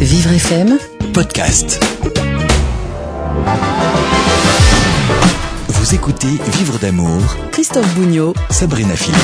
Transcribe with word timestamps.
Vivre 0.00 0.32
FM 0.32 0.78
podcast. 1.14 1.80
Vous 5.68 5.94
écoutez 5.94 6.26
Vivre 6.26 6.78
d'amour, 6.78 7.22
Christophe 7.52 7.94
Bougnot 7.94 8.34
Sabrina 8.50 8.94
Philippe. 8.94 9.16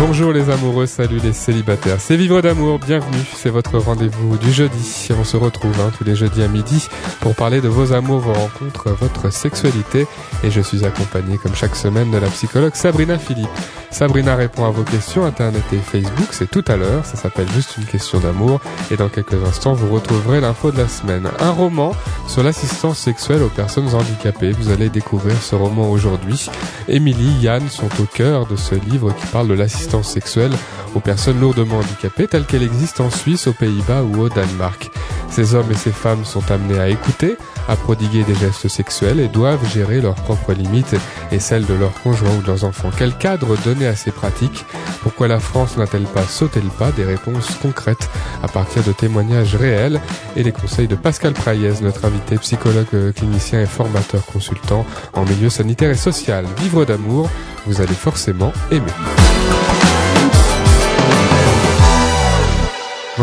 Bonjour 0.00 0.32
les 0.32 0.50
amoureux, 0.50 0.86
salut 0.86 1.18
les 1.18 1.32
célibataires. 1.32 2.00
C'est 2.00 2.16
Vivre 2.16 2.42
d'amour, 2.42 2.78
bienvenue. 2.78 3.24
C'est 3.34 3.48
votre 3.48 3.78
rendez-vous 3.78 4.36
du 4.36 4.52
jeudi. 4.52 5.08
On 5.18 5.24
se 5.24 5.36
retrouve 5.36 5.78
hein, 5.80 5.90
tous 5.96 6.04
les 6.04 6.16
jeudis 6.16 6.42
à 6.42 6.48
midi 6.48 6.86
pour 7.20 7.34
parler 7.34 7.60
de 7.60 7.68
vos 7.68 7.92
amours, 7.92 8.20
vos 8.20 8.34
rencontres, 8.34 8.90
votre 8.90 9.32
sexualité. 9.32 10.06
Et 10.42 10.50
je 10.50 10.60
suis 10.60 10.84
accompagné 10.84 11.38
comme 11.38 11.54
chaque 11.54 11.76
semaine 11.76 12.10
de 12.10 12.18
la 12.18 12.28
psychologue 12.28 12.74
Sabrina 12.74 13.18
Philippe. 13.18 13.48
Sabrina 13.94 14.34
répond 14.34 14.64
à 14.64 14.70
vos 14.70 14.82
questions 14.82 15.24
Internet 15.24 15.62
et 15.72 15.76
Facebook, 15.76 16.26
c'est 16.32 16.50
tout 16.50 16.64
à 16.66 16.76
l'heure, 16.76 17.06
ça 17.06 17.14
s'appelle 17.14 17.46
juste 17.54 17.76
une 17.78 17.84
question 17.84 18.18
d'amour. 18.18 18.60
Et 18.90 18.96
dans 18.96 19.08
quelques 19.08 19.40
instants, 19.46 19.72
vous 19.72 19.94
retrouverez 19.94 20.40
l'info 20.40 20.72
de 20.72 20.78
la 20.78 20.88
semaine. 20.88 21.28
Un 21.38 21.52
roman 21.52 21.92
sur 22.26 22.42
l'assistance 22.42 22.98
sexuelle 22.98 23.44
aux 23.44 23.48
personnes 23.48 23.94
handicapées. 23.94 24.50
Vous 24.50 24.72
allez 24.72 24.88
découvrir 24.88 25.40
ce 25.40 25.54
roman 25.54 25.88
aujourd'hui. 25.88 26.50
Émilie, 26.88 27.38
Yann 27.40 27.68
sont 27.68 27.88
au 28.00 28.04
cœur 28.12 28.46
de 28.48 28.56
ce 28.56 28.74
livre 28.74 29.14
qui 29.14 29.26
parle 29.26 29.46
de 29.46 29.54
l'assistance 29.54 30.08
sexuelle 30.08 30.52
aux 30.96 31.00
personnes 31.00 31.38
lourdement 31.38 31.78
handicapées 31.78 32.26
telle 32.26 32.46
qu'elle 32.46 32.64
existe 32.64 33.00
en 33.00 33.10
Suisse, 33.10 33.46
aux 33.46 33.52
Pays-Bas 33.52 34.02
ou 34.02 34.22
au 34.22 34.28
Danemark. 34.28 34.90
Ces 35.30 35.54
hommes 35.54 35.70
et 35.70 35.76
ces 35.76 35.90
femmes 35.90 36.24
sont 36.24 36.48
amenés 36.50 36.78
à 36.78 36.88
écouter, 36.88 37.36
à 37.68 37.74
prodiguer 37.74 38.22
des 38.22 38.36
gestes 38.36 38.68
sexuels 38.68 39.18
et 39.18 39.26
doivent 39.26 39.68
gérer 39.68 40.00
leurs 40.00 40.14
propres 40.14 40.52
limites 40.52 40.94
et 41.32 41.40
celles 41.40 41.66
de 41.66 41.74
leurs 41.74 41.94
conjoints 42.02 42.36
ou 42.38 42.42
de 42.42 42.46
leurs 42.46 42.64
enfants. 42.64 42.90
Quel 42.96 43.16
cadre 43.16 43.56
à 43.86 43.96
ces 43.96 44.10
pratiques 44.10 44.64
Pourquoi 45.02 45.28
la 45.28 45.40
France 45.40 45.76
n'a-t-elle 45.76 46.04
pas 46.04 46.24
sauté 46.24 46.60
le 46.60 46.68
pas 46.68 46.90
Des 46.92 47.04
réponses 47.04 47.50
concrètes 47.60 48.08
à 48.42 48.48
partir 48.48 48.82
de 48.82 48.92
témoignages 48.92 49.56
réels 49.56 50.00
et 50.36 50.42
les 50.42 50.52
conseils 50.52 50.88
de 50.88 50.96
Pascal 50.96 51.32
Praillez, 51.32 51.72
notre 51.82 52.04
invité 52.04 52.36
psychologue 52.36 53.12
clinicien 53.14 53.60
et 53.60 53.66
formateur 53.66 54.24
consultant 54.26 54.86
en 55.12 55.24
milieu 55.24 55.50
sanitaire 55.50 55.90
et 55.90 55.96
social. 55.96 56.44
Vivre 56.58 56.84
d'amour, 56.84 57.28
vous 57.66 57.80
allez 57.80 57.94
forcément 57.94 58.52
aimer. 58.70 59.23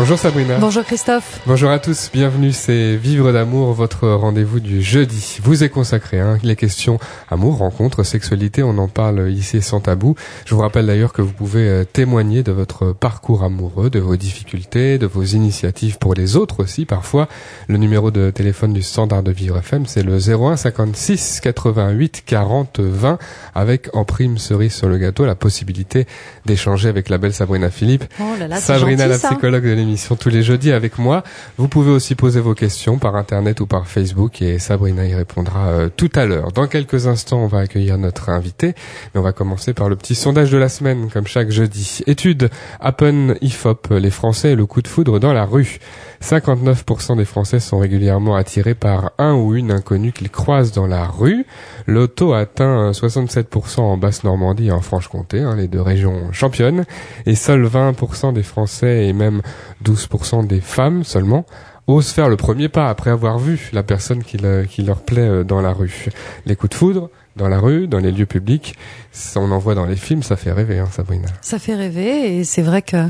Bonjour 0.02 0.18
Sabrina. 0.18 0.58
Bonjour 0.58 0.82
Christophe. 0.82 1.40
Bonjour 1.46 1.70
à 1.70 1.78
tous, 1.78 2.10
bienvenue, 2.12 2.50
c'est 2.50 2.96
Vivre 2.96 3.30
d'amour, 3.30 3.72
votre 3.72 4.08
rendez-vous 4.08 4.58
du 4.58 4.82
jeudi. 4.82 5.38
Vous 5.44 5.62
est 5.62 5.68
consacré, 5.68 6.18
hein, 6.18 6.38
les 6.42 6.56
questions 6.56 6.98
amour, 7.30 7.58
rencontre, 7.58 8.02
sexualité, 8.02 8.64
on 8.64 8.78
en 8.78 8.88
parle 8.88 9.30
ici 9.30 9.62
sans 9.62 9.78
tabou. 9.78 10.16
Je 10.44 10.56
vous 10.56 10.60
rappelle 10.60 10.86
d'ailleurs 10.86 11.12
que 11.12 11.22
vous 11.22 11.30
pouvez 11.30 11.68
euh, 11.68 11.84
témoigner 11.84 12.42
de 12.42 12.50
votre 12.50 12.90
parcours 12.92 13.44
amoureux, 13.44 13.90
de 13.90 14.00
vos 14.00 14.16
difficultés, 14.16 14.98
de 14.98 15.06
vos 15.06 15.22
initiatives 15.22 15.98
pour 15.98 16.14
les 16.14 16.34
autres 16.34 16.64
aussi 16.64 16.84
parfois. 16.84 17.28
Le 17.68 17.76
numéro 17.76 18.10
de 18.10 18.30
téléphone 18.30 18.72
du 18.72 18.82
standard 18.82 19.22
de 19.22 19.30
Vivre 19.30 19.58
FM, 19.58 19.86
c'est 19.86 20.02
le 20.02 20.16
01 20.16 20.56
56 20.56 21.38
88 21.42 22.24
40 22.26 22.80
20 22.80 23.18
avec 23.54 23.88
en 23.94 24.04
prime 24.04 24.36
cerise 24.38 24.74
sur 24.74 24.88
le 24.88 24.98
gâteau 24.98 25.26
la 25.26 25.36
possibilité 25.36 26.08
d'échanger 26.44 26.88
avec 26.88 27.08
la 27.08 27.18
belle 27.18 27.34
Sabrina 27.34 27.70
Philippe. 27.70 28.02
Oh 28.18 28.24
là 28.36 28.48
là, 28.48 28.56
Sabrina, 28.56 29.04
gentil, 29.04 29.08
la 29.10 29.18
ça. 29.18 29.28
psychologue 29.28 29.62
de 29.62 29.70
l'émission 29.70 29.91
tous 30.18 30.28
les 30.28 30.42
jeudis 30.42 30.72
avec 30.72 30.98
moi. 30.98 31.22
Vous 31.56 31.68
pouvez 31.68 31.90
aussi 31.90 32.14
poser 32.14 32.40
vos 32.40 32.54
questions 32.54 32.98
par 32.98 33.16
internet 33.16 33.60
ou 33.60 33.66
par 33.66 33.86
Facebook 33.86 34.42
et 34.42 34.58
Sabrina 34.58 35.04
y 35.04 35.14
répondra 35.14 35.68
euh, 35.68 35.88
tout 35.94 36.10
à 36.14 36.26
l'heure. 36.26 36.52
Dans 36.52 36.66
quelques 36.66 37.06
instants, 37.06 37.40
on 37.40 37.46
va 37.46 37.58
accueillir 37.60 37.98
notre 37.98 38.28
invité, 38.28 38.74
mais 39.14 39.20
on 39.20 39.22
va 39.22 39.32
commencer 39.32 39.74
par 39.74 39.88
le 39.88 39.96
petit 39.96 40.14
sondage 40.14 40.50
de 40.50 40.58
la 40.58 40.68
semaine, 40.68 41.08
comme 41.10 41.26
chaque 41.26 41.50
jeudi. 41.50 42.00
Étude 42.06 42.50
Appen 42.80 43.36
IFOP, 43.40 43.88
les 43.90 44.10
Français 44.10 44.52
et 44.52 44.56
le 44.56 44.66
coup 44.66 44.82
de 44.82 44.88
foudre 44.88 45.18
dans 45.18 45.32
la 45.32 45.44
rue. 45.44 45.78
59% 46.22 47.16
des 47.16 47.24
Français 47.24 47.60
sont 47.60 47.78
régulièrement 47.78 48.34
attirés 48.36 48.74
par 48.74 49.12
un 49.18 49.34
ou 49.34 49.54
une 49.54 49.70
inconnue 49.72 50.12
qu'ils 50.12 50.30
croisent 50.30 50.72
dans 50.72 50.86
la 50.86 51.04
rue. 51.06 51.44
Le 51.86 52.08
taux 52.08 52.32
atteint 52.32 52.90
67% 52.92 53.80
en 53.80 53.96
Basse-Normandie 53.96 54.68
et 54.68 54.72
en 54.72 54.80
Franche-Comté, 54.80 55.40
hein, 55.40 55.56
les 55.56 55.68
deux 55.68 55.82
régions 55.82 56.32
championnes. 56.32 56.84
Et 57.26 57.34
seuls 57.34 57.66
20% 57.66 58.32
des 58.32 58.42
Français 58.42 59.06
et 59.06 59.12
même 59.12 59.42
12% 59.84 60.46
des 60.46 60.60
femmes 60.60 61.04
seulement 61.04 61.44
osent 61.88 62.10
faire 62.12 62.28
le 62.28 62.36
premier 62.36 62.68
pas 62.68 62.88
après 62.88 63.10
avoir 63.10 63.38
vu 63.40 63.68
la 63.72 63.82
personne 63.82 64.22
qui, 64.22 64.36
le- 64.38 64.62
qui 64.64 64.82
leur 64.82 65.00
plaît 65.00 65.20
euh, 65.28 65.42
dans 65.44 65.60
la 65.60 65.72
rue. 65.72 66.06
Les 66.46 66.54
coups 66.54 66.70
de 66.70 66.74
foudre, 66.76 67.10
dans 67.36 67.48
la 67.48 67.58
rue, 67.58 67.88
dans 67.88 67.98
les 67.98 68.12
lieux 68.12 68.26
publics, 68.26 68.76
ça, 69.10 69.40
on 69.40 69.50
en 69.50 69.58
voit 69.58 69.74
dans 69.74 69.84
les 69.84 69.96
films, 69.96 70.22
ça 70.22 70.36
fait 70.36 70.52
rêver, 70.52 70.78
hein, 70.78 70.88
Sabrina. 70.90 71.28
Ça 71.42 71.58
fait 71.58 71.74
rêver 71.74 72.38
et 72.38 72.44
c'est 72.44 72.62
vrai 72.62 72.82
que 72.82 73.08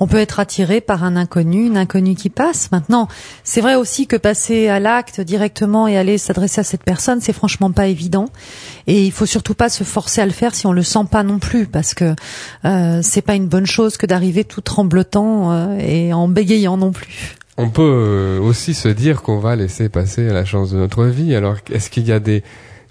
on 0.00 0.06
peut 0.06 0.18
être 0.18 0.40
attiré 0.40 0.80
par 0.80 1.04
un 1.04 1.16
inconnu, 1.16 1.66
une 1.66 1.76
inconnue 1.76 2.14
qui 2.14 2.30
passe. 2.30 2.70
Maintenant, 2.72 3.08
c'est 3.42 3.60
vrai 3.60 3.74
aussi 3.74 4.06
que 4.06 4.16
passer 4.16 4.68
à 4.68 4.80
l'acte 4.80 5.20
directement 5.20 5.86
et 5.86 5.96
aller 5.96 6.16
s'adresser 6.16 6.60
à 6.60 6.64
cette 6.64 6.82
personne, 6.82 7.20
c'est 7.20 7.32
franchement 7.32 7.70
pas 7.72 7.86
évident. 7.88 8.26
Et 8.86 9.04
il 9.04 9.12
faut 9.12 9.26
surtout 9.26 9.54
pas 9.54 9.68
se 9.68 9.84
forcer 9.84 10.20
à 10.20 10.26
le 10.26 10.32
faire 10.32 10.54
si 10.54 10.66
on 10.66 10.72
le 10.72 10.82
sent 10.82 11.06
pas 11.10 11.22
non 11.22 11.38
plus, 11.38 11.66
parce 11.66 11.94
que 11.94 12.14
euh, 12.64 13.00
c'est 13.02 13.22
pas 13.22 13.34
une 13.34 13.46
bonne 13.46 13.66
chose 13.66 13.96
que 13.96 14.06
d'arriver 14.06 14.44
tout 14.44 14.62
tremblotant 14.62 15.52
euh, 15.52 15.78
et 15.78 16.12
en 16.12 16.28
bégayant 16.28 16.76
non 16.76 16.92
plus. 16.92 17.36
On 17.56 17.68
peut 17.68 17.82
euh, 17.82 18.40
aussi 18.40 18.74
se 18.74 18.88
dire 18.88 19.22
qu'on 19.22 19.38
va 19.38 19.56
laisser 19.56 19.88
passer 19.88 20.26
la 20.26 20.44
chance 20.44 20.72
de 20.72 20.76
notre 20.76 21.04
vie. 21.04 21.34
Alors, 21.34 21.56
est-ce 21.70 21.88
qu'il 21.88 22.06
y 22.06 22.12
a 22.12 22.18
des, 22.18 22.42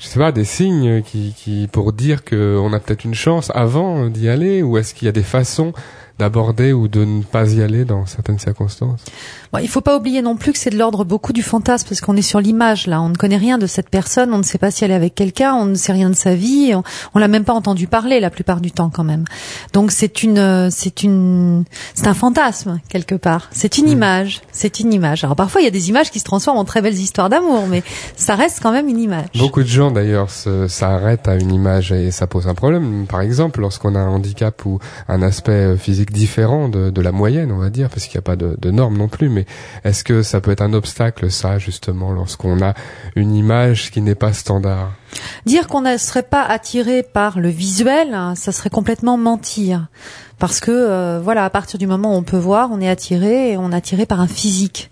je 0.03 0.09
sais 0.09 0.19
pas, 0.19 0.33
des 0.33 0.43
signes 0.43 1.01
qui, 1.01 1.33
qui 1.35 1.69
pour 1.71 1.93
dire 1.93 2.25
qu'on 2.25 2.73
a 2.73 2.79
peut-être 2.79 3.05
une 3.05 3.13
chance 3.13 3.51
avant 3.55 4.09
d'y 4.09 4.27
aller, 4.27 4.61
ou 4.61 4.77
est-ce 4.77 4.93
qu'il 4.93 5.05
y 5.05 5.09
a 5.09 5.13
des 5.13 5.23
façons 5.23 5.71
d'aborder 6.19 6.74
ou 6.74 6.88
de 6.88 7.06
ne 7.06 7.24
pas 7.24 7.51
y 7.51 7.62
aller 7.62 7.85
dans 7.85 8.06
certaines 8.06 8.40
circonstances 8.40 9.03
Bon, 9.51 9.59
il 9.59 9.68
faut 9.68 9.81
pas 9.81 9.96
oublier 9.97 10.24
non 10.24 10.35
plus 10.35 10.51
que 10.51 10.57
c'est 10.57 10.72
de 10.72 10.78
l'ordre 10.78 11.06
beaucoup 11.06 11.31
du 11.31 11.44
fantasme 11.44 11.88
parce 11.88 12.01
qu'on 12.01 12.16
est 12.16 12.24
sur 12.24 12.40
l'image 12.40 12.88
là. 12.88 13.01
On 13.01 13.09
ne 13.09 13.16
connaît 13.16 13.38
rien 13.38 13.59
de 13.59 13.68
cette 13.68 13.90
personne, 13.90 14.34
on 14.34 14.40
ne 14.40 14.44
sait 14.44 14.57
pas 14.57 14.72
si 14.72 14.84
elle 14.84 14.90
est 14.90 14.96
avec 14.96 15.13
quelqu'un, 15.13 15.53
on 15.53 15.66
ne 15.66 15.75
sait 15.75 15.91
rien 15.91 16.09
de 16.09 16.16
sa 16.16 16.34
vie, 16.34 16.74
on, 16.74 16.84
on 17.13 17.19
l'a 17.19 17.28
même 17.28 17.44
pas 17.44 17.53
entendu 17.53 17.85
parler 17.85 18.19
la 18.19 18.31
plupart 18.31 18.62
du 18.62 18.72
temps 18.72 18.90
quand 18.90 19.03
même. 19.03 19.25
Donc 19.72 19.91
c'est 19.91 20.24
une, 20.24 20.40
euh, 20.40 20.69
c'est 20.72 21.03
une, 21.03 21.66
c'est 21.94 22.07
un 22.07 22.16
fantasme 22.16 22.80
quelque 22.90 23.13
part. 23.13 23.50
C'est 23.51 23.78
une 23.78 23.90
image, 23.90 24.41
c'est 24.51 24.80
une 24.80 24.91
image. 24.91 25.24
Alors 25.24 25.35
parfois 25.35 25.62
il 25.62 25.66
y 25.66 25.68
a 25.68 25.72
des 25.72 25.90
images 25.90 26.09
qui 26.09 26.19
se 26.19 26.25
transforment 26.25 26.57
en 26.57 26.66
très 26.66 26.81
belles 26.81 26.94
histoires 26.94 27.30
d'amour, 27.30 27.68
mais 27.68 27.84
ça 28.16 28.34
reste 28.35 28.59
quand 28.62 28.72
même 28.72 28.88
une 28.88 29.00
image. 29.00 29.28
Beaucoup 29.38 29.62
de 29.62 29.68
gens 29.68 29.91
d'ailleurs 29.91 30.30
s'arrêtent 30.31 31.28
à 31.28 31.35
une 31.35 31.53
image 31.53 31.91
et 31.91 32.09
ça 32.09 32.25
pose 32.25 32.47
un 32.47 32.56
problème. 32.56 33.06
Par 33.07 33.22
exemple, 33.22 33.62
lorsqu'on 33.62 33.94
a 33.94 34.00
un 34.00 34.09
handicap 34.09 34.66
ou 34.66 34.80
un 35.07 35.22
aspect 35.22 35.51
euh, 35.51 35.78
différent 36.11 36.69
de, 36.69 36.89
de 36.89 37.01
la 37.01 37.11
moyenne, 37.11 37.51
on 37.51 37.57
va 37.57 37.69
dire, 37.69 37.89
parce 37.89 38.05
qu'il 38.05 38.17
n'y 38.17 38.23
a 38.23 38.23
pas 38.23 38.35
de, 38.35 38.57
de 38.59 38.71
normes 38.71 38.97
non 38.97 39.07
plus. 39.07 39.29
Mais 39.29 39.45
est-ce 39.83 40.03
que 40.03 40.23
ça 40.23 40.41
peut 40.41 40.51
être 40.51 40.61
un 40.61 40.73
obstacle, 40.73 41.31
ça, 41.31 41.57
justement, 41.57 42.11
lorsqu'on 42.11 42.61
a 42.61 42.73
une 43.15 43.35
image 43.35 43.91
qui 43.91 44.01
n'est 44.01 44.15
pas 44.15 44.33
standard? 44.33 44.91
Dire 45.45 45.67
qu'on 45.67 45.81
ne 45.81 45.97
serait 45.97 46.23
pas 46.23 46.43
attiré 46.43 47.03
par 47.03 47.39
le 47.39 47.49
visuel, 47.49 48.13
hein, 48.13 48.33
ça 48.35 48.51
serait 48.51 48.69
complètement 48.69 49.17
mentir. 49.17 49.87
Parce 50.39 50.59
que 50.59 50.71
euh, 50.71 51.21
voilà, 51.23 51.45
à 51.45 51.49
partir 51.49 51.79
du 51.79 51.87
moment 51.87 52.15
où 52.15 52.17
on 52.17 52.23
peut 52.23 52.37
voir, 52.37 52.69
on 52.71 52.81
est 52.81 52.89
attiré 52.89 53.51
et 53.51 53.57
on 53.57 53.71
est 53.71 53.75
attiré 53.75 54.05
par 54.05 54.19
un 54.19 54.27
physique. 54.27 54.91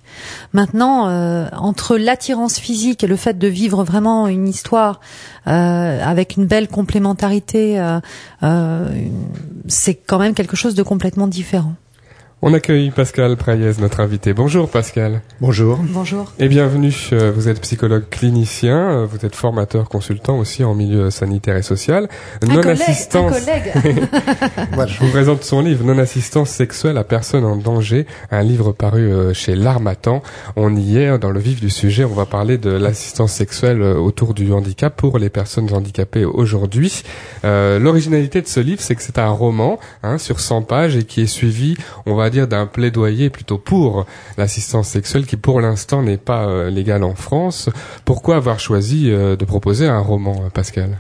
Maintenant, 0.54 1.08
euh, 1.08 1.48
entre 1.54 1.98
l'attirance 1.98 2.60
physique 2.60 3.04
et 3.04 3.08
le 3.08 3.16
fait 3.16 3.38
de 3.38 3.48
vivre 3.48 3.84
vraiment 3.84 4.28
une 4.28 4.48
histoire 4.48 5.00
euh, 5.48 6.04
avec 6.04 6.36
une 6.38 6.46
belle 6.46 6.68
complémentarité, 6.68 7.80
euh, 8.44 8.90
c'est 9.68 9.96
quand 9.96 10.20
même 10.20 10.34
quelque 10.34 10.56
chose 10.56 10.76
de 10.76 10.84
complètement 10.84 11.28
différent. 11.28 11.76
On 12.44 12.56
accueille 12.56 12.90
Pascal 12.90 13.38
Praillez, 13.38 13.74
notre 13.80 14.00
invité. 14.00 14.34
Bonjour 14.34 14.68
Pascal. 14.68 15.22
Bonjour. 15.42 15.78
Bonjour. 15.78 16.34
Et 16.40 16.48
bienvenue, 16.48 16.92
euh, 17.14 17.32
vous 17.32 17.48
êtes 17.50 17.62
psychologue 17.62 18.06
clinicien, 18.10 18.90
euh, 18.90 19.06
vous 19.06 19.24
êtes 19.24 19.36
formateur 19.36 19.88
consultant 19.88 20.40
aussi 20.40 20.64
en 20.64 20.74
milieu 20.74 21.12
sanitaire 21.12 21.56
et 21.56 21.62
social. 21.62 22.10
Non-assistance, 22.42 23.32
collègue. 23.32 23.74
Voilà. 24.74 24.92
je 24.92 25.00
vous 25.02 25.12
présente 25.12 25.44
son 25.44 25.62
livre 25.62 25.86
Non-assistance 25.86 26.50
sexuelle 26.50 26.98
à 26.98 27.04
personne 27.04 27.46
en 27.46 27.58
danger, 27.58 28.08
un 28.32 28.42
livre 28.42 28.72
paru 28.72 29.12
euh, 29.12 29.36
chez 29.36 29.54
L'Armatan. 29.54 30.24
On 30.56 30.76
y 30.76 30.98
est 30.98 31.20
dans 31.20 31.30
le 31.30 31.40
vif 31.40 31.62
du 31.62 31.70
sujet, 31.70 32.06
on 32.06 32.16
va 32.16 32.26
parler 32.26 32.58
de 32.58 32.72
l'assistance 32.72 33.34
sexuelle 33.34 33.84
autour 33.84 34.34
du 34.34 34.52
handicap 34.52 34.96
pour 34.96 35.20
les 35.20 35.30
personnes 35.30 35.72
handicapées 35.72 36.26
aujourd'hui. 36.26 37.04
Euh, 37.46 37.78
L'originalité 37.78 38.42
de 38.42 38.48
ce 38.48 38.60
livre, 38.60 38.82
c'est 38.82 38.96
que 38.96 39.04
c'est 39.04 39.20
un 39.20 39.30
roman 39.30 39.78
hein, 40.02 40.18
sur 40.18 40.40
100 40.40 40.64
pages 40.64 40.96
et 40.96 41.04
qui 41.04 41.22
est 41.22 41.28
suivi, 41.28 41.76
on 42.08 42.16
va 42.16 42.31
dire, 42.32 42.48
d'un 42.48 42.66
plaidoyer 42.66 43.30
plutôt 43.30 43.60
pour 43.60 44.06
l'assistance 44.38 44.88
sexuelle 44.88 45.26
qui 45.26 45.38
pour 45.38 45.62
l'instant 45.62 46.02
n'est 46.02 46.18
pas 46.18 46.48
euh, 46.48 46.70
légale 46.70 47.04
en 47.04 47.16
France. 47.16 47.70
Pourquoi 48.06 48.38
avoir 48.38 48.60
choisi 48.60 49.12
euh, 49.12 49.36
de 49.36 49.46
proposer 49.46 49.88
un 49.88 50.00
roman, 50.00 50.36
euh, 50.46 50.50
Pascal? 50.50 50.98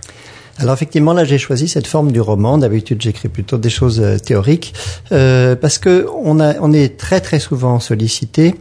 Alors 0.59 0.75
effectivement, 0.75 1.13
là, 1.13 1.23
j'ai 1.23 1.39
choisi 1.39 1.67
cette 1.67 1.87
forme 1.87 2.11
du 2.11 2.21
roman. 2.21 2.59
D'habitude, 2.59 3.01
j'écris 3.01 3.29
plutôt 3.29 3.57
des 3.57 3.71
choses 3.71 4.03
théoriques 4.23 4.75
parce 5.09 5.79
que 5.79 6.05
on, 6.23 6.39
a, 6.39 6.59
on 6.59 6.71
est 6.71 6.99
très 6.99 7.19
très 7.19 7.39
souvent 7.39 7.79
sollicité 7.79 8.53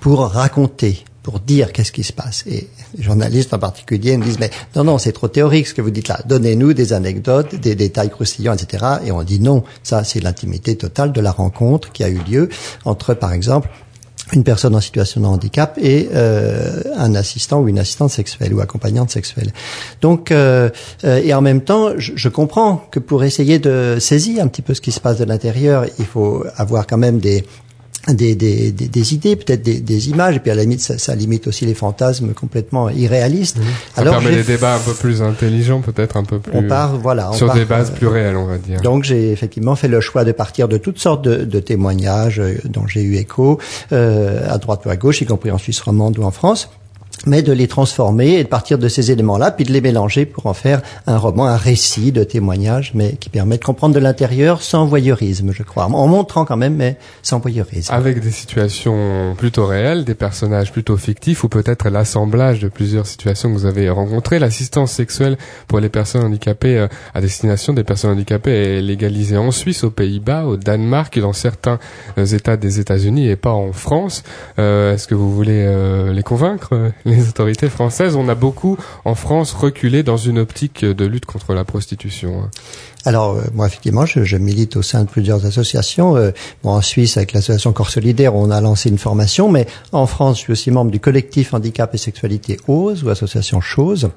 pour 0.00 0.20
raconter, 0.20 1.04
pour 1.26 1.40
dire 1.40 1.72
qu'est-ce 1.72 1.90
qui 1.90 2.04
se 2.04 2.12
passe. 2.12 2.44
Et 2.46 2.68
les 2.96 3.02
journalistes 3.02 3.52
en 3.52 3.58
particulier 3.58 4.16
me 4.16 4.22
disent 4.22 4.38
mais 4.38 4.50
non 4.76 4.84
non 4.84 4.96
c'est 4.96 5.10
trop 5.10 5.26
théorique 5.26 5.66
ce 5.66 5.74
que 5.74 5.82
vous 5.82 5.90
dites 5.90 6.06
là. 6.06 6.20
Donnez-nous 6.24 6.72
des 6.72 6.92
anecdotes, 6.92 7.56
des 7.56 7.74
détails 7.74 8.10
croustillants, 8.10 8.54
etc. 8.54 8.84
Et 9.04 9.10
on 9.10 9.24
dit 9.24 9.40
non, 9.40 9.64
ça 9.82 10.04
c'est 10.04 10.20
l'intimité 10.20 10.76
totale 10.76 11.10
de 11.10 11.20
la 11.20 11.32
rencontre 11.32 11.90
qui 11.90 12.04
a 12.04 12.08
eu 12.08 12.20
lieu 12.30 12.48
entre 12.84 13.12
par 13.14 13.32
exemple 13.32 13.68
une 14.32 14.44
personne 14.44 14.76
en 14.76 14.80
situation 14.80 15.20
de 15.20 15.26
handicap 15.26 15.76
et 15.82 16.10
euh, 16.14 16.82
un 16.96 17.16
assistant 17.16 17.60
ou 17.60 17.66
une 17.66 17.80
assistante 17.80 18.12
sexuelle 18.12 18.54
ou 18.54 18.60
accompagnante 18.60 19.10
sexuelle. 19.10 19.52
Donc, 20.02 20.30
euh, 20.30 20.70
euh, 21.04 21.20
et 21.24 21.34
en 21.34 21.40
même 21.40 21.60
temps, 21.60 21.90
je, 21.96 22.12
je, 22.14 22.28
comprends 22.28 22.88
que 22.90 22.98
pour 22.98 23.22
essayer 23.22 23.60
de 23.60 23.98
saisir 24.00 24.42
un 24.42 24.48
petit 24.48 24.62
peu 24.62 24.74
ce 24.74 24.80
qui 24.80 24.90
se 24.90 25.00
passe 25.00 25.18
de 25.18 25.24
l'intérieur, 25.24 25.86
il 26.00 26.04
faut 26.04 26.44
avoir 26.56 26.88
quand 26.88 26.98
même 26.98 27.18
des, 27.18 27.44
des, 28.08 28.34
des, 28.34 28.72
des, 28.72 28.88
des 28.88 29.14
idées, 29.14 29.36
peut-être 29.36 29.62
des, 29.62 29.80
des, 29.80 30.10
images, 30.10 30.36
et 30.36 30.40
puis 30.40 30.50
à 30.50 30.54
la 30.54 30.62
limite, 30.62 30.80
ça, 30.80 30.98
ça 30.98 31.14
limite 31.14 31.46
aussi 31.46 31.66
les 31.66 31.74
fantasmes 31.74 32.32
complètement 32.34 32.88
irréalistes. 32.88 33.58
Mmh. 33.58 33.62
Ça 33.94 34.02
Alors, 34.02 34.14
permet 34.14 34.36
des 34.36 34.42
débats 34.42 34.76
un 34.76 34.78
peu 34.78 34.94
plus 34.94 35.22
intelligents, 35.22 35.80
peut-être 35.80 36.16
un 36.16 36.24
peu 36.24 36.38
plus. 36.38 36.52
On 36.54 36.62
part, 36.68 36.96
voilà, 36.96 37.30
on 37.30 37.34
sur 37.34 37.48
part, 37.48 37.56
des 37.56 37.64
bases 37.64 37.90
plus 37.90 38.06
réelles, 38.06 38.36
on 38.36 38.46
va 38.46 38.58
dire. 38.58 38.80
Donc 38.80 39.04
j'ai 39.04 39.32
effectivement 39.32 39.76
fait 39.76 39.88
le 39.88 40.00
choix 40.00 40.24
de 40.24 40.32
partir 40.32 40.68
de 40.68 40.78
toutes 40.78 40.98
sortes 40.98 41.22
de, 41.22 41.44
de 41.44 41.60
témoignages 41.60 42.40
euh, 42.40 42.58
dont 42.64 42.86
j'ai 42.86 43.02
eu 43.02 43.16
écho, 43.16 43.58
euh, 43.92 44.48
à 44.48 44.58
droite 44.58 44.82
ou 44.86 44.90
à 44.90 44.96
gauche, 44.96 45.20
y 45.20 45.26
compris 45.26 45.50
en 45.50 45.58
Suisse 45.58 45.80
romande 45.80 46.18
ou 46.18 46.22
en 46.22 46.30
France 46.30 46.70
mais 47.24 47.42
de 47.42 47.52
les 47.52 47.68
transformer 47.68 48.34
et 48.34 48.44
de 48.44 48.48
partir 48.48 48.78
de 48.78 48.88
ces 48.88 49.10
éléments-là, 49.10 49.50
puis 49.50 49.64
de 49.64 49.72
les 49.72 49.80
mélanger 49.80 50.26
pour 50.26 50.46
en 50.46 50.54
faire 50.54 50.82
un 51.06 51.16
roman, 51.16 51.46
un 51.46 51.56
récit 51.56 52.12
de 52.12 52.24
témoignages, 52.24 52.92
mais 52.94 53.12
qui 53.12 53.28
permet 53.28 53.58
de 53.58 53.64
comprendre 53.64 53.94
de 53.94 54.00
l'intérieur 54.00 54.62
sans 54.62 54.86
voyeurisme, 54.86 55.52
je 55.52 55.62
crois, 55.62 55.86
en 55.86 56.06
montrant 56.06 56.44
quand 56.44 56.56
même, 56.56 56.76
mais 56.76 56.96
sans 57.22 57.38
voyeurisme. 57.38 57.92
Avec 57.94 58.20
des 58.20 58.30
situations 58.30 59.34
plutôt 59.36 59.66
réelles, 59.66 60.04
des 60.04 60.14
personnages 60.14 60.72
plutôt 60.72 60.96
fictifs, 60.96 61.44
ou 61.44 61.48
peut-être 61.48 61.88
l'assemblage 61.88 62.60
de 62.60 62.68
plusieurs 62.68 63.06
situations 63.06 63.48
que 63.48 63.54
vous 63.54 63.66
avez 63.66 63.88
rencontrées. 63.88 64.38
L'assistance 64.38 64.92
sexuelle 64.92 65.36
pour 65.68 65.80
les 65.80 65.88
personnes 65.88 66.24
handicapées 66.24 66.78
euh, 66.78 66.88
à 67.14 67.20
destination 67.20 67.72
des 67.72 67.84
personnes 67.84 68.12
handicapées 68.12 68.78
est 68.78 68.82
légalisée 68.82 69.36
en 69.36 69.50
Suisse, 69.50 69.84
aux 69.84 69.90
Pays-Bas, 69.90 70.44
au 70.44 70.56
Danemark 70.56 71.16
et 71.16 71.20
dans 71.20 71.32
certains 71.32 71.78
euh, 72.18 72.24
États 72.24 72.56
des 72.56 72.80
États-Unis 72.80 73.28
et 73.28 73.36
pas 73.36 73.52
en 73.52 73.72
France. 73.72 74.22
Euh, 74.58 74.94
Est-ce 74.94 75.06
que 75.06 75.14
vous 75.14 75.32
voulez 75.32 75.64
euh, 75.66 76.12
les 76.12 76.22
convaincre 76.22 76.92
les 77.06 77.28
autorités 77.28 77.68
françaises. 77.68 78.16
On 78.16 78.28
a 78.28 78.34
beaucoup, 78.34 78.76
en 79.04 79.14
France, 79.14 79.52
reculé 79.52 80.02
dans 80.02 80.16
une 80.16 80.38
optique 80.38 80.84
de 80.84 81.04
lutte 81.06 81.24
contre 81.24 81.54
la 81.54 81.64
prostitution. 81.64 82.42
Hein. 82.42 82.50
Alors, 83.04 83.36
euh, 83.36 83.42
moi, 83.54 83.66
effectivement, 83.66 84.04
je, 84.04 84.24
je, 84.24 84.36
milite 84.36 84.76
au 84.76 84.82
sein 84.82 85.04
de 85.04 85.08
plusieurs 85.08 85.46
associations. 85.46 86.16
Euh, 86.16 86.32
bon, 86.62 86.70
en 86.70 86.82
Suisse, 86.82 87.16
avec 87.16 87.32
l'association 87.32 87.72
Corps 87.72 87.90
Solidaire, 87.90 88.34
on 88.34 88.50
a 88.50 88.60
lancé 88.60 88.90
une 88.90 88.98
formation, 88.98 89.48
mais 89.48 89.66
en 89.92 90.06
France, 90.06 90.38
je 90.38 90.42
suis 90.42 90.52
aussi 90.52 90.70
membre 90.70 90.90
du 90.90 91.00
collectif 91.00 91.54
Handicap 91.54 91.94
et 91.94 91.98
Sexualité 91.98 92.58
OSE, 92.66 93.04
ou 93.04 93.08
association 93.08 93.60
Chose 93.60 94.10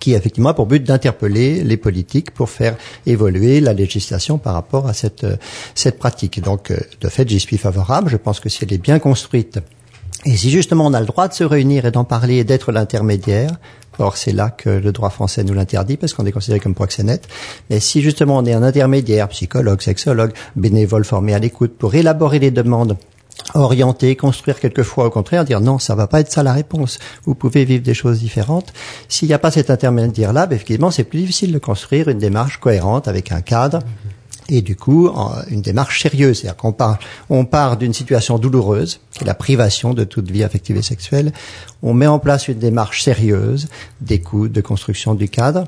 qui 0.00 0.12
effectivement 0.12 0.50
a 0.50 0.54
pour 0.54 0.66
but 0.66 0.84
d'interpeller 0.84 1.64
les 1.64 1.78
politiques 1.78 2.32
pour 2.32 2.50
faire 2.50 2.76
évoluer 3.06 3.60
la 3.60 3.72
législation 3.72 4.36
par 4.36 4.52
rapport 4.52 4.86
à 4.86 4.92
cette, 4.92 5.24
euh, 5.24 5.36
cette 5.74 5.98
pratique. 5.98 6.42
Donc, 6.42 6.70
de 7.00 7.08
fait, 7.08 7.26
j'y 7.26 7.40
suis 7.40 7.56
favorable. 7.56 8.10
Je 8.10 8.18
pense 8.18 8.38
que 8.38 8.50
si 8.50 8.64
elle 8.64 8.72
est 8.74 8.82
bien 8.82 8.98
construite, 8.98 9.60
et 10.24 10.36
si 10.36 10.50
justement 10.50 10.86
on 10.86 10.94
a 10.94 11.00
le 11.00 11.06
droit 11.06 11.28
de 11.28 11.34
se 11.34 11.44
réunir 11.44 11.86
et 11.86 11.90
d'en 11.90 12.04
parler 12.04 12.36
et 12.36 12.44
d'être 12.44 12.72
l'intermédiaire, 12.72 13.52
or 13.98 14.16
c'est 14.16 14.32
là 14.32 14.50
que 14.50 14.68
le 14.68 14.92
droit 14.92 15.10
français 15.10 15.44
nous 15.44 15.54
l'interdit 15.54 15.96
parce 15.96 16.12
qu'on 16.12 16.26
est 16.26 16.32
considéré 16.32 16.60
comme 16.60 16.74
proxénète, 16.74 17.28
mais 17.70 17.80
si 17.80 18.02
justement 18.02 18.36
on 18.38 18.44
est 18.44 18.52
un 18.52 18.62
intermédiaire, 18.62 19.28
psychologue, 19.28 19.80
sexologue, 19.80 20.32
bénévole 20.56 21.04
formé 21.04 21.34
à 21.34 21.38
l'écoute 21.38 21.76
pour 21.78 21.94
élaborer 21.94 22.38
les 22.38 22.50
demandes 22.50 22.96
orienter, 23.54 24.16
construire 24.16 24.60
quelquefois 24.60 25.06
au 25.06 25.10
contraire, 25.10 25.44
dire 25.44 25.60
non, 25.60 25.78
ça 25.78 25.94
va 25.94 26.06
pas 26.06 26.20
être 26.20 26.30
ça 26.30 26.42
la 26.42 26.52
réponse. 26.52 26.98
Vous 27.24 27.34
pouvez 27.34 27.64
vivre 27.64 27.82
des 27.82 27.94
choses 27.94 28.18
différentes. 28.18 28.72
S'il 29.08 29.28
n'y 29.28 29.34
a 29.34 29.38
pas 29.38 29.50
cet 29.50 29.70
intermédiaire-là, 29.70 30.46
ben, 30.46 30.56
effectivement, 30.56 30.90
c'est 30.90 31.04
plus 31.04 31.20
difficile 31.20 31.52
de 31.52 31.58
construire 31.58 32.08
une 32.08 32.18
démarche 32.18 32.58
cohérente 32.58 33.08
avec 33.08 33.32
un 33.32 33.40
cadre 33.40 33.78
et 34.48 34.62
du 34.62 34.76
coup 34.76 35.10
une 35.50 35.62
démarche 35.62 36.02
sérieuse. 36.02 36.40
C'est-à-dire 36.40 36.56
qu'on 36.56 36.72
part, 36.72 36.98
on 37.30 37.44
part 37.44 37.76
d'une 37.76 37.92
situation 37.92 38.38
douloureuse, 38.38 39.00
qui 39.12 39.24
est 39.24 39.26
la 39.26 39.34
privation 39.34 39.94
de 39.94 40.04
toute 40.04 40.30
vie 40.30 40.44
affective 40.44 40.76
et 40.76 40.82
sexuelle. 40.82 41.32
On 41.82 41.94
met 41.94 42.06
en 42.06 42.18
place 42.18 42.48
une 42.48 42.58
démarche 42.58 43.02
sérieuse 43.02 43.68
d'écoute, 44.00 44.52
de 44.52 44.60
construction 44.60 45.14
du 45.14 45.28
cadre. 45.28 45.64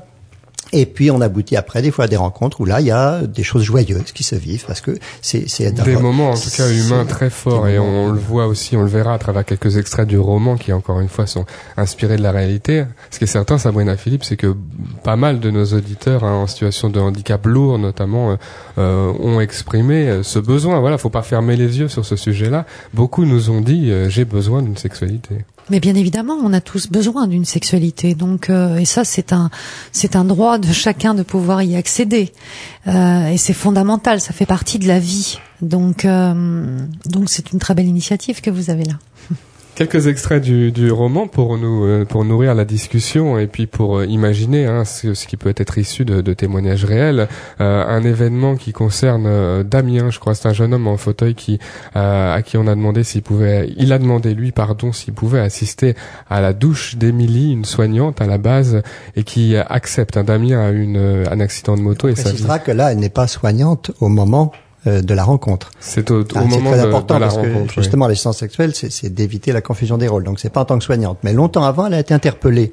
Et 0.73 0.85
puis 0.85 1.11
on 1.11 1.21
aboutit 1.21 1.55
après 1.55 1.81
des 1.81 1.91
fois 1.91 2.05
à 2.05 2.07
des 2.07 2.15
rencontres 2.15 2.61
où 2.61 2.65
là 2.65 2.79
il 2.79 2.87
y 2.87 2.91
a 2.91 3.21
des 3.21 3.43
choses 3.43 3.63
joyeuses 3.63 4.11
qui 4.13 4.23
se 4.23 4.35
vivent 4.35 4.65
parce 4.65 4.81
que 4.81 4.97
c'est 5.21 5.49
c'est 5.49 5.71
des 5.71 5.97
moments 5.97 6.31
en 6.31 6.37
tout 6.37 6.49
cas 6.55 6.69
humains 6.69 7.05
très 7.05 7.29
forts 7.29 7.67
et 7.67 7.77
on, 7.77 8.05
on, 8.05 8.11
le 8.11 8.19
voit 8.19 8.47
aussi 8.47 8.77
on 8.77 8.81
le 8.81 8.87
verra 8.87 9.13
à 9.13 9.17
travers 9.17 9.43
quelques 9.43 9.77
extraits 9.77 10.07
du 10.07 10.17
roman 10.17 10.55
qui 10.55 10.71
encore 10.71 10.99
une 10.99 11.09
fois 11.09 11.27
sont 11.27 11.45
inspirés 11.77 12.17
de 12.17 12.23
la 12.23 12.31
réalité. 12.31 12.85
Ce 13.09 13.17
qui 13.17 13.25
est 13.25 13.27
certain 13.27 13.57
Sabrina 13.57 13.97
Philippe 13.97 14.23
c'est 14.23 14.37
que 14.37 14.55
pas 15.03 15.15
mal 15.15 15.39
de 15.39 15.51
nos 15.51 15.65
auditeurs 15.65 16.23
hein, 16.23 16.33
en 16.33 16.47
situation 16.47 16.89
de 16.89 16.99
handicap 16.99 17.45
lourd 17.45 17.77
notamment 17.77 18.31
euh, 18.31 18.35
euh 18.77 19.11
ont 19.19 19.41
exprimé 19.41 20.07
euh, 20.07 20.23
ce 20.23 20.39
besoin. 20.39 20.79
Voilà, 20.79 20.97
faut 20.97 21.09
pas 21.09 21.21
fermer 21.21 21.55
les 21.55 21.79
yeux 21.79 21.87
sur 21.87 22.05
ce 22.05 22.15
sujet-là. 22.15 22.65
Beaucoup 22.93 23.25
nous 23.25 23.49
ont 23.49 23.61
dit 23.61 23.91
euh, 23.91 24.09
j'ai 24.09 24.25
besoin 24.25 24.61
d'une 24.61 24.77
sexualité. 24.77 25.45
Mais 25.69 25.79
bien 25.79 25.95
évidemment, 25.95 26.37
on 26.43 26.53
a 26.53 26.61
tous 26.61 26.89
besoin 26.89 27.27
d'une 27.27 27.45
sexualité. 27.45 28.15
Donc, 28.15 28.49
euh, 28.49 28.77
et 28.77 28.85
ça, 28.85 29.03
c'est 29.03 29.31
un, 29.31 29.49
c'est 29.91 30.15
un 30.15 30.25
droit 30.25 30.57
de 30.57 30.71
chacun 30.71 31.13
de 31.13 31.23
pouvoir 31.23 31.61
y 31.63 31.75
accéder. 31.75 32.33
Euh, 32.87 33.27
et 33.27 33.37
c'est 33.37 33.53
fondamental. 33.53 34.19
Ça 34.19 34.33
fait 34.33 34.45
partie 34.45 34.79
de 34.79 34.87
la 34.87 34.99
vie. 34.99 35.39
Donc, 35.61 36.05
euh, 36.05 36.79
donc 37.05 37.29
c'est 37.29 37.51
une 37.53 37.59
très 37.59 37.75
belle 37.75 37.87
initiative 37.87 38.41
que 38.41 38.49
vous 38.49 38.69
avez 38.69 38.85
là. 38.85 38.95
Quelques 39.81 40.05
extraits 40.05 40.43
du, 40.43 40.71
du, 40.71 40.91
roman 40.91 41.25
pour 41.25 41.57
nous 41.57 41.85
euh, 41.85 42.05
pour 42.05 42.23
nourrir 42.23 42.53
la 42.53 42.65
discussion 42.65 43.39
et 43.39 43.47
puis 43.47 43.65
pour 43.65 43.97
euh, 43.97 44.05
imaginer 44.05 44.67
hein, 44.67 44.85
ce, 44.85 45.15
ce, 45.15 45.25
qui 45.25 45.37
peut 45.37 45.55
être 45.57 45.79
issu 45.79 46.05
de, 46.05 46.21
de 46.21 46.33
témoignages 46.33 46.85
réels. 46.85 47.27
Euh, 47.59 47.83
un 47.87 48.03
événement 48.03 48.57
qui 48.57 48.73
concerne 48.73 49.25
euh, 49.25 49.63
Damien, 49.63 50.11
je 50.11 50.19
crois, 50.19 50.35
c'est 50.35 50.47
un 50.47 50.53
jeune 50.53 50.75
homme 50.75 50.85
en 50.85 50.97
fauteuil 50.97 51.33
qui 51.33 51.57
à 51.95 52.43
qui 52.45 52.57
on 52.57 52.67
a 52.67 52.75
demandé 52.75 53.03
s'il 53.03 53.23
pouvait, 53.23 53.73
il 53.75 53.91
a 53.91 53.97
demandé 53.97 54.35
lui 54.35 54.51
pardon 54.51 54.91
s'il 54.91 55.15
pouvait 55.15 55.39
assister 55.39 55.95
à 56.29 56.41
la 56.41 56.53
douche 56.53 56.95
d'Émilie, 56.97 57.51
une 57.51 57.65
soignante 57.65 58.21
à 58.21 58.27
la 58.27 58.37
base 58.37 58.83
et 59.15 59.23
qui 59.23 59.57
accepte. 59.57 60.15
Hein, 60.15 60.25
Damien 60.25 60.59
a 60.59 60.69
eu 60.69 60.83
une, 60.83 61.25
un 61.27 61.39
accident 61.39 61.75
de 61.75 61.81
moto 61.81 62.05
on 62.05 62.11
et 62.11 62.15
ça. 62.15 62.59
que 62.59 62.71
là, 62.71 62.91
elle 62.91 62.99
n'est 62.99 63.09
pas 63.09 63.25
soignante 63.25 63.89
au 63.99 64.09
moment 64.09 64.51
euh, 64.87 65.01
de 65.01 65.13
la 65.13 65.23
rencontre. 65.23 65.71
C'est 65.79 66.09
au, 66.11 66.21
au 66.21 66.45
moment 66.45 66.71
très 66.71 66.79
important 66.79 67.15
de, 67.15 67.19
parce 67.19 67.35
rencontre, 67.35 67.75
que 67.75 67.81
justement 67.81 68.07
oui. 68.07 68.15
sexuelle, 68.15 68.73
c'est 68.73 69.13
d'éviter 69.13 69.51
la 69.51 69.61
confusion 69.61 69.97
des 69.97 70.07
rôles. 70.07 70.23
Donc 70.23 70.39
c'est 70.39 70.49
pas 70.49 70.61
en 70.61 70.65
tant 70.65 70.77
que 70.77 70.83
soignante, 70.83 71.19
mais 71.23 71.33
longtemps 71.33 71.63
avant, 71.63 71.87
elle 71.87 71.93
a 71.93 71.99
été 71.99 72.13
interpellée. 72.13 72.71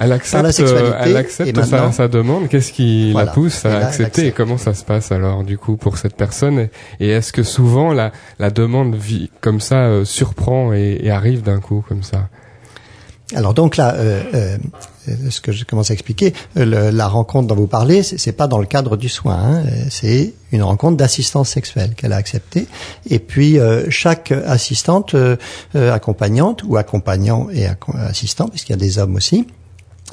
Elle 0.00 0.12
accepte, 0.12 0.44
la 0.44 0.52
sexualité, 0.52 0.96
elle 1.00 1.16
accepte 1.16 1.64
sa, 1.64 1.90
sa, 1.90 2.06
demande. 2.08 2.48
Qu'est-ce 2.48 2.72
qui 2.72 3.12
voilà. 3.12 3.26
la 3.26 3.32
pousse 3.32 3.64
à 3.64 3.80
là, 3.80 3.86
accepter 3.86 4.28
et 4.28 4.32
comment 4.32 4.58
ça 4.58 4.72
se 4.74 4.84
passe 4.84 5.10
alors 5.10 5.42
du 5.42 5.58
coup 5.58 5.76
pour 5.76 5.98
cette 5.98 6.14
personne? 6.14 6.68
Et 7.00 7.08
est-ce 7.08 7.32
que 7.32 7.42
souvent 7.42 7.92
la, 7.92 8.12
la 8.38 8.50
demande 8.50 8.94
vit, 8.94 9.30
comme 9.40 9.60
ça 9.60 9.86
euh, 9.86 10.04
surprend 10.04 10.72
et, 10.72 11.00
et 11.02 11.10
arrive 11.10 11.42
d'un 11.42 11.58
coup 11.58 11.84
comme 11.88 12.02
ça? 12.02 12.28
Alors 13.34 13.52
donc 13.52 13.76
là, 13.76 13.94
euh, 13.94 14.22
euh, 14.34 14.56
ce 15.30 15.40
que 15.40 15.52
je 15.52 15.64
commence 15.64 15.90
à 15.90 15.94
expliquer, 15.94 16.32
le, 16.56 16.90
la 16.90 17.08
rencontre 17.08 17.48
dont 17.48 17.54
vous 17.54 17.66
parlez, 17.66 18.02
c'est 18.02 18.32
pas 18.32 18.46
dans 18.46 18.58
le 18.58 18.66
cadre 18.66 18.96
du 18.96 19.08
soin, 19.08 19.36
hein, 19.36 19.62
c'est 19.90 20.34
une 20.52 20.62
rencontre 20.62 20.96
d'assistance 20.96 21.50
sexuelle 21.50 21.94
qu'elle 21.94 22.12
a 22.12 22.16
acceptée. 22.16 22.66
Et 23.08 23.18
puis 23.18 23.58
euh, 23.58 23.90
chaque 23.90 24.32
assistante 24.32 25.14
euh, 25.14 25.36
accompagnante 25.74 26.62
ou 26.64 26.76
accompagnant 26.76 27.48
et 27.50 27.66
assistant, 27.98 28.48
puisqu'il 28.48 28.72
y 28.72 28.74
a 28.74 28.78
des 28.78 28.98
hommes 28.98 29.16
aussi, 29.16 29.46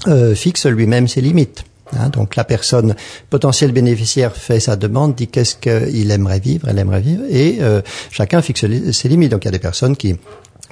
euh, 0.07 0.36
fixe 0.36 0.65
lui-même 0.65 1.07
ses 1.07 1.22
limites. 1.22 1.63
Hein, 1.93 2.10
donc 2.10 2.36
la 2.36 2.43
personne 2.43 2.95
potentielle 3.29 3.72
bénéficiaire 3.72 4.36
fait 4.36 4.60
sa 4.60 4.75
demande, 4.75 5.15
dit 5.15 5.27
qu'est-ce 5.27 5.55
qu'il 5.55 6.12
aimerait 6.12 6.39
vivre, 6.39 6.67
elle 6.67 6.79
aimerait 6.79 7.01
vivre, 7.01 7.24
et 7.29 7.57
euh, 7.62 7.81
chacun 8.12 8.41
fixe 8.41 8.65
ses 8.91 9.07
limites. 9.10 9.31
Donc 9.31 9.45
il 9.45 9.48
y 9.48 9.50
a 9.50 9.51
des 9.51 9.60
personnes 9.60 9.95
qui 9.95 10.15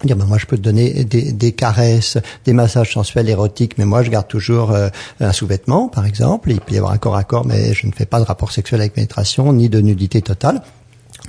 dire 0.07 0.15
ben 0.15 0.25
moi 0.25 0.37
je 0.37 0.45
peux 0.45 0.57
te 0.57 0.61
donner 0.61 1.03
des, 1.03 1.31
des, 1.31 1.51
caresses, 1.51 2.17
des 2.45 2.53
massages 2.53 2.93
sensuels 2.93 3.29
érotiques, 3.29 3.77
mais 3.77 3.85
moi 3.85 4.03
je 4.03 4.09
garde 4.09 4.27
toujours 4.27 4.71
euh, 4.71 4.89
un 5.19 5.31
sous-vêtement 5.31 5.87
par 5.87 6.05
exemple. 6.05 6.51
Il 6.51 6.61
peut 6.61 6.73
y 6.73 6.77
avoir 6.77 6.93
un 6.93 6.97
corps 6.97 7.15
à 7.15 7.23
corps, 7.23 7.45
mais 7.45 7.73
je 7.73 7.87
ne 7.87 7.91
fais 7.91 8.05
pas 8.05 8.19
de 8.19 8.25
rapport 8.25 8.51
sexuel 8.51 8.81
avec 8.81 8.93
pénétration 8.93 9.51
ni 9.53 9.69
de 9.69 9.79
nudité 9.79 10.21
totale 10.21 10.61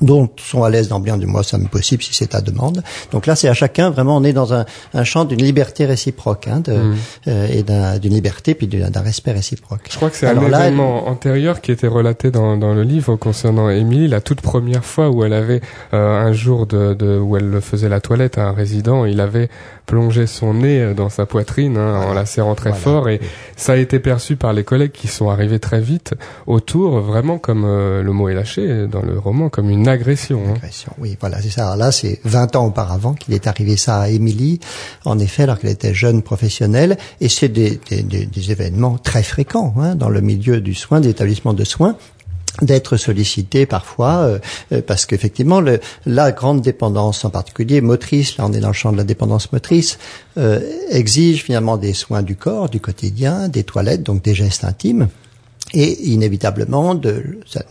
dont 0.01 0.29
sont 0.37 0.65
à 0.65 0.71
l'aise 0.71 0.89
dans 0.89 1.01
bien 1.01 1.17
du 1.17 1.27
mois, 1.27 1.43
ça 1.43 1.59
me 1.59 1.67
possible 1.67 2.03
si 2.03 2.15
c'est 2.15 2.29
ta 2.29 2.41
demande. 2.41 2.83
Donc 3.13 3.27
là, 3.27 3.37
c'est 3.37 3.49
à 3.49 3.55
chacun 3.55 3.91
vraiment, 3.91 4.17
on 4.17 4.25
est 4.25 4.33
dans 4.33 4.53
un, 4.53 4.65
un 4.93 5.05
champ 5.05 5.25
d'une 5.25 5.43
liberté 5.43 5.85
réciproque 5.87 6.49
hein, 6.49 6.61
de, 6.61 6.73
mmh. 6.73 6.97
euh, 7.29 7.47
et 7.49 8.01
d'une 8.01 8.15
liberté 8.15 8.55
puis 8.55 8.67
d'un 8.67 9.01
respect 9.01 9.33
réciproque. 9.33 9.83
Je 9.91 9.97
crois 9.97 10.11
que 10.11 10.17
c'est 10.17 10.27
un 10.27 10.41
événement 10.41 11.03
là, 11.05 11.11
antérieur 11.11 11.61
qui 11.61 11.71
était 11.71 11.87
relaté 11.87 12.31
dans, 12.31 12.57
dans 12.57 12.75
le 12.75 12.83
livre 12.83 13.17
concernant 13.17 13.71
Émilie, 13.71 14.09
la 14.09 14.21
toute 14.21 14.41
première 14.41 14.85
fois 14.85 15.11
où 15.11 15.25
elle 15.25 15.33
avait 15.33 15.61
euh, 15.93 16.27
un 16.27 16.33
jour 16.33 16.67
de, 16.67 16.95
de, 16.95 17.19
où 17.19 17.37
elle 17.37 17.61
faisait 17.61 17.89
la 17.89 18.01
toilette 18.01 18.39
à 18.39 18.49
un 18.49 18.53
résident, 18.53 19.05
il 19.05 19.21
avait 19.21 19.49
plongé 19.87 20.27
son 20.27 20.55
nez 20.55 20.95
dans 20.95 21.09
sa 21.09 21.27
poitrine 21.27 21.77
hein, 21.77 21.97
voilà. 21.97 22.11
en 22.11 22.15
la 22.15 22.27
serrant 22.27 22.55
très 22.55 22.71
voilà. 22.71 22.83
fort 22.83 23.09
et 23.09 23.21
ça 23.57 23.75
a 23.75 23.77
été 23.77 23.99
perçu 23.99 24.37
par 24.37 24.53
les 24.53 24.65
collègues 24.65 24.93
qui 24.93 25.09
sont 25.09 25.29
arrivés 25.29 25.59
très 25.59 25.81
vite 25.81 26.15
autour, 26.47 27.01
vraiment 27.01 27.39
comme 27.39 27.65
euh, 27.65 28.03
le 28.03 28.13
mot 28.13 28.29
est 28.29 28.35
lâché 28.35 28.87
dans 28.87 29.03
le 29.03 29.19
roman, 29.19 29.49
comme 29.51 29.71
une 29.71 29.84
agression. 29.87 30.43
Hein. 30.47 30.55
agression 30.57 30.93
oui, 30.99 31.17
voilà, 31.21 31.41
c'est 31.41 31.51
ça. 31.51 31.77
Là, 31.77 31.93
c'est 31.93 32.21
20 32.25 32.57
ans 32.57 32.67
auparavant 32.67 33.15
qu'il 33.15 33.35
est 33.35 33.47
arrivé 33.47 33.77
ça 33.77 34.01
à 34.01 34.09
Émilie, 34.09 34.61
en 35.05 35.19
effet, 35.19 35.45
alors 35.45 35.59
qu'elle 35.59 35.71
était 35.71 35.95
jeune 35.95 36.23
professionnelle, 36.23 36.97
et 37.21 37.29
c'est 37.29 37.49
des, 37.49 37.81
des, 37.89 38.03
des, 38.03 38.27
des, 38.27 38.53
événements 38.53 38.99
très 38.99 39.23
fréquents 39.23 39.75
hein, 39.79 39.95
dans 39.95 40.09
le 40.09 40.21
milieu 40.21 40.61
du 40.61 40.75
soin, 40.75 41.01
des 41.01 41.11
établissements 41.11 41.55
de 41.55 41.65
soins. 41.65 41.97
d'être 42.63 42.97
sollicité 42.97 43.67
parfois 43.67 44.19
euh, 44.19 44.39
euh, 44.71 44.81
parce 44.81 45.07
qu'effectivement 45.07 45.61
la 46.07 46.31
grande 46.31 46.61
dépendance 46.61 47.25
en 47.25 47.31
particulier 47.31 47.81
motrice 47.81 48.37
là 48.37 48.47
on 48.47 48.53
est 48.53 48.61
dans 48.61 48.69
le 48.69 48.75
champ 48.75 48.93
de 48.93 48.97
la 48.97 49.03
dépendance 49.03 49.51
motrice 49.51 49.99
euh, 50.39 50.61
exige 50.91 51.43
finalement 51.43 51.77
des 51.77 51.95
soins 51.95 52.23
du 52.23 52.37
corps 52.37 52.69
du 52.69 52.79
quotidien 52.79 53.49
des 53.49 53.65
toilettes 53.65 54.05
donc 54.05 54.23
des 54.23 54.35
gestes 54.35 54.63
intimes 54.63 55.09
et 55.75 56.03
inévitablement 56.09 56.95
de, 56.95 57.23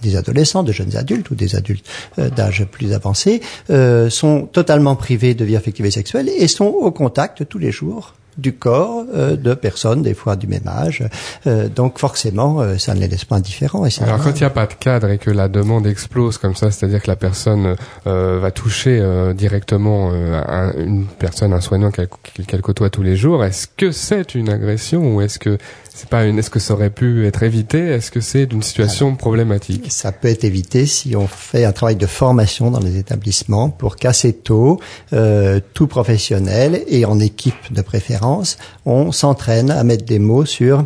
des 0.01 0.15
adolescents, 0.15 0.63
de 0.63 0.71
jeunes 0.71 0.95
adultes 0.95 1.29
ou 1.31 1.35
des 1.35 1.55
adultes 1.55 1.85
euh, 2.19 2.29
d'âge 2.29 2.65
plus 2.71 2.93
avancé 2.93 3.41
euh, 3.69 4.09
sont 4.09 4.41
totalement 4.51 4.95
privés 4.95 5.33
de 5.33 5.45
vie 5.45 5.55
affective 5.55 5.85
et 5.85 5.91
sexuelle 5.91 6.29
et 6.29 6.47
sont 6.47 6.65
au 6.65 6.91
contact 6.91 7.47
tous 7.47 7.57
les 7.59 7.71
jours 7.71 8.13
du 8.35 8.51
corps 8.53 9.03
euh, 9.13 9.35
de 9.35 9.53
personnes, 9.53 10.01
des 10.01 10.15
fois 10.15 10.35
du 10.35 10.47
même 10.47 10.67
âge. 10.67 11.03
Euh, 11.45 11.69
donc 11.69 11.99
forcément, 11.99 12.61
euh, 12.61 12.79
ça 12.79 12.95
ne 12.95 12.99
les 12.99 13.07
laisse 13.07 13.25
pas 13.25 13.35
indifférents. 13.35 13.85
Et 13.85 13.91
Alors 14.01 14.17
quand 14.23 14.31
il 14.31 14.39
n'y 14.39 14.43
a 14.43 14.49
pas 14.49 14.65
de 14.65 14.73
cadre 14.73 15.07
et 15.11 15.19
que 15.19 15.29
la 15.29 15.47
demande 15.47 15.85
explose 15.85 16.39
comme 16.39 16.55
ça, 16.55 16.71
c'est-à-dire 16.71 16.99
que 17.03 17.11
la 17.11 17.15
personne 17.15 17.75
euh, 18.07 18.39
va 18.39 18.49
toucher 18.49 18.97
euh, 18.99 19.35
directement 19.35 20.09
euh, 20.13 20.41
un- 20.47 20.73
une 20.83 21.05
personne, 21.05 21.53
un 21.53 21.61
soignant 21.61 21.91
qu'elle 21.91 22.09
qu'elle 22.47 22.61
côtoie 22.61 22.89
tous 22.89 23.03
les 23.03 23.15
jours, 23.15 23.45
est-ce 23.45 23.67
que 23.67 23.91
c'est 23.91 24.33
une 24.33 24.49
agression 24.49 25.15
ou 25.15 25.21
est-ce 25.21 25.37
que 25.37 25.59
c'est 25.93 26.09
pas 26.09 26.25
une 26.25 26.39
Est-ce 26.39 26.49
que 26.49 26.59
ça 26.59 26.73
aurait 26.73 26.89
pu 26.89 27.27
être 27.27 27.43
évité? 27.43 27.79
Est-ce 27.79 28.09
que 28.09 28.19
c'est 28.19 28.47
d'une 28.47 28.63
situation 28.63 29.15
problématique? 29.15 29.85
Ça 29.89 30.11
peut 30.11 30.27
être 30.27 30.43
évité 30.43 30.85
si 30.85 31.15
on 31.15 31.27
fait 31.27 31.65
un 31.65 31.71
travail 31.71 31.95
de 31.95 32.07
formation 32.07 32.71
dans 32.71 32.79
les 32.79 32.97
établissements 32.97 33.69
pour 33.69 33.95
qu'assez 33.95 34.33
tôt, 34.33 34.79
euh, 35.13 35.59
tout 35.73 35.87
professionnel 35.87 36.83
et 36.87 37.05
en 37.05 37.19
équipe 37.19 37.71
de 37.71 37.81
préférence, 37.81 38.57
on 38.85 39.11
s'entraîne 39.11 39.69
à 39.69 39.83
mettre 39.83 40.05
des 40.05 40.19
mots 40.19 40.45
sur 40.45 40.85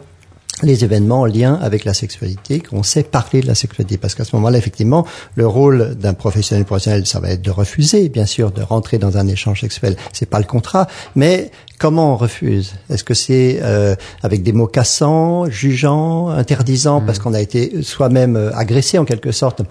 les 0.63 0.83
événements 0.83 1.21
en 1.21 1.25
lien 1.25 1.55
avec 1.61 1.85
la 1.85 1.93
sexualité, 1.93 2.59
qu'on 2.59 2.83
sait 2.83 3.03
parler 3.03 3.41
de 3.41 3.47
la 3.47 3.55
sexualité. 3.55 3.97
Parce 3.97 4.15
qu'à 4.15 4.23
ce 4.23 4.35
moment-là, 4.37 4.57
effectivement, 4.57 5.05
le 5.35 5.45
rôle 5.45 5.95
d'un 5.95 6.13
professionnel 6.13 6.65
professionnel, 6.65 7.05
ça 7.05 7.19
va 7.19 7.29
être 7.29 7.41
de 7.41 7.51
refuser, 7.51 8.09
bien 8.09 8.25
sûr, 8.25 8.51
de 8.51 8.61
rentrer 8.61 8.97
dans 8.97 9.17
un 9.17 9.27
échange 9.27 9.61
sexuel. 9.61 9.95
C'est 10.13 10.29
pas 10.29 10.39
le 10.39 10.45
contrat, 10.45 10.87
mais 11.15 11.51
comment 11.77 12.13
on 12.13 12.17
refuse? 12.17 12.73
Est-ce 12.89 13.03
que 13.03 13.13
c'est 13.13 13.59
euh, 13.61 13.95
avec 14.23 14.43
des 14.43 14.51
mots 14.51 14.67
cassants, 14.67 15.49
jugeants, 15.49 16.29
interdisants, 16.29 17.01
parce 17.01 17.19
qu'on 17.19 17.33
a 17.33 17.41
été 17.41 17.83
soi-même 17.83 18.35
euh, 18.35 18.55
agressé 18.55 18.97
en 18.97 19.05
quelque 19.05 19.31
sorte 19.31 19.61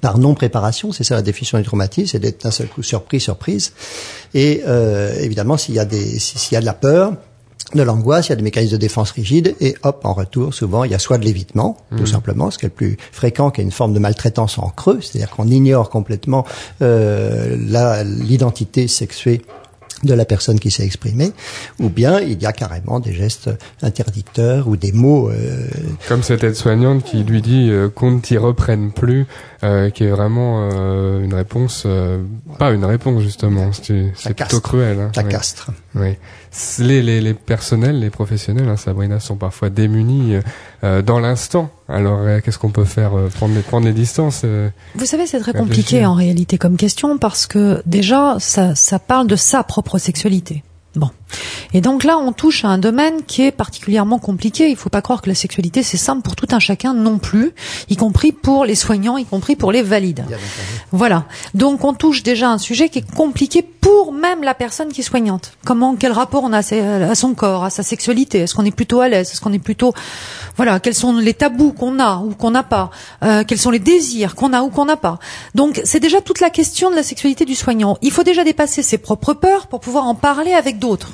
par 0.00 0.16
non-préparation, 0.16 0.92
c'est 0.92 1.04
ça 1.04 1.14
la 1.14 1.22
définition 1.22 1.58
du 1.58 1.64
traumatisme, 1.64 2.12
c'est 2.12 2.18
d'être 2.18 2.44
d'un 2.44 2.50
seul 2.50 2.66
coup 2.68 2.82
surpris, 2.82 3.20
surprise. 3.20 3.72
Et 4.32 4.62
euh, 4.66 5.14
évidemment, 5.20 5.58
s'il 5.58 5.74
y 5.74 5.78
a 5.78 5.84
des, 5.84 6.18
s'il 6.18 6.54
y 6.54 6.56
a 6.56 6.60
de 6.60 6.66
la 6.66 6.72
peur, 6.72 7.12
de 7.74 7.82
l'angoisse, 7.82 8.28
il 8.28 8.30
y 8.30 8.32
a 8.32 8.36
des 8.36 8.42
mécanismes 8.42 8.72
de 8.72 8.80
défense 8.80 9.10
rigides, 9.10 9.54
et 9.60 9.76
hop, 9.82 10.00
en 10.04 10.12
retour, 10.12 10.54
souvent, 10.54 10.84
il 10.84 10.90
y 10.90 10.94
a 10.94 10.98
soit 10.98 11.18
de 11.18 11.24
l'évitement, 11.24 11.76
tout 11.96 12.06
simplement, 12.06 12.50
ce 12.50 12.58
qui 12.58 12.66
est 12.66 12.68
le 12.68 12.74
plus 12.74 12.96
fréquent, 13.12 13.50
qui 13.50 13.60
est 13.60 13.64
une 13.64 13.70
forme 13.70 13.92
de 13.92 13.98
maltraitance 13.98 14.58
en 14.58 14.68
creux, 14.70 15.00
c'est-à-dire 15.00 15.30
qu'on 15.30 15.48
ignore 15.48 15.90
complètement 15.90 16.44
euh, 16.80 17.56
l'identité 18.04 18.88
sexuée 18.88 19.42
de 20.02 20.14
la 20.14 20.24
personne 20.24 20.58
qui 20.58 20.70
s'est 20.70 20.84
exprimée, 20.84 21.32
ou 21.78 21.88
bien 21.88 22.20
il 22.20 22.40
y 22.42 22.46
a 22.46 22.52
carrément 22.52 23.00
des 23.00 23.12
gestes 23.12 23.50
interdicteurs 23.82 24.68
ou 24.68 24.76
des 24.76 24.92
mots 24.92 25.30
euh, 25.30 25.68
Comme 26.08 26.22
cette 26.22 26.42
aide-soignante 26.44 27.04
qui 27.04 27.22
lui 27.22 27.40
dit 27.40 27.68
euh, 27.70 27.88
qu'on 27.88 28.12
ne 28.12 28.20
t'y 28.20 28.36
reprenne 28.36 28.92
plus, 28.92 29.26
euh, 29.64 29.90
qui 29.90 30.04
est 30.04 30.10
vraiment 30.10 30.68
euh, 30.72 31.22
une 31.22 31.34
réponse, 31.34 31.84
euh, 31.86 32.22
pas 32.58 32.70
une 32.72 32.84
réponse 32.84 33.22
justement, 33.22 33.70
c'est 33.72 34.34
plutôt 34.34 34.60
cruel. 34.60 34.98
Hein, 35.00 35.10
la 35.14 35.22
castre. 35.22 35.70
Oui. 35.94 36.16
C'est- 36.50 36.82
Les, 36.82 37.00
les, 37.02 37.20
les 37.20 37.34
personnels, 37.34 37.98
les 38.00 38.10
professionnels, 38.10 38.68
hein, 38.68 38.76
Sabrina, 38.76 39.20
sont 39.20 39.36
parfois 39.36 39.70
démunis 39.70 40.36
euh, 40.84 41.00
dans 41.02 41.20
l'instant. 41.20 41.70
Alors, 41.88 42.18
euh, 42.22 42.40
qu'est-ce 42.44 42.58
qu'on 42.58 42.70
peut 42.70 42.84
faire 42.84 43.16
euh, 43.16 43.28
prendre, 43.28 43.54
les, 43.54 43.60
prendre 43.62 43.86
les 43.86 43.92
distances 43.92 44.42
euh, 44.44 44.68
Vous 44.94 45.06
savez, 45.06 45.26
c'est 45.26 45.38
très 45.40 45.52
compliqué 45.52 46.04
en 46.04 46.14
réalité 46.14 46.58
comme 46.58 46.76
question 46.76 47.18
parce 47.18 47.46
que 47.46 47.82
déjà, 47.86 48.36
ça, 48.38 48.74
ça 48.74 48.98
parle 48.98 49.26
de 49.28 49.36
sa 49.36 49.62
propre 49.62 49.98
sexualité. 49.98 50.62
Bon. 50.96 51.08
Et 51.74 51.80
donc 51.80 52.04
là, 52.04 52.18
on 52.18 52.32
touche 52.32 52.64
à 52.64 52.68
un 52.68 52.78
domaine 52.78 53.22
qui 53.26 53.42
est 53.42 53.52
particulièrement 53.52 54.18
compliqué. 54.18 54.68
Il 54.68 54.76
faut 54.76 54.90
pas 54.90 55.02
croire 55.02 55.22
que 55.22 55.28
la 55.28 55.34
sexualité, 55.34 55.82
c'est 55.82 55.96
simple 55.96 56.22
pour 56.22 56.36
tout 56.36 56.48
un 56.52 56.58
chacun 56.58 56.94
non 56.94 57.18
plus, 57.18 57.52
y 57.88 57.96
compris 57.96 58.32
pour 58.32 58.64
les 58.64 58.74
soignants, 58.74 59.16
y 59.16 59.24
compris 59.24 59.56
pour 59.56 59.72
les 59.72 59.82
valides. 59.82 60.24
Voilà. 60.90 61.24
Donc 61.54 61.84
on 61.84 61.94
touche 61.94 62.22
déjà 62.22 62.48
à 62.48 62.52
un 62.52 62.58
sujet 62.58 62.88
qui 62.88 62.98
est 62.98 63.14
compliqué 63.14 63.62
pour 63.62 64.12
même 64.12 64.42
la 64.42 64.54
personne 64.54 64.92
qui 64.92 65.00
est 65.00 65.04
soignante. 65.04 65.52
Comment, 65.64 65.96
quel 65.96 66.12
rapport 66.12 66.44
on 66.44 66.52
a 66.52 66.58
à 66.58 67.14
son 67.14 67.34
corps, 67.34 67.64
à 67.64 67.70
sa 67.70 67.82
sexualité? 67.82 68.40
Est-ce 68.40 68.54
qu'on 68.54 68.64
est 68.64 68.70
plutôt 68.74 69.00
à 69.00 69.08
l'aise? 69.08 69.30
Est-ce 69.32 69.40
qu'on 69.40 69.52
est 69.52 69.58
plutôt, 69.58 69.92
voilà, 70.56 70.78
quels 70.78 70.94
sont 70.94 71.16
les 71.16 71.34
tabous 71.34 71.72
qu'on 71.72 71.98
a 71.98 72.18
ou 72.18 72.34
qu'on 72.34 72.50
n'a 72.52 72.62
pas? 72.62 72.90
Euh, 73.24 73.44
Quels 73.46 73.58
sont 73.58 73.70
les 73.70 73.78
désirs 73.78 74.34
qu'on 74.34 74.52
a 74.52 74.62
ou 74.62 74.68
qu'on 74.68 74.84
n'a 74.84 74.96
pas? 74.96 75.18
Donc 75.54 75.80
c'est 75.84 76.00
déjà 76.00 76.20
toute 76.20 76.40
la 76.40 76.50
question 76.50 76.90
de 76.90 76.96
la 76.96 77.02
sexualité 77.02 77.44
du 77.44 77.54
soignant. 77.54 77.96
Il 78.02 78.10
faut 78.10 78.22
déjà 78.22 78.44
dépasser 78.44 78.82
ses 78.82 78.98
propres 78.98 79.34
peurs 79.34 79.66
pour 79.66 79.80
pouvoir 79.80 80.06
en 80.06 80.14
parler 80.14 80.52
avec 80.52 80.78
d'autres. 80.78 81.12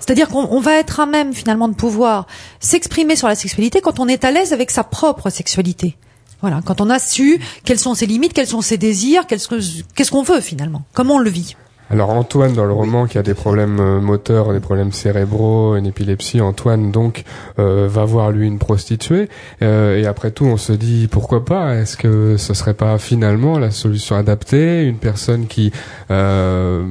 C'est-à-dire 0.00 0.28
qu'on 0.28 0.46
on 0.50 0.60
va 0.60 0.74
être 0.74 1.00
à 1.00 1.06
même 1.06 1.32
finalement 1.32 1.68
de 1.68 1.74
pouvoir 1.74 2.26
s'exprimer 2.60 3.16
sur 3.16 3.28
la 3.28 3.34
sexualité 3.34 3.80
quand 3.80 4.00
on 4.00 4.08
est 4.08 4.24
à 4.24 4.30
l'aise 4.30 4.52
avec 4.52 4.70
sa 4.70 4.84
propre 4.84 5.30
sexualité. 5.30 5.96
Voilà, 6.40 6.60
quand 6.64 6.80
on 6.80 6.90
a 6.90 6.98
su 6.98 7.40
quelles 7.64 7.78
sont 7.78 7.94
ses 7.94 8.06
limites, 8.06 8.32
quels 8.32 8.48
sont 8.48 8.62
ses 8.62 8.76
désirs, 8.76 9.26
qu'est-ce 9.26 9.46
que- 9.48 9.60
qu'est-ce 9.94 10.10
qu'on 10.10 10.22
veut 10.24 10.40
finalement, 10.40 10.82
comment 10.92 11.14
on 11.14 11.18
le 11.18 11.30
vit. 11.30 11.56
Alors 11.92 12.08
Antoine, 12.08 12.54
dans 12.54 12.64
le 12.64 12.72
roman, 12.72 13.06
qui 13.06 13.18
a 13.18 13.22
des 13.22 13.34
problèmes 13.34 13.78
euh, 13.78 14.00
moteurs, 14.00 14.54
des 14.54 14.60
problèmes 14.60 14.92
cérébraux, 14.92 15.76
une 15.76 15.84
épilepsie, 15.84 16.40
Antoine 16.40 16.90
donc 16.90 17.22
euh, 17.58 17.86
va 17.86 18.06
voir 18.06 18.30
lui 18.30 18.46
une 18.46 18.58
prostituée. 18.58 19.28
Euh, 19.60 19.98
et 19.98 20.06
après 20.06 20.30
tout, 20.30 20.46
on 20.46 20.56
se 20.56 20.72
dit 20.72 21.06
pourquoi 21.06 21.44
pas? 21.44 21.74
Est-ce 21.74 21.98
que 21.98 22.38
ce 22.38 22.54
serait 22.54 22.72
pas 22.72 22.96
finalement 22.96 23.58
la 23.58 23.70
solution 23.70 24.16
adaptée? 24.16 24.84
Une 24.84 24.96
personne 24.96 25.46
qui 25.46 25.70
euh, 26.10 26.82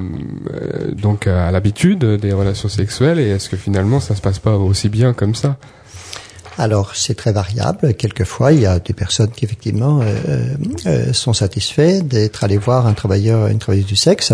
euh, 0.54 0.92
donc 0.92 1.26
a 1.26 1.50
l'habitude 1.50 2.06
des 2.06 2.32
relations 2.32 2.70
sexuelles 2.70 3.20
et 3.20 3.30
est-ce 3.30 3.50
que 3.50 3.58
finalement 3.58 4.00
ça 4.00 4.14
se 4.16 4.22
passe 4.22 4.38
pas 4.38 4.56
aussi 4.56 4.88
bien 4.88 5.14
comme 5.14 5.34
ça? 5.34 5.58
Alors, 6.60 6.96
c'est 6.96 7.16
très 7.16 7.32
variable. 7.32 7.96
Quelquefois, 7.96 8.52
il 8.52 8.60
y 8.60 8.66
a 8.68 8.78
des 8.78 8.94
personnes 8.94 9.32
qui 9.32 9.46
effectivement 9.46 10.02
euh, 10.02 10.54
euh, 10.86 11.12
sont 11.12 11.34
satisfaits 11.34 12.02
d'être 12.04 12.44
allés 12.44 12.58
voir 12.58 12.86
un 12.86 12.94
travailleur, 12.94 13.48
une 13.48 13.58
travailleuse 13.58 13.88
du 13.88 13.96
sexe. 13.96 14.34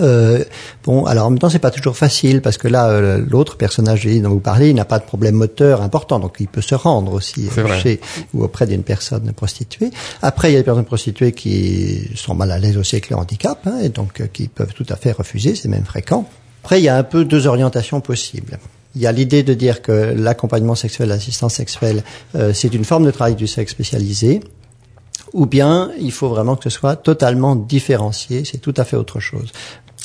Euh, 0.00 0.44
bon, 0.84 1.04
alors 1.06 1.26
en 1.26 1.30
même 1.30 1.38
temps, 1.38 1.50
c'est 1.50 1.58
pas 1.58 1.70
toujours 1.70 1.96
facile 1.96 2.40
parce 2.42 2.56
que 2.56 2.68
là, 2.68 2.88
euh, 2.88 3.24
l'autre 3.28 3.56
personnage 3.56 4.06
dont 4.06 4.30
vous 4.30 4.40
parlez, 4.40 4.70
il 4.70 4.74
n'a 4.74 4.84
pas 4.84 4.98
de 4.98 5.04
problème 5.04 5.34
moteur 5.34 5.82
important, 5.82 6.18
donc 6.18 6.36
il 6.40 6.48
peut 6.48 6.60
se 6.60 6.74
rendre 6.74 7.12
aussi 7.12 7.48
euh, 7.58 7.78
chez 7.78 8.00
ou 8.34 8.44
auprès 8.44 8.66
d'une 8.66 8.82
personne 8.82 9.32
prostituée. 9.32 9.90
Après, 10.22 10.50
il 10.50 10.54
y 10.54 10.56
a 10.56 10.60
des 10.60 10.64
personnes 10.64 10.84
prostituées 10.84 11.32
qui 11.32 12.10
sont 12.14 12.34
mal 12.34 12.50
à 12.50 12.58
l'aise 12.58 12.76
aussi 12.76 12.96
avec 12.96 13.10
le 13.10 13.16
handicap, 13.16 13.58
hein, 13.66 13.78
et 13.82 13.88
donc 13.88 14.20
euh, 14.20 14.26
qui 14.32 14.48
peuvent 14.48 14.74
tout 14.74 14.86
à 14.88 14.96
fait 14.96 15.12
refuser, 15.12 15.54
c'est 15.54 15.68
même 15.68 15.84
fréquent. 15.84 16.28
Après, 16.62 16.80
il 16.80 16.84
y 16.84 16.88
a 16.88 16.96
un 16.96 17.04
peu 17.04 17.24
deux 17.24 17.46
orientations 17.46 18.00
possibles. 18.00 18.58
Il 18.94 19.02
y 19.02 19.06
a 19.06 19.12
l'idée 19.12 19.42
de 19.42 19.54
dire 19.54 19.82
que 19.82 20.14
l'accompagnement 20.16 20.74
sexuel, 20.74 21.08
l'assistance 21.08 21.54
sexuelle, 21.54 22.02
euh, 22.34 22.52
c'est 22.52 22.74
une 22.74 22.84
forme 22.84 23.04
de 23.04 23.10
travail 23.10 23.34
du 23.34 23.46
sexe 23.46 23.72
spécialisé, 23.72 24.40
ou 25.32 25.46
bien 25.46 25.90
il 26.00 26.12
faut 26.12 26.28
vraiment 26.28 26.56
que 26.56 26.64
ce 26.64 26.70
soit 26.70 26.96
totalement 26.96 27.54
différencié, 27.54 28.44
c'est 28.44 28.58
tout 28.58 28.74
à 28.76 28.84
fait 28.84 28.96
autre 28.96 29.20
chose. 29.20 29.52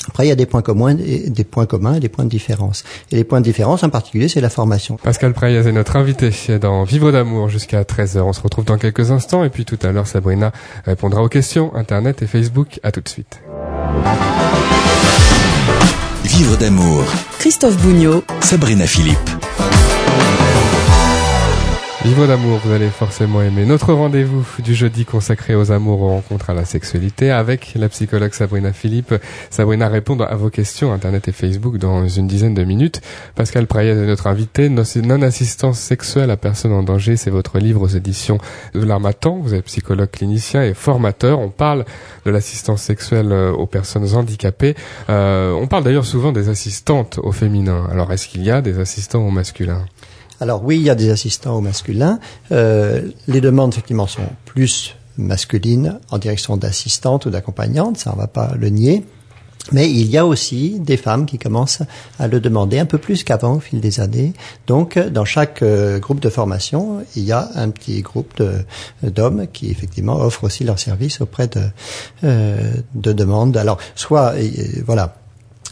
Après, 0.08 0.26
il 0.26 0.28
y 0.28 0.32
a 0.32 0.36
des 0.36 0.46
points 0.46 0.62
communs, 0.62 0.96
et 0.98 1.30
des 1.30 1.44
points 1.44 1.66
communs 1.66 1.94
et 1.94 2.00
des 2.00 2.08
points 2.08 2.24
de 2.24 2.30
différence. 2.30 2.84
Et 3.10 3.16
les 3.16 3.24
points 3.24 3.40
de 3.40 3.44
différence, 3.44 3.82
en 3.82 3.90
particulier, 3.90 4.28
c'est 4.28 4.40
la 4.40 4.50
formation. 4.50 4.96
Pascal 5.02 5.32
Prayaz 5.32 5.66
est 5.66 5.72
notre 5.72 5.96
invité 5.96 6.30
dans 6.60 6.84
Vivre 6.84 7.12
d'amour 7.12 7.48
jusqu'à 7.48 7.82
13h. 7.82 8.20
On 8.20 8.32
se 8.32 8.40
retrouve 8.40 8.64
dans 8.64 8.78
quelques 8.78 9.10
instants 9.10 9.44
et 9.44 9.50
puis 9.50 9.64
tout 9.64 9.78
à 9.82 9.92
l'heure 9.92 10.06
Sabrina 10.06 10.52
répondra 10.84 11.22
aux 11.22 11.28
questions 11.28 11.74
Internet 11.74 12.22
et 12.22 12.26
Facebook. 12.26 12.80
À 12.82 12.92
tout 12.92 13.00
de 13.00 13.08
suite. 13.08 13.40
Vivre 16.24 16.56
d'amour. 16.56 17.04
Christophe 17.38 17.76
Bougnot, 17.78 18.24
Sabrina 18.40 18.86
Philippe. 18.86 19.30
Vivre 22.04 22.26
d'amour, 22.26 22.60
vous 22.62 22.70
allez 22.70 22.90
forcément 22.90 23.40
aimer 23.40 23.64
notre 23.64 23.94
rendez-vous 23.94 24.44
du 24.62 24.74
jeudi 24.74 25.06
consacré 25.06 25.54
aux 25.54 25.72
amours, 25.72 26.02
aux 26.02 26.10
rencontres, 26.10 26.50
à 26.50 26.54
la 26.54 26.66
sexualité 26.66 27.30
avec 27.30 27.72
la 27.76 27.88
psychologue 27.88 28.34
Sabrina 28.34 28.74
Philippe. 28.74 29.14
Sabrina 29.48 29.88
répond 29.88 30.20
à 30.20 30.36
vos 30.36 30.50
questions 30.50 30.92
Internet 30.92 31.28
et 31.28 31.32
Facebook 31.32 31.78
dans 31.78 32.06
une 32.06 32.26
dizaine 32.26 32.52
de 32.52 32.62
minutes. 32.62 33.00
Pascal 33.34 33.66
Prayez 33.66 33.92
est 33.92 34.06
notre 34.06 34.26
invité. 34.26 34.68
Non-assistance 34.68 35.78
sexuelle 35.78 36.30
à 36.30 36.36
personne 36.36 36.72
en 36.72 36.82
danger, 36.82 37.16
c'est 37.16 37.30
votre 37.30 37.58
livre 37.58 37.80
aux 37.80 37.88
éditions 37.88 38.36
de 38.74 38.84
l'Armatan. 38.84 39.38
Vous 39.42 39.54
êtes 39.54 39.64
psychologue 39.64 40.10
clinicien 40.10 40.62
et 40.62 40.74
formateur. 40.74 41.38
On 41.38 41.48
parle 41.48 41.86
de 42.26 42.30
l'assistance 42.30 42.82
sexuelle 42.82 43.32
euh, 43.32 43.50
aux 43.50 43.66
personnes 43.66 44.14
handicapées. 44.14 44.74
Euh, 45.08 45.52
on 45.52 45.68
parle 45.68 45.84
d'ailleurs 45.84 46.04
souvent 46.04 46.32
des 46.32 46.50
assistantes 46.50 47.18
au 47.22 47.32
féminin. 47.32 47.88
Alors 47.90 48.12
est-ce 48.12 48.28
qu'il 48.28 48.42
y 48.42 48.50
a 48.50 48.60
des 48.60 48.78
assistants 48.78 49.26
au 49.26 49.30
masculin 49.30 49.86
Alors 50.44 50.62
oui, 50.62 50.76
il 50.76 50.82
y 50.82 50.90
a 50.90 50.94
des 50.94 51.08
assistants 51.08 51.56
au 51.56 51.62
masculin. 51.62 52.18
Euh, 52.52 53.00
les 53.28 53.40
demandes, 53.40 53.72
effectivement, 53.72 54.06
sont 54.06 54.28
plus 54.44 54.94
masculines 55.16 55.98
en 56.10 56.18
direction 56.18 56.58
d'assistantes 56.58 57.24
ou 57.24 57.30
d'accompagnantes, 57.30 57.96
ça 57.96 58.12
on 58.14 58.18
va 58.18 58.26
pas 58.26 58.52
le 58.58 58.68
nier. 58.68 59.06
Mais 59.72 59.90
il 59.90 60.06
y 60.10 60.18
a 60.18 60.26
aussi 60.26 60.80
des 60.80 60.98
femmes 60.98 61.24
qui 61.24 61.38
commencent 61.38 61.80
à 62.18 62.28
le 62.28 62.40
demander 62.40 62.78
un 62.78 62.84
peu 62.84 62.98
plus 62.98 63.24
qu'avant 63.24 63.54
au 63.54 63.60
fil 63.60 63.80
des 63.80 64.00
années. 64.00 64.34
Donc, 64.66 64.98
dans 64.98 65.24
chaque 65.24 65.62
euh, 65.62 65.98
groupe 65.98 66.20
de 66.20 66.28
formation, 66.28 67.02
il 67.16 67.22
y 67.22 67.32
a 67.32 67.48
un 67.54 67.70
petit 67.70 68.02
groupe 68.02 68.42
d'hommes 69.02 69.46
qui 69.50 69.70
effectivement 69.70 70.16
offrent 70.16 70.44
aussi 70.44 70.62
leurs 70.64 70.78
services 70.78 71.22
auprès 71.22 71.48
de, 71.48 71.62
euh, 72.24 72.74
de 72.94 73.14
demandes. 73.14 73.56
Alors, 73.56 73.78
soit, 73.94 74.34
voilà, 74.84 75.16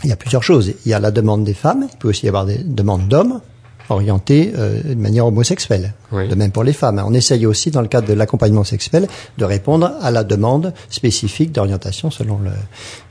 il 0.02 0.08
y 0.08 0.14
a 0.14 0.16
plusieurs 0.16 0.42
choses. 0.42 0.72
Il 0.86 0.88
y 0.88 0.94
a 0.94 0.98
la 0.98 1.10
demande 1.10 1.44
des 1.44 1.52
femmes, 1.52 1.86
il 1.92 1.98
peut 1.98 2.08
aussi 2.08 2.24
y 2.24 2.28
avoir 2.30 2.46
des 2.46 2.64
demandes 2.64 3.06
d'hommes 3.06 3.42
orientées 3.88 4.52
euh, 4.56 4.82
de 4.82 4.94
manière 4.94 5.26
homosexuelle. 5.26 5.92
De 6.12 6.34
même 6.34 6.50
pour 6.50 6.64
les 6.64 6.72
femmes. 6.72 7.02
On 7.04 7.14
essaye 7.14 7.46
aussi, 7.46 7.70
dans 7.70 7.80
le 7.80 7.88
cadre 7.88 8.08
de 8.08 8.12
l'accompagnement 8.12 8.64
sexuel, 8.64 9.08
de 9.38 9.44
répondre 9.44 9.92
à 10.00 10.10
la 10.10 10.24
demande 10.24 10.74
spécifique 10.90 11.52
d'orientation 11.52 12.10
selon 12.10 12.38
le, 12.38 12.50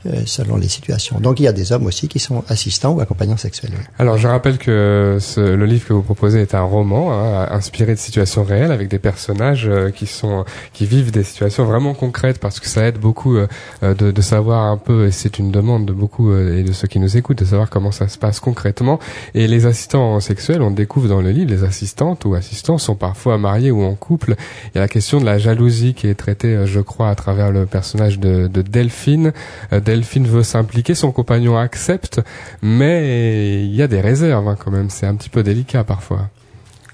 euh, 0.06 0.22
selon 0.26 0.56
les 0.56 0.68
situations. 0.68 1.18
Donc 1.20 1.40
il 1.40 1.44
y 1.44 1.48
a 1.48 1.52
des 1.52 1.72
hommes 1.72 1.86
aussi 1.86 2.08
qui 2.08 2.18
sont 2.18 2.44
assistants 2.48 2.92
ou 2.92 3.00
accompagnants 3.00 3.36
sexuels. 3.36 3.72
Alors 3.98 4.18
je 4.18 4.28
rappelle 4.28 4.58
que 4.58 5.18
ce, 5.20 5.40
le 5.40 5.66
livre 5.66 5.86
que 5.86 5.92
vous 5.92 6.02
proposez 6.02 6.40
est 6.40 6.54
un 6.54 6.62
roman 6.62 7.12
hein, 7.12 7.48
inspiré 7.50 7.94
de 7.94 7.98
situations 7.98 8.44
réelles 8.44 8.72
avec 8.72 8.88
des 8.88 8.98
personnages 8.98 9.66
euh, 9.68 9.90
qui 9.90 10.06
sont 10.06 10.44
qui 10.72 10.86
vivent 10.86 11.10
des 11.10 11.24
situations 11.24 11.64
vraiment 11.64 11.94
concrètes 11.94 12.38
parce 12.38 12.60
que 12.60 12.68
ça 12.68 12.84
aide 12.84 12.98
beaucoup 12.98 13.36
euh, 13.36 13.46
de, 13.82 14.10
de, 14.10 14.22
savoir 14.22 14.66
un 14.66 14.76
peu 14.76 15.06
et 15.06 15.10
c'est 15.10 15.38
une 15.38 15.50
demande 15.50 15.86
de 15.86 15.92
beaucoup 15.92 16.34
et 16.36 16.62
de 16.62 16.72
ceux 16.72 16.88
qui 16.88 17.00
nous 17.00 17.16
écoutent 17.16 17.38
de 17.38 17.44
savoir 17.44 17.68
comment 17.70 17.92
ça 17.92 18.08
se 18.08 18.18
passe 18.18 18.40
concrètement. 18.40 18.98
Et 19.34 19.46
les 19.46 19.66
assistants 19.66 20.20
sexuels, 20.20 20.62
on 20.62 20.70
découvre 20.70 21.08
dans 21.08 21.20
le 21.20 21.30
livre 21.30 21.50
les 21.50 21.64
assistantes 21.64 22.24
ou 22.24 22.34
assistants 22.34 22.78
sont 22.78 22.91
parfois 22.94 23.38
mariés 23.38 23.70
ou 23.70 23.82
en 23.82 23.94
couple. 23.94 24.36
Il 24.66 24.76
y 24.76 24.78
a 24.78 24.80
la 24.80 24.88
question 24.88 25.20
de 25.20 25.24
la 25.24 25.38
jalousie 25.38 25.94
qui 25.94 26.06
est 26.06 26.14
traitée, 26.14 26.54
euh, 26.54 26.66
je 26.66 26.80
crois, 26.80 27.08
à 27.08 27.14
travers 27.14 27.50
le 27.50 27.66
personnage 27.66 28.18
de, 28.18 28.46
Delphine. 28.46 29.32
Euh, 29.72 29.80
Delphine 29.80 30.26
veut 30.26 30.42
s'impliquer, 30.42 30.94
son 30.94 31.12
compagnon 31.12 31.56
accepte, 31.56 32.20
mais 32.62 33.64
il 33.64 33.74
y 33.74 33.82
a 33.82 33.88
des 33.88 34.00
réserves 34.00 34.48
hein, 34.48 34.56
quand 34.58 34.70
même. 34.70 34.90
C'est 34.90 35.06
un 35.06 35.14
petit 35.14 35.30
peu 35.30 35.42
délicat 35.42 35.84
parfois. 35.84 36.28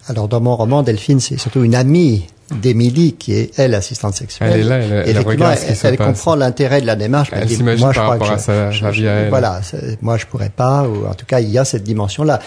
Alors 0.08 0.28
dans 0.28 0.40
mon 0.40 0.56
roman, 0.56 0.82
Delphine, 0.82 1.20
c'est 1.20 1.36
surtout 1.36 1.64
une 1.64 1.74
amie 1.74 2.26
d'Émilie, 2.50 3.12
qui 3.12 3.34
est 3.34 3.58
elle 3.58 3.74
assistante 3.74 4.14
sexuelle. 4.14 4.52
Elle 4.54 4.60
est 4.60 4.64
là, 4.64 4.78
elle, 4.78 5.16
elle 5.16 5.18
regarde 5.18 5.58
elle, 5.82 5.98
comprend 5.98 6.34
l'intérêt 6.34 6.80
de 6.80 6.86
la 6.86 6.96
démarche. 6.96 7.30
Elle 7.32 7.48
s'imagine 7.48 7.84
par 7.84 7.92
je 7.92 8.00
rapport 8.00 8.30
à 8.30 8.38
sa, 8.38 8.70
vie 8.90 9.06
à 9.06 9.12
elle. 9.12 9.28
Voilà, 9.28 9.60
moi 10.00 10.16
je 10.16 10.26
pourrais 10.26 10.48
pas, 10.48 10.84
ou 10.84 11.06
en 11.06 11.14
tout 11.14 11.26
cas 11.26 11.40
il 11.40 11.50
y 11.50 11.58
a 11.58 11.64
cette 11.64 11.84
dimension-là. 11.84 12.40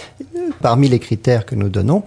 Parmi 0.61 0.89
les 0.89 0.99
critères 0.99 1.45
que 1.45 1.55
nous 1.55 1.69
donnons, 1.69 2.03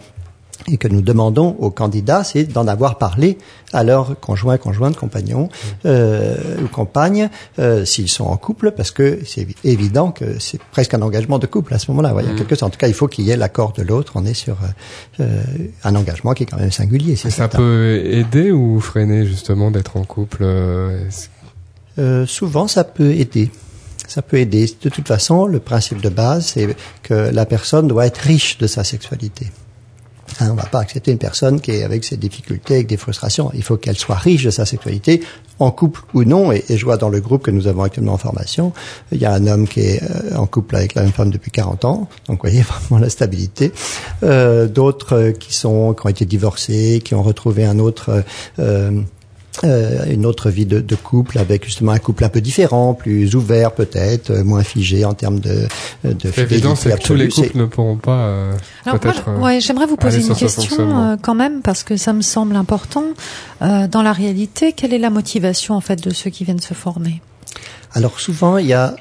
et 0.68 0.76
que 0.76 0.88
nous 0.88 1.00
demandons 1.00 1.56
aux 1.58 1.70
candidats, 1.70 2.24
c'est 2.24 2.44
d'en 2.44 2.66
avoir 2.66 2.98
parlé 2.98 3.38
à 3.72 3.82
leurs 3.82 4.18
conjoints, 4.20 4.56
conjointes, 4.56 4.96
compagnons 4.96 5.48
euh, 5.84 6.36
ou 6.62 6.68
compagnes, 6.68 7.28
euh, 7.58 7.84
s'ils 7.84 8.08
sont 8.08 8.24
en 8.24 8.36
couple, 8.36 8.70
parce 8.70 8.90
que 8.90 9.20
c'est 9.26 9.46
évident 9.64 10.12
que 10.12 10.38
c'est 10.38 10.60
presque 10.72 10.94
un 10.94 11.02
engagement 11.02 11.38
de 11.38 11.46
couple 11.46 11.74
à 11.74 11.78
ce 11.78 11.90
moment-là. 11.90 12.14
Il 12.20 12.26
y 12.26 12.28
a 12.28 12.32
mm. 12.32 12.36
quelque 12.36 12.54
chose. 12.54 12.62
En 12.62 12.70
tout 12.70 12.78
cas, 12.78 12.88
il 12.88 12.94
faut 12.94 13.08
qu'il 13.08 13.24
y 13.24 13.30
ait 13.30 13.36
l'accord 13.36 13.72
de 13.72 13.82
l'autre. 13.82 14.12
On 14.14 14.24
est 14.24 14.34
sur 14.34 14.56
euh, 15.20 15.42
un 15.82 15.94
engagement 15.94 16.34
qui 16.34 16.44
est 16.44 16.46
quand 16.46 16.58
même 16.58 16.72
singulier. 16.72 17.16
Ça 17.16 17.48
peut 17.48 18.00
aider 18.04 18.52
ou 18.52 18.80
freiner 18.80 19.26
justement 19.26 19.70
d'être 19.70 19.96
en 19.96 20.04
couple 20.04 20.42
euh, 20.42 21.06
Souvent, 22.26 22.68
ça 22.68 22.84
peut 22.84 23.12
aider. 23.12 23.50
Ça 24.06 24.22
peut 24.22 24.36
aider. 24.36 24.70
De 24.82 24.88
toute 24.88 25.08
façon, 25.08 25.46
le 25.46 25.60
principe 25.60 26.00
de 26.00 26.08
base, 26.08 26.46
c'est 26.46 26.76
que 27.02 27.14
la 27.14 27.46
personne 27.46 27.88
doit 27.88 28.06
être 28.06 28.18
riche 28.18 28.58
de 28.58 28.66
sa 28.66 28.84
sexualité. 28.84 29.50
Hein, 30.40 30.48
on 30.50 30.54
ne 30.54 30.60
va 30.60 30.66
pas 30.66 30.80
accepter 30.80 31.12
une 31.12 31.18
personne 31.18 31.60
qui 31.60 31.72
est 31.72 31.82
avec 31.82 32.04
ses 32.04 32.16
difficultés, 32.16 32.74
avec 32.74 32.86
des 32.86 32.96
frustrations. 32.96 33.50
Il 33.54 33.62
faut 33.62 33.76
qu'elle 33.76 33.96
soit 33.96 34.16
riche 34.16 34.44
de 34.44 34.50
sa 34.50 34.66
sexualité, 34.66 35.22
en 35.58 35.70
couple 35.70 36.02
ou 36.14 36.24
non. 36.24 36.52
Et, 36.52 36.64
je 36.68 36.84
vois 36.84 36.96
dans 36.96 37.08
le 37.08 37.20
groupe 37.20 37.42
que 37.42 37.50
nous 37.50 37.66
avons 37.66 37.82
actuellement 37.82 38.14
en 38.14 38.18
formation, 38.18 38.72
il 39.12 39.20
y 39.20 39.26
a 39.26 39.32
un 39.32 39.46
homme 39.46 39.68
qui 39.68 39.80
est 39.80 40.02
euh, 40.02 40.36
en 40.36 40.46
couple 40.46 40.76
avec 40.76 40.94
la 40.94 41.02
même 41.02 41.12
femme 41.12 41.30
depuis 41.30 41.50
40 41.50 41.84
ans. 41.84 42.08
Donc, 42.28 42.42
vous 42.42 42.48
voyez 42.48 42.62
vraiment 42.88 43.00
la 43.00 43.10
stabilité. 43.10 43.72
Euh, 44.22 44.66
D'autres 44.66 45.16
euh, 45.16 45.32
qui 45.32 45.54
sont 45.54 45.94
qui 45.94 46.06
ont 46.06 46.08
été 46.08 46.24
divorcés, 46.24 47.00
qui 47.04 47.14
ont 47.14 47.22
retrouvé 47.22 47.64
un 47.64 47.78
autre 47.78 48.24
euh, 49.62 49.66
euh, 49.74 50.12
une 50.12 50.26
autre 50.26 50.50
vie 50.50 50.66
de, 50.66 50.80
de, 50.80 50.94
couple 50.96 51.38
avec 51.38 51.64
justement 51.64 51.92
un 51.92 51.98
couple 51.98 52.24
un 52.24 52.28
peu 52.28 52.40
différent, 52.40 52.94
plus 52.94 53.34
ouvert 53.36 53.72
peut-être, 53.72 54.30
euh, 54.30 54.44
moins 54.44 54.64
figé 54.64 55.04
en 55.04 55.14
termes 55.14 55.38
de, 55.38 55.68
de 56.04 56.30
fidélité 56.30 56.68
c'est 56.76 56.98
que 56.98 57.02
tous 57.02 57.14
les 57.14 57.28
couples 57.28 57.56
ne 57.56 57.66
pourront 57.66 57.96
pas 57.96 58.18
euh, 58.18 58.52
peut-être. 58.84 59.30
ouais, 59.40 59.60
j'aimerais 59.60 59.86
vous 59.86 59.96
poser 59.96 60.26
une 60.26 60.34
question 60.34 61.18
quand 61.22 61.34
même 61.34 61.60
parce 61.62 61.82
que 61.82 61.96
ça 61.96 62.12
me 62.12 62.22
semble 62.22 62.56
important. 62.56 63.04
dans 63.60 64.02
la 64.02 64.12
réalité, 64.12 64.72
quelle 64.72 64.92
est 64.92 64.98
la 64.98 65.10
motivation 65.10 65.74
en 65.74 65.80
fait 65.80 66.02
de 66.02 66.10
ceux 66.12 66.30
qui 66.30 66.44
viennent 66.44 66.60
se 66.60 66.74
former? 66.74 67.20
Alors 67.92 68.18
souvent, 68.18 68.58
il 68.58 68.66
y 68.66 68.72
a 68.72 68.96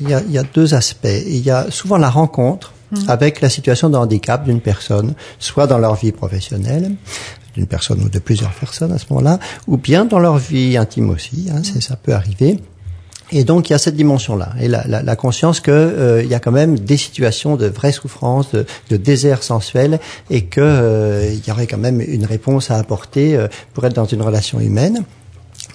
il 0.00 0.08
y 0.08 0.14
a, 0.14 0.22
il 0.22 0.30
y 0.30 0.38
a 0.38 0.42
deux 0.42 0.74
aspects. 0.74 1.08
Il 1.26 1.44
y 1.44 1.50
a 1.50 1.70
souvent 1.70 1.98
la 1.98 2.08
rencontre 2.10 2.72
mmh. 2.92 2.96
avec 3.08 3.40
la 3.40 3.48
situation 3.48 3.90
de 3.90 3.96
handicap 3.96 4.44
d'une 4.44 4.60
personne, 4.60 5.14
soit 5.38 5.66
dans 5.66 5.78
leur 5.78 5.96
vie 5.96 6.12
professionnelle, 6.12 6.92
d'une 7.58 7.66
personne 7.66 8.00
ou 8.00 8.08
de 8.08 8.18
plusieurs 8.18 8.52
personnes 8.52 8.92
à 8.92 8.98
ce 8.98 9.06
moment-là, 9.10 9.38
ou 9.66 9.76
bien 9.76 10.04
dans 10.04 10.20
leur 10.20 10.38
vie 10.38 10.76
intime 10.76 11.10
aussi, 11.10 11.48
hein, 11.50 11.62
ça 11.80 11.96
peut 11.96 12.14
arriver. 12.14 12.60
Et 13.30 13.44
donc 13.44 13.68
il 13.68 13.72
y 13.72 13.76
a 13.76 13.78
cette 13.78 13.96
dimension-là, 13.96 14.50
et 14.58 14.68
la, 14.68 14.86
la, 14.86 15.02
la 15.02 15.16
conscience 15.16 15.60
qu'il 15.60 15.74
euh, 15.74 16.24
y 16.24 16.34
a 16.34 16.40
quand 16.40 16.52
même 16.52 16.78
des 16.78 16.96
situations 16.96 17.56
de 17.56 17.66
vraie 17.66 17.92
souffrance, 17.92 18.50
de, 18.52 18.64
de 18.88 18.96
désert 18.96 19.42
sensuel, 19.42 20.00
et 20.30 20.44
qu'il 20.46 20.62
euh, 20.62 21.34
y 21.46 21.50
aurait 21.50 21.66
quand 21.66 21.78
même 21.78 22.00
une 22.00 22.24
réponse 22.24 22.70
à 22.70 22.76
apporter 22.76 23.36
euh, 23.36 23.48
pour 23.74 23.84
être 23.84 23.94
dans 23.94 24.06
une 24.06 24.22
relation 24.22 24.60
humaine. 24.60 25.04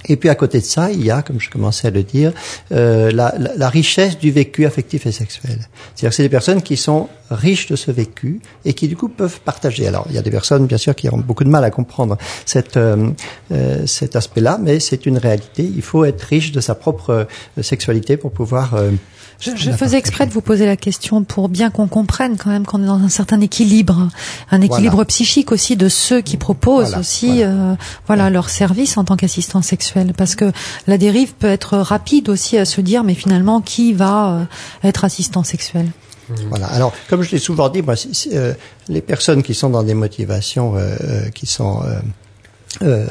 Et 0.05 0.17
puis 0.17 0.29
à 0.29 0.35
côté 0.35 0.59
de 0.59 0.65
ça, 0.65 0.91
il 0.91 1.03
y 1.03 1.11
a, 1.11 1.21
comme 1.21 1.39
je 1.39 1.49
commençais 1.49 1.87
à 1.87 1.91
le 1.91 2.03
dire, 2.03 2.33
euh, 2.71 3.11
la, 3.11 3.33
la, 3.37 3.69
richesse 3.69 4.17
du 4.17 4.31
vécu 4.31 4.65
affectif 4.65 5.05
et 5.05 5.11
sexuel. 5.11 5.59
C'est-à-dire 5.95 6.09
que 6.09 6.15
c'est 6.15 6.23
des 6.23 6.29
personnes 6.29 6.61
qui 6.61 6.77
sont 6.77 7.09
riches 7.33 7.67
de 7.67 7.75
ce 7.75 7.91
vécu 7.91 8.39
et 8.65 8.73
qui 8.73 8.87
du 8.87 8.95
coup 8.95 9.09
peuvent 9.09 9.39
partager. 9.41 9.87
Alors 9.87 10.05
il 10.09 10.15
y 10.15 10.17
a 10.17 10.21
des 10.21 10.31
personnes 10.31 10.65
bien 10.65 10.77
sûr 10.77 10.95
qui 10.95 11.09
ont 11.09 11.17
beaucoup 11.17 11.43
de 11.43 11.49
mal 11.49 11.63
à 11.63 11.71
comprendre 11.71 12.17
cette, 12.45 12.77
euh, 12.77 13.09
euh 13.51 13.85
cet 13.85 14.15
aspect-là, 14.15 14.59
mais 14.61 14.79
c'est 14.79 15.05
une 15.05 15.17
réalité. 15.17 15.63
Il 15.63 15.81
faut 15.81 16.05
être 16.05 16.21
riche 16.21 16.51
de 16.51 16.61
sa 16.61 16.75
propre 16.75 17.09
euh, 17.57 17.61
sexualité 17.61 18.17
pour 18.17 18.31
pouvoir 18.31 18.75
euh, 18.75 18.91
je, 19.43 19.55
je 19.55 19.71
faisais 19.71 19.97
exprès 19.97 20.25
de 20.25 20.31
vous 20.31 20.41
poser 20.41 20.65
la 20.65 20.77
question 20.77 21.23
pour 21.23 21.49
bien 21.49 21.69
qu'on 21.69 21.87
comprenne 21.87 22.37
quand 22.37 22.49
même 22.49 22.65
qu'on 22.65 22.81
est 22.81 22.87
dans 22.87 23.03
un 23.03 23.09
certain 23.09 23.41
équilibre, 23.41 24.09
un 24.51 24.61
équilibre 24.61 25.03
psychique 25.03 25.51
aussi 25.51 25.75
de 25.75 25.89
ceux 25.89 26.21
qui 26.21 26.37
proposent 26.37 26.95
aussi 26.95 27.43
euh, 27.43 27.75
voilà 28.07 28.29
leur 28.29 28.49
service 28.49 28.97
en 28.97 29.03
tant 29.03 29.15
qu'assistant 29.15 29.61
sexuel, 29.61 30.13
parce 30.15 30.35
que 30.35 30.51
la 30.87 30.97
dérive 30.97 31.33
peut 31.33 31.47
être 31.47 31.77
rapide 31.77 32.29
aussi 32.29 32.57
à 32.57 32.65
se 32.65 32.81
dire 32.81 33.03
mais 33.03 33.15
finalement 33.15 33.61
qui 33.61 33.93
va 33.93 34.29
euh, 34.29 34.87
être 34.87 35.03
assistant 35.03 35.43
sexuel? 35.43 35.87
Voilà. 36.49 36.67
Alors, 36.67 36.93
comme 37.09 37.21
je 37.21 37.31
l'ai 37.31 37.37
souvent 37.37 37.67
dit, 37.67 37.81
moi, 37.81 37.95
euh, 38.31 38.53
les 38.87 39.01
personnes 39.01 39.43
qui 39.43 39.53
sont 39.53 39.69
dans 39.69 39.83
des 39.83 39.93
motivations 39.93 40.75
euh, 40.77 40.95
euh 41.03 41.29
qui 41.31 41.45
sont 41.45 41.83
euh, 42.81 43.05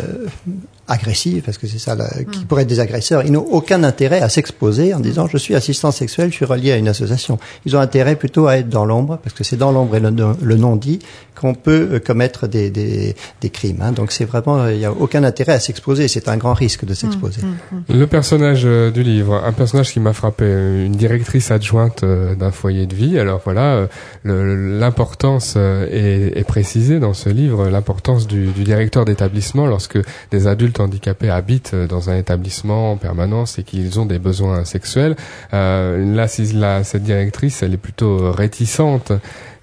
agressifs, 0.89 1.45
parce 1.45 1.59
que 1.59 1.67
c'est 1.67 1.79
ça 1.79 1.97
qui 2.31 2.41
mm. 2.41 2.45
pourrait 2.45 2.63
être 2.63 2.69
des 2.69 2.81
agresseurs, 2.81 3.25
ils 3.25 3.33
n'ont 3.33 3.47
aucun 3.51 3.85
intérêt 3.85 4.21
à 4.21 4.29
s'exposer 4.29 4.95
en 4.95 5.01
disant 5.01 5.29
je 5.29 5.37
suis 5.37 5.55
assistant 5.55 5.93
sexuel, 5.93 6.31
je 6.31 6.37
suis 6.37 6.45
relié 6.45 6.73
à 6.73 6.77
une 6.77 6.89
association. 6.89 7.39
Ils 7.67 7.77
ont 7.77 7.81
intérêt 7.81 8.17
plutôt 8.17 8.47
à 8.49 8.59
être 8.59 8.69
dans 8.69 8.85
l'ombre, 8.85 9.19
parce 9.23 9.35
que 9.35 9.45
c'est 9.45 9.57
dans 9.57 9.71
l'ombre 9.71 9.97
et 9.97 10.01
le, 10.01 10.11
le 10.41 10.57
non 10.57 10.77
dit 10.77 10.99
qu'on 11.39 11.55
peut 11.55 11.89
euh, 11.93 11.99
commettre 11.99 12.47
des, 12.47 12.71
des, 12.71 13.15
des 13.41 13.51
crimes. 13.51 13.81
Hein. 13.81 13.93
Donc 13.93 14.13
c'est 14.13 14.25
vraiment, 14.25 14.69
il 14.69 14.79
n'y 14.79 14.85
a 14.85 14.93
aucun 14.93 15.25
intérêt 15.25 15.53
à 15.53 15.61
s'exposer, 15.61 16.09
c'est 16.09 16.29
un 16.29 16.37
grand 16.37 16.55
risque 16.55 16.85
de 16.85 16.95
s'exposer. 16.95 17.43
Mm, 17.43 17.93
mm, 17.95 17.99
le 17.99 18.07
personnage 18.07 18.63
euh, 18.65 18.91
du 18.91 19.03
livre, 19.03 19.43
un 19.45 19.53
personnage 19.53 19.93
qui 19.93 20.01
m'a 20.01 20.13
frappé, 20.13 20.45
une 20.45 20.93
directrice 20.97 21.51
adjointe 21.51 22.03
euh, 22.03 22.35
d'un 22.35 22.51
foyer 22.51 22.87
de 22.87 22.95
vie. 22.95 23.19
Alors 23.19 23.41
voilà, 23.45 23.89
l'importance 24.25 25.57
est, 25.57 26.33
est, 26.37 26.47
précisée 26.47 26.99
dans 26.99 27.15
ce 27.15 27.29
livre, 27.29 27.69
l'importance 27.69 28.27
du, 28.27 28.47
du 28.47 28.65
directeur 28.65 29.05
d'établissement 29.05 29.67
lorsque 29.67 29.99
des 30.31 30.47
adultes 30.47 30.72
handicapés 30.81 31.31
habitent 31.31 31.75
dans 31.75 32.11
un 32.11 32.17
établissement 32.17 32.93
en 32.93 32.97
permanence 32.97 33.59
et 33.59 33.63
qu'ils 33.63 34.01
ont 34.01 34.07
des 34.07 34.19
besoins 34.19 34.65
sexuels. 34.65 35.17
Euh, 35.53 36.15
là, 36.15 36.27
là, 36.55 36.85
cette 36.85 37.03
directrice, 37.03 37.63
elle 37.63 37.75
est 37.75 37.79
plutôt 37.79 38.33
réticente. 38.33 39.13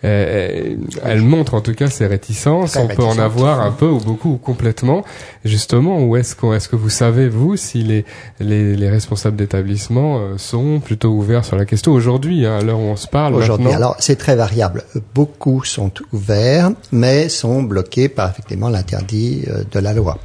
elle 0.02 1.22
montre 1.22 1.56
en 1.56 1.62
tout 1.62 1.74
cas 1.74 1.88
ses 1.88 2.08
réticences. 2.08 2.78
On 2.78 2.88
peut 2.88 3.04
en 3.04 3.20
avoir 3.20 3.60
un 3.62 3.72
peu 3.72 3.88
ou 3.88 4.00
beaucoup 4.00 4.34
ou 4.34 4.38
complètement. 4.38 5.04
Justement, 5.44 6.02
où 6.04 6.16
est-ce 6.16 6.36
qu'on, 6.36 6.54
est-ce 6.54 6.70
que 6.70 6.78
vous 6.78 6.90
savez 6.90 7.28
vous 7.28 7.58
si 7.58 7.84
les 7.84 8.06
les, 8.40 8.76
les 8.76 8.90
responsables 8.90 9.36
d'établissement 9.36 10.20
euh, 10.20 10.38
sont 10.38 10.80
plutôt 10.80 11.10
ouverts 11.10 11.46
sur 11.46 11.56
la 11.56 11.66
question 11.66 11.92
aujourd'hui, 11.92 12.46
hein, 12.46 12.58
à 12.58 12.62
l'heure 12.62 12.80
où 12.80 12.84
on 12.84 12.96
se 12.96 13.08
parle 13.08 13.36
Aujourd'hui, 13.36 13.72
alors 13.72 13.96
c'est 14.00 14.16
très 14.16 14.36
variable. 14.36 14.84
Beaucoup 15.14 15.64
sont 15.64 15.92
ouverts, 16.14 16.72
mais 16.92 17.30
sont 17.30 17.64
bloqués 17.64 18.10
par 18.10 18.30
effectivement 18.32 18.70
l'interdit 18.70 19.44
euh, 19.48 19.64
de 19.72 19.80
la 19.80 19.94
loi. 19.94 20.18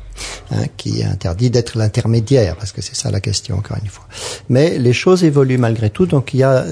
Hein, 0.51 0.65
qui 0.77 1.03
interdit 1.03 1.49
d'être 1.49 1.79
l'intermédiaire, 1.79 2.57
parce 2.57 2.73
que 2.73 2.83
c'est 2.83 2.95
ça 2.95 3.11
la 3.11 3.21
question 3.21 3.57
encore 3.57 3.79
une 3.83 3.89
fois. 3.89 4.07
Mais 4.51 4.79
les 4.79 4.93
choses 4.93 5.25
évoluent 5.25 5.59
malgré 5.59 5.89
tout, 5.89 6.05
donc 6.05 6.35
il 6.35 6.41
y 6.41 6.43
a, 6.43 6.67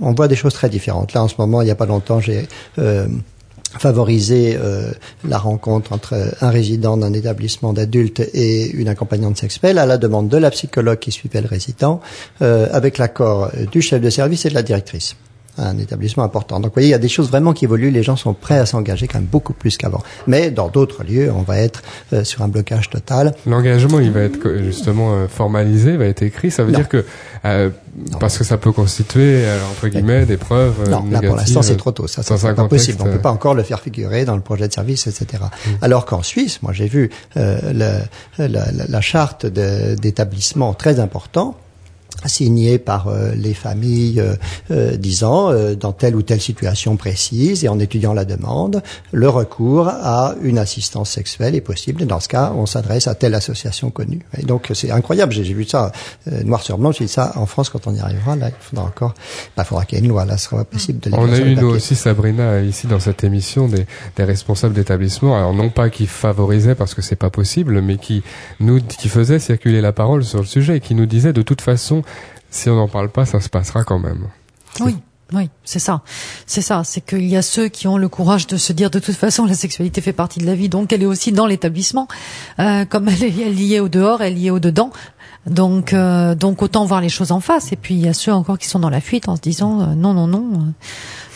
on 0.00 0.12
voit 0.12 0.28
des 0.28 0.36
choses 0.36 0.54
très 0.54 0.68
différentes. 0.68 1.12
Là, 1.12 1.24
en 1.24 1.28
ce 1.28 1.34
moment, 1.38 1.60
il 1.60 1.64
n'y 1.64 1.72
a 1.72 1.74
pas 1.74 1.86
longtemps, 1.86 2.20
j'ai 2.20 2.46
euh, 2.78 3.08
favoriser 3.78 4.56
euh, 4.56 4.92
la 5.24 5.38
rencontre 5.38 5.92
entre 5.92 6.14
un 6.40 6.50
résident 6.50 6.96
d'un 6.96 7.12
établissement 7.12 7.72
d'adultes 7.72 8.20
et 8.32 8.70
une 8.70 8.86
accompagnante 8.86 9.38
sexuelle 9.38 9.78
à 9.78 9.86
la 9.86 9.98
demande 9.98 10.28
de 10.28 10.36
la 10.36 10.50
psychologue 10.50 11.00
qui 11.00 11.10
suivait 11.10 11.40
le 11.40 11.48
résident, 11.48 12.00
euh, 12.42 12.68
avec 12.70 12.98
l'accord 12.98 13.50
du 13.72 13.82
chef 13.82 14.00
de 14.00 14.10
service 14.10 14.46
et 14.46 14.50
de 14.50 14.54
la 14.54 14.62
directrice 14.62 15.16
un 15.58 15.78
établissement 15.78 16.24
important. 16.24 16.60
Donc, 16.60 16.70
vous 16.70 16.74
voyez, 16.74 16.88
il 16.88 16.92
y 16.92 16.94
a 16.94 16.98
des 16.98 17.08
choses 17.08 17.28
vraiment 17.28 17.52
qui 17.52 17.64
évoluent. 17.64 17.90
Les 17.90 18.02
gens 18.02 18.16
sont 18.16 18.34
prêts 18.34 18.58
à 18.58 18.66
s'engager 18.66 19.06
quand 19.06 19.18
même 19.18 19.28
beaucoup 19.30 19.52
plus 19.52 19.76
qu'avant. 19.76 20.02
Mais 20.26 20.50
dans 20.50 20.68
d'autres 20.68 21.04
lieux, 21.04 21.30
on 21.34 21.42
va 21.42 21.58
être 21.58 21.82
euh, 22.12 22.24
sur 22.24 22.42
un 22.42 22.48
blocage 22.48 22.90
total. 22.90 23.34
L'engagement, 23.46 24.00
il 24.00 24.10
va 24.10 24.22
être 24.22 24.56
justement 24.58 25.14
euh, 25.14 25.28
formalisé, 25.28 25.92
il 25.92 25.98
va 25.98 26.06
être 26.06 26.22
écrit. 26.22 26.50
Ça 26.50 26.64
veut 26.64 26.72
dire 26.72 26.88
que 26.88 27.04
euh, 27.44 27.70
parce 28.18 28.38
que 28.38 28.44
ça 28.44 28.56
peut 28.56 28.72
constituer 28.72 29.44
entre 29.70 29.88
guillemets 29.88 30.26
des 30.26 30.36
preuves. 30.36 30.90
Non, 30.90 31.04
là 31.10 31.20
pour 31.20 31.36
l'instant 31.36 31.62
c'est 31.62 31.76
trop 31.76 31.92
tôt. 31.92 32.08
Ça, 32.08 32.22
c'est 32.22 32.54
pas 32.54 32.68
possible. 32.68 32.98
On 33.02 33.04
peut 33.04 33.18
pas 33.18 33.30
encore 33.30 33.54
le 33.54 33.62
faire 33.62 33.80
figurer 33.80 34.24
dans 34.24 34.34
le 34.34 34.42
projet 34.42 34.66
de 34.66 34.72
service, 34.72 35.06
etc. 35.06 35.44
Mm. 35.44 35.70
Alors 35.82 36.04
qu'en 36.04 36.22
Suisse, 36.22 36.62
moi 36.62 36.72
j'ai 36.72 36.88
vu 36.88 37.10
le, 37.36 37.98
la, 38.38 38.72
la, 38.88 39.00
charte 39.00 39.46
d'établissement 39.46 40.74
très 40.74 40.98
important 40.98 41.56
signé 42.26 42.78
par 42.78 43.08
euh, 43.08 43.32
les 43.34 43.54
familles 43.54 44.20
euh, 44.20 44.34
euh, 44.70 44.96
disant 44.96 45.52
dans 45.74 45.92
telle 45.92 46.16
ou 46.16 46.22
telle 46.22 46.40
situation 46.40 46.96
précise 46.96 47.64
et 47.64 47.68
en 47.68 47.78
étudiant 47.78 48.14
la 48.14 48.24
demande, 48.24 48.82
le 49.12 49.28
recours 49.28 49.88
à 49.88 50.34
une 50.42 50.58
assistance 50.58 51.10
sexuelle 51.10 51.54
est 51.54 51.60
possible. 51.60 52.02
Et 52.02 52.06
dans 52.06 52.20
ce 52.20 52.28
cas, 52.28 52.52
on 52.54 52.66
s'adresse 52.66 53.08
à 53.08 53.14
telle 53.14 53.34
association 53.34 53.90
connue. 53.90 54.20
Et 54.38 54.42
donc 54.42 54.70
c'est 54.74 54.90
incroyable. 54.90 55.32
J'ai 55.32 55.42
vu 55.42 55.64
ça 55.64 55.92
noir 56.44 56.62
sur 56.62 56.78
blanc. 56.78 56.92
J'ai 56.92 57.04
dit 57.04 57.12
ça 57.12 57.32
en 57.36 57.46
France 57.46 57.70
quand 57.70 57.86
on 57.86 57.94
y 57.94 58.00
arrivera. 58.00 58.36
Là, 58.36 58.48
il 58.48 58.54
faudra 58.64 58.84
encore. 58.84 59.14
Bah, 59.56 59.64
il 59.64 59.68
faudra 59.68 59.84
qu'il 59.84 59.98
y 59.98 60.00
ait 60.00 60.04
une 60.04 60.10
loi. 60.10 60.24
Là, 60.24 60.36
ce 60.36 60.46
sera 60.46 60.58
pas 60.58 60.64
possible 60.64 61.00
de. 61.00 61.10
On 61.12 61.32
a 61.32 61.38
eu 61.38 61.56
nous 61.56 61.68
aussi 61.68 61.94
Sabrina 61.94 62.60
ici 62.60 62.86
dans 62.86 63.00
cette 63.00 63.24
émission 63.24 63.68
des, 63.68 63.86
des 64.16 64.24
responsables 64.24 64.74
d'établissements. 64.74 65.36
Alors 65.36 65.54
non 65.54 65.70
pas 65.70 65.90
qui 65.90 66.06
favorisaient 66.06 66.74
parce 66.74 66.94
que 66.94 67.02
c'est 67.02 67.16
pas 67.16 67.30
possible, 67.30 67.80
mais 67.80 67.96
qui 67.96 68.22
nous 68.60 68.80
qui 68.80 69.08
faisaient 69.08 69.38
circuler 69.38 69.80
la 69.80 69.92
parole 69.92 70.24
sur 70.24 70.38
le 70.38 70.46
sujet 70.46 70.76
et 70.76 70.80
qui 70.80 70.94
nous 70.94 71.06
disaient 71.06 71.32
de 71.32 71.42
toute 71.42 71.60
façon 71.60 72.02
si 72.50 72.68
on 72.70 72.76
n'en 72.76 72.88
parle 72.88 73.08
pas, 73.08 73.26
ça 73.26 73.40
se 73.40 73.48
passera 73.48 73.84
quand 73.84 73.98
même. 73.98 74.28
Oui. 74.80 74.96
Oui, 75.32 75.48
c'est 75.64 75.78
ça. 75.78 76.02
C'est 76.46 76.60
ça. 76.60 76.82
C'est 76.84 77.00
qu'il 77.00 77.24
y 77.24 77.36
a 77.36 77.42
ceux 77.42 77.68
qui 77.68 77.88
ont 77.88 77.96
le 77.96 78.08
courage 78.08 78.46
de 78.46 78.56
se 78.56 78.72
dire 78.72 78.90
de 78.90 78.98
toute 78.98 79.16
façon 79.16 79.46
la 79.46 79.54
sexualité 79.54 80.00
fait 80.00 80.12
partie 80.12 80.38
de 80.38 80.46
la 80.46 80.54
vie, 80.54 80.68
donc 80.68 80.92
elle 80.92 81.02
est 81.02 81.06
aussi 81.06 81.32
dans 81.32 81.46
l'établissement. 81.46 82.08
Euh, 82.60 82.84
comme 82.84 83.08
elle 83.08 83.24
est, 83.24 83.50
liée 83.50 83.80
au 83.80 83.88
dehors, 83.88 84.22
elle 84.22 84.34
est 84.34 84.36
liée 84.36 84.50
au 84.50 84.60
dedans. 84.60 84.90
Donc, 85.46 85.92
euh, 85.92 86.34
donc 86.34 86.62
autant 86.62 86.84
voir 86.84 87.00
les 87.00 87.08
choses 87.08 87.32
en 87.32 87.40
face. 87.40 87.72
Et 87.72 87.76
puis 87.76 87.94
il 87.94 88.00
y 88.00 88.08
a 88.08 88.14
ceux 88.14 88.32
encore 88.32 88.58
qui 88.58 88.68
sont 88.68 88.78
dans 88.78 88.90
la 88.90 89.00
fuite 89.00 89.28
en 89.28 89.36
se 89.36 89.40
disant 89.40 89.80
euh, 89.80 89.86
non, 89.94 90.12
non, 90.12 90.26
non, 90.26 90.72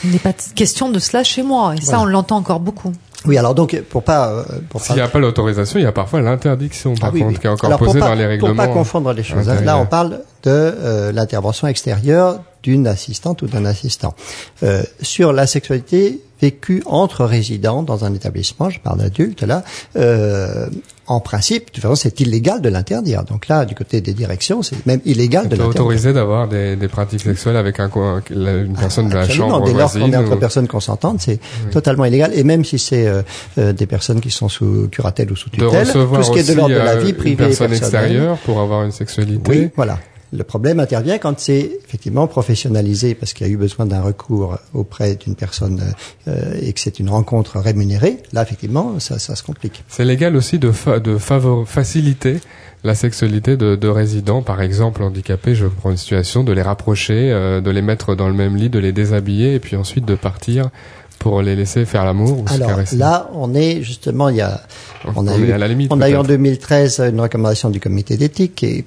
il 0.04 0.10
n'est 0.10 0.18
pas 0.18 0.32
question 0.32 0.90
de 0.90 0.98
cela 0.98 1.24
chez 1.24 1.42
moi. 1.42 1.74
Et 1.74 1.80
ça, 1.80 2.00
on 2.00 2.04
l'entend 2.04 2.36
encore 2.36 2.60
beaucoup. 2.60 2.92
Oui, 3.26 3.36
alors 3.36 3.54
donc 3.54 3.80
pour 3.88 4.04
pas 4.04 4.30
euh, 4.30 4.44
pour 4.68 4.80
s'il 4.80 4.94
n'y 4.94 5.00
a 5.00 5.08
pas 5.08 5.18
l'autorisation, 5.18 5.80
il 5.80 5.82
y 5.82 5.86
a 5.86 5.92
parfois 5.92 6.20
l'interdiction 6.20 6.94
par 6.94 7.10
ah 7.14 7.18
contre 7.18 7.40
qui 7.40 7.46
est 7.46 7.50
encore 7.50 7.76
posée 7.76 7.98
dans 7.98 8.14
les 8.14 8.26
règlements. 8.26 8.54
Pour 8.54 8.64
pas 8.64 8.68
confondre 8.68 9.12
les 9.12 9.24
choses. 9.24 9.48
Hein. 9.48 9.60
Là, 9.62 9.76
on 9.78 9.86
parle 9.86 10.20
de 10.44 10.50
euh, 10.50 11.12
l'intervention 11.12 11.66
extérieure 11.66 12.40
d'une 12.62 12.86
assistante 12.86 13.42
ou 13.42 13.46
d'un 13.46 13.64
assistant 13.64 14.14
euh, 14.62 14.82
sur 15.00 15.32
la 15.32 15.46
sexualité 15.46 16.20
vécue 16.40 16.82
entre 16.86 17.24
résidents 17.24 17.82
dans 17.82 18.04
un 18.04 18.14
établissement. 18.14 18.70
Je 18.70 18.80
parle 18.80 18.98
d'adultes 18.98 19.42
là. 19.42 19.64
Euh, 19.96 20.68
en 21.08 21.20
principe, 21.20 21.68
de 21.68 21.70
toute 21.72 21.82
façon, 21.82 21.94
c'est 21.94 22.20
illégal 22.20 22.60
de 22.60 22.68
l'interdire. 22.68 23.24
Donc 23.24 23.48
là, 23.48 23.64
du 23.64 23.74
côté 23.74 24.02
des 24.02 24.12
directions, 24.12 24.62
c'est 24.62 24.84
même 24.84 25.00
illégal 25.06 25.48
de 25.48 25.56
l'interdire. 25.56 25.80
autorisé 25.80 26.12
d'avoir 26.12 26.48
des, 26.48 26.76
des, 26.76 26.88
pratiques 26.88 27.22
sexuelles 27.22 27.56
avec 27.56 27.80
un, 27.80 27.90
une 28.30 28.74
personne 28.78 29.08
de 29.08 29.14
la 29.14 29.26
chambre 29.26 29.64
Dès 29.64 29.72
lors 29.72 29.90
qu'on 29.90 30.12
est 30.12 30.16
entre 30.16 30.36
personnes 30.36 30.68
consentantes, 30.68 31.22
c'est 31.22 31.40
totalement 31.70 32.04
illégal. 32.04 32.32
Et 32.34 32.44
même 32.44 32.62
si 32.62 32.78
c'est 32.78 33.06
euh, 33.06 33.22
euh, 33.56 33.72
des 33.72 33.86
personnes 33.86 34.20
qui 34.20 34.30
sont 34.30 34.50
sous 34.50 34.88
curatelle 34.88 35.32
ou 35.32 35.36
sous 35.36 35.48
tutelle, 35.48 35.86
tout 35.90 36.22
ce 36.22 36.30
qui 36.30 36.40
est 36.40 36.48
de 36.48 36.54
l'ordre 36.54 36.74
de 36.74 36.80
la 36.80 36.96
vie 36.96 37.14
privée, 37.14 37.44
une 37.44 37.48
personne 37.48 37.72
extérieure 37.72 38.36
pour 38.44 38.60
avoir 38.60 38.84
une 38.84 38.92
sexualité. 38.92 39.50
Oui, 39.50 39.70
voilà. 39.76 39.98
Le 40.32 40.44
problème 40.44 40.78
intervient 40.78 41.18
quand 41.18 41.38
c'est 41.40 41.70
effectivement 41.86 42.26
professionnalisé 42.26 43.14
parce 43.14 43.32
qu'il 43.32 43.46
y 43.46 43.50
a 43.50 43.52
eu 43.52 43.56
besoin 43.56 43.86
d'un 43.86 44.02
recours 44.02 44.58
auprès 44.74 45.14
d'une 45.14 45.34
personne 45.34 45.82
euh, 46.26 46.58
et 46.60 46.72
que 46.72 46.80
c'est 46.80 46.98
une 46.98 47.08
rencontre 47.08 47.58
rémunérée. 47.58 48.18
Là, 48.32 48.42
effectivement, 48.42 48.98
ça, 49.00 49.18
ça 49.18 49.36
se 49.36 49.42
complique. 49.42 49.84
C'est 49.88 50.04
légal 50.04 50.36
aussi 50.36 50.58
de, 50.58 50.72
de 50.98 51.16
faciliter 51.64 52.40
la 52.84 52.94
sexualité 52.94 53.56
de, 53.56 53.74
de, 53.74 53.88
résidents, 53.88 54.42
par 54.42 54.62
exemple 54.62 55.02
handicapés, 55.02 55.54
je 55.54 55.66
prends 55.66 55.90
une 55.90 55.96
situation, 55.96 56.44
de 56.44 56.52
les 56.52 56.62
rapprocher, 56.62 57.32
euh, 57.32 57.60
de 57.60 57.70
les 57.70 57.82
mettre 57.82 58.14
dans 58.14 58.28
le 58.28 58.34
même 58.34 58.54
lit, 58.54 58.68
de 58.68 58.78
les 58.78 58.92
déshabiller 58.92 59.54
et 59.54 59.58
puis 59.58 59.76
ensuite 59.76 60.04
de 60.04 60.14
partir 60.14 60.70
pour 61.18 61.42
les 61.42 61.56
laisser 61.56 61.84
faire 61.84 62.04
l'amour 62.04 62.38
ou 62.38 62.44
Alors, 62.46 62.68
se 62.68 62.74
caresser. 62.74 62.96
Là, 62.96 63.28
on 63.32 63.52
est 63.54 63.82
justement, 63.82 64.28
il 64.28 64.36
y 64.36 64.40
a, 64.40 64.60
on, 65.04 65.26
a 65.26 65.36
eu, 65.36 65.52
on 65.90 66.00
a 66.00 66.08
eu 66.08 66.16
en 66.16 66.22
2013 66.22 67.00
une 67.12 67.20
recommandation 67.20 67.70
du 67.70 67.80
comité 67.80 68.16
d'éthique 68.16 68.54
qui 68.54 68.84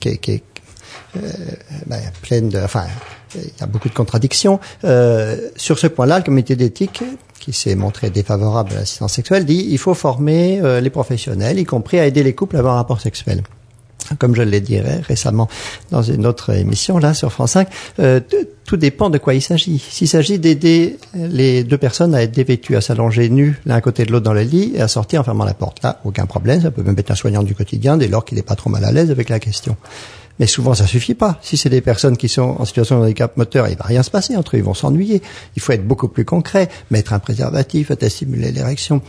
qui, 0.00 0.18
qui, 0.18 0.42
ben, 1.86 2.00
pleine 2.22 2.50
enfin, 2.64 2.84
il 3.34 3.60
y 3.60 3.62
a 3.62 3.66
beaucoup 3.66 3.88
de 3.88 3.94
contradictions. 3.94 4.60
Euh, 4.84 5.36
sur 5.56 5.78
ce 5.78 5.86
point-là, 5.86 6.18
le 6.18 6.24
comité 6.24 6.56
d'éthique, 6.56 7.02
qui 7.40 7.52
s'est 7.52 7.74
montré 7.74 8.10
défavorable 8.10 8.72
à 8.72 8.76
l'assistance 8.76 9.12
sexuelle, 9.12 9.44
dit 9.44 9.66
il 9.70 9.78
faut 9.78 9.94
former 9.94 10.60
euh, 10.62 10.80
les 10.80 10.90
professionnels, 10.90 11.58
y 11.58 11.64
compris 11.64 11.98
à 11.98 12.06
aider 12.06 12.22
les 12.22 12.34
couples 12.34 12.56
à 12.56 12.60
avoir 12.60 12.74
un 12.74 12.78
rapport 12.78 13.00
sexuel 13.00 13.42
comme 14.20 14.36
je 14.36 14.42
l'ai 14.42 14.60
dit 14.60 14.78
récemment 14.78 15.48
dans 15.90 16.02
une 16.02 16.26
autre 16.26 16.54
émission 16.54 16.98
là 16.98 17.12
sur 17.12 17.32
France 17.32 17.52
5, 17.52 17.68
euh, 17.98 18.20
tout 18.64 18.76
dépend 18.76 19.10
de 19.10 19.18
quoi 19.18 19.34
il 19.34 19.42
s'agit. 19.42 19.78
S'il 19.78 20.06
s'agit 20.06 20.38
d'aider 20.38 20.98
les 21.14 21.64
deux 21.64 21.78
personnes 21.78 22.14
à 22.14 22.22
être 22.22 22.30
dévêtues, 22.30 22.76
à 22.76 22.80
s'allonger 22.80 23.28
nues 23.28 23.60
l'un 23.66 23.80
côté 23.80 24.04
de 24.04 24.12
l'autre 24.12 24.24
dans 24.24 24.32
le 24.32 24.42
lit 24.42 24.74
et 24.76 24.80
à 24.80 24.86
sortir 24.86 25.20
en 25.20 25.24
fermant 25.24 25.44
la 25.44 25.54
porte, 25.54 25.82
là, 25.82 26.00
aucun 26.04 26.26
problème, 26.26 26.60
ça 26.60 26.70
peut 26.70 26.82
même 26.82 26.98
être 26.98 27.10
un 27.10 27.16
soignant 27.16 27.42
du 27.42 27.56
quotidien 27.56 27.96
dès 27.96 28.06
lors 28.06 28.24
qu'il 28.24 28.36
n'est 28.36 28.42
pas 28.42 28.54
trop 28.54 28.70
mal 28.70 28.84
à 28.84 28.92
l'aise 28.92 29.10
avec 29.10 29.28
la 29.28 29.40
question. 29.40 29.76
Mais 30.38 30.46
souvent, 30.46 30.74
ça 30.74 30.86
suffit 30.86 31.14
pas. 31.14 31.38
Si 31.42 31.56
c'est 31.56 31.70
des 31.70 31.80
personnes 31.80 32.16
qui 32.16 32.28
sont 32.28 32.56
en 32.58 32.64
situation 32.64 32.98
de 32.98 33.04
handicap 33.04 33.36
moteur, 33.36 33.68
il 33.68 33.76
va 33.76 33.84
rien 33.84 34.02
se 34.02 34.10
passer 34.10 34.36
entre 34.36 34.56
eux, 34.56 34.58
ils 34.58 34.64
vont 34.64 34.74
s'ennuyer. 34.74 35.22
Il 35.56 35.62
faut 35.62 35.72
être 35.72 35.86
beaucoup 35.86 36.08
plus 36.08 36.24
concret, 36.24 36.68
mettre 36.90 37.12
un 37.12 37.18
préservatif, 37.18 37.90
stimuler 38.08 38.52
l'érection, 38.52 39.00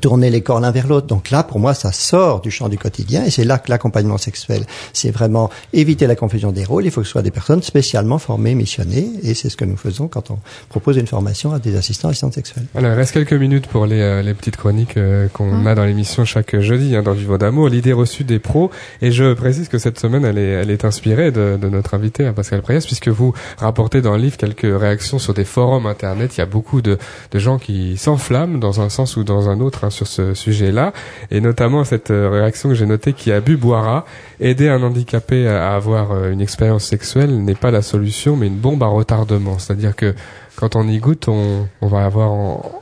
tourner 0.00 0.30
les 0.30 0.40
corps 0.40 0.60
l'un 0.60 0.70
vers 0.70 0.86
l'autre. 0.86 1.06
Donc 1.06 1.30
là, 1.30 1.42
pour 1.42 1.58
moi, 1.58 1.74
ça 1.74 1.92
sort 1.92 2.40
du 2.40 2.50
champ 2.50 2.68
du 2.68 2.78
quotidien 2.78 3.24
et 3.24 3.30
c'est 3.30 3.44
là 3.44 3.58
que 3.58 3.70
l'accompagnement 3.70 4.18
sexuel, 4.18 4.64
c'est 4.92 5.10
vraiment 5.10 5.50
éviter 5.72 6.06
la 6.06 6.16
confusion 6.16 6.52
des 6.52 6.64
rôles. 6.64 6.84
Il 6.84 6.90
faut 6.90 7.00
que 7.00 7.06
ce 7.06 7.12
soit 7.12 7.22
des 7.22 7.30
personnes 7.30 7.62
spécialement 7.62 8.18
formées, 8.18 8.54
missionnées 8.54 9.08
et 9.22 9.34
c'est 9.34 9.48
ce 9.48 9.56
que 9.56 9.64
nous 9.64 9.76
faisons 9.76 10.08
quand 10.08 10.30
on 10.30 10.38
propose 10.68 10.96
une 10.96 11.06
formation 11.06 11.52
à 11.52 11.58
des 11.58 11.76
assistants 11.76 12.08
assistantes 12.08 12.34
sexuelles. 12.34 12.64
Alors, 12.74 12.92
il 12.92 12.96
reste 12.96 13.12
quelques 13.12 13.32
minutes 13.32 13.66
pour 13.66 13.86
les, 13.86 14.00
euh, 14.00 14.22
les 14.22 14.34
petites 14.34 14.56
chroniques 14.56 14.96
euh, 14.96 15.28
qu'on 15.28 15.50
mmh. 15.50 15.66
a 15.66 15.74
dans 15.74 15.84
l'émission 15.84 16.24
chaque 16.24 16.58
jeudi 16.58 16.96
hein, 16.96 17.02
dans 17.02 17.12
Vivant 17.12 17.38
d'amour, 17.38 17.68
l'idée 17.68 17.92
reçue 17.92 18.24
des 18.24 18.38
pros. 18.38 18.70
Et 19.00 19.12
je 19.12 19.34
précise 19.34 19.68
que 19.68 19.78
cette 19.78 19.98
semaine, 19.98 20.24
elle 20.24 20.38
est, 20.38 20.50
elle 20.50 20.70
est 20.70 20.84
inspirée 20.84 21.30
de, 21.30 21.58
de 21.60 21.68
notre 21.68 21.94
invité, 21.94 22.26
hein, 22.26 22.32
Pascal 22.32 22.62
Priès, 22.62 22.84
puisque 22.84 23.08
vous 23.08 23.32
rapportez 23.58 24.02
dans 24.02 24.16
le 24.16 24.22
livre 24.22 24.36
quelques 24.36 24.62
réactions 24.62 25.18
sur 25.18 25.34
des 25.34 25.44
forums 25.44 25.86
internet. 25.86 26.36
Il 26.36 26.40
y 26.40 26.42
a 26.42 26.46
beaucoup 26.46 26.82
de, 26.82 26.98
de 27.30 27.38
gens 27.38 27.58
qui 27.58 27.96
s'enflamment 27.96 28.58
dans 28.58 28.80
un 28.80 28.88
sens 28.88 29.16
ou 29.16 29.24
dans 29.24 29.48
un 29.48 29.60
autre 29.60 29.83
Hein, 29.84 29.90
sur 29.90 30.06
ce 30.06 30.34
sujet-là, 30.34 30.92
et 31.30 31.40
notamment 31.40 31.84
cette 31.84 32.10
euh, 32.10 32.30
réaction 32.30 32.70
que 32.70 32.74
j'ai 32.74 32.86
notée 32.86 33.12
qui 33.12 33.32
a 33.32 33.40
bu 33.40 33.56
boira. 33.56 34.04
Aider 34.40 34.68
un 34.68 34.82
handicapé 34.82 35.46
à 35.46 35.74
avoir 35.74 36.12
euh, 36.12 36.30
une 36.30 36.40
expérience 36.40 36.84
sexuelle 36.84 37.42
n'est 37.44 37.54
pas 37.54 37.70
la 37.70 37.82
solution, 37.82 38.36
mais 38.36 38.46
une 38.46 38.56
bombe 38.56 38.82
à 38.82 38.86
retardement. 38.86 39.58
C'est-à-dire 39.58 39.94
que 39.94 40.14
quand 40.56 40.76
on 40.76 40.88
y 40.88 40.98
goûte, 40.98 41.28
on, 41.28 41.66
va 41.82 42.04
avoir 42.04 42.32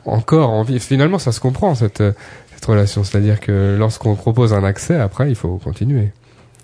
encore 0.04 0.50
envie. 0.50 0.78
Finalement, 0.78 1.18
ça 1.18 1.32
se 1.32 1.40
comprend 1.40 1.74
cette, 1.74 2.00
euh, 2.00 2.12
cette 2.54 2.64
relation. 2.64 3.02
C'est-à-dire 3.04 3.40
que 3.40 3.76
lorsqu'on 3.78 4.14
propose 4.14 4.52
un 4.52 4.64
accès, 4.64 4.98
après, 4.98 5.28
il 5.28 5.36
faut 5.36 5.58
continuer. 5.58 6.10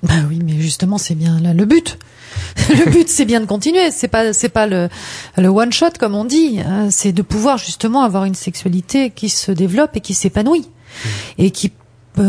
Bah 0.03 0.15
oui, 0.29 0.41
mais 0.45 0.61
justement, 0.61 0.99
c'est 0.99 1.15
bien 1.15 1.41
là 1.41 1.55
le 1.55 1.65
but. 1.65 1.99
le 2.69 2.91
but, 2.91 3.09
c'est 3.09 3.25
bien 3.25 3.41
de 3.41 3.47
continuer. 3.47 3.91
C'est 3.91 4.09
pas, 4.09 4.33
c'est 4.33 4.49
pas 4.49 4.67
le, 4.67 4.89
le 5.37 5.49
one 5.49 5.73
shot 5.73 5.91
comme 5.99 6.15
on 6.15 6.25
dit. 6.25 6.61
Hein. 6.61 6.89
C'est 6.91 7.13
de 7.13 7.23
pouvoir 7.23 7.59
justement 7.59 8.03
avoir 8.03 8.25
une 8.25 8.35
sexualité 8.35 9.11
qui 9.11 9.29
se 9.29 9.51
développe 9.51 9.97
et 9.97 10.01
qui 10.01 10.15
s'épanouit 10.15 10.69
mmh. 10.69 11.09
et 11.39 11.51
qui 11.51 11.73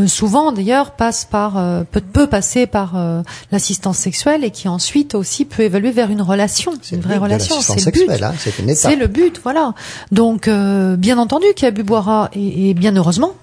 souvent 0.07 0.51
d'ailleurs 0.51 0.91
passe 0.91 1.25
par 1.25 1.57
euh, 1.57 1.83
peut, 1.89 2.01
peut, 2.01 2.27
passer 2.27 2.67
par 2.67 2.95
euh, 2.95 3.21
l'assistance 3.51 3.97
sexuelle 3.97 4.43
et 4.43 4.51
qui 4.51 4.67
ensuite 4.67 5.15
aussi 5.15 5.45
peut 5.45 5.63
évoluer 5.63 5.91
vers 5.91 6.09
une 6.09 6.21
relation, 6.21 6.73
une 6.91 7.01
vraie 7.01 7.17
relation. 7.17 7.59
C'est 7.61 7.85
le 7.85 7.91
but. 7.91 8.23
Hein, 8.23 8.33
c'est 8.75 8.95
le 8.95 9.07
but, 9.07 9.39
voilà. 9.43 9.73
Donc 10.11 10.47
euh, 10.47 10.95
bien 10.95 11.17
entendu 11.17 11.45
qu'il 11.55 11.67
y 11.67 11.71
a 11.71 12.29
et, 12.33 12.69
et 12.69 12.73
bien 12.73 12.95
heureusement. 12.95 13.33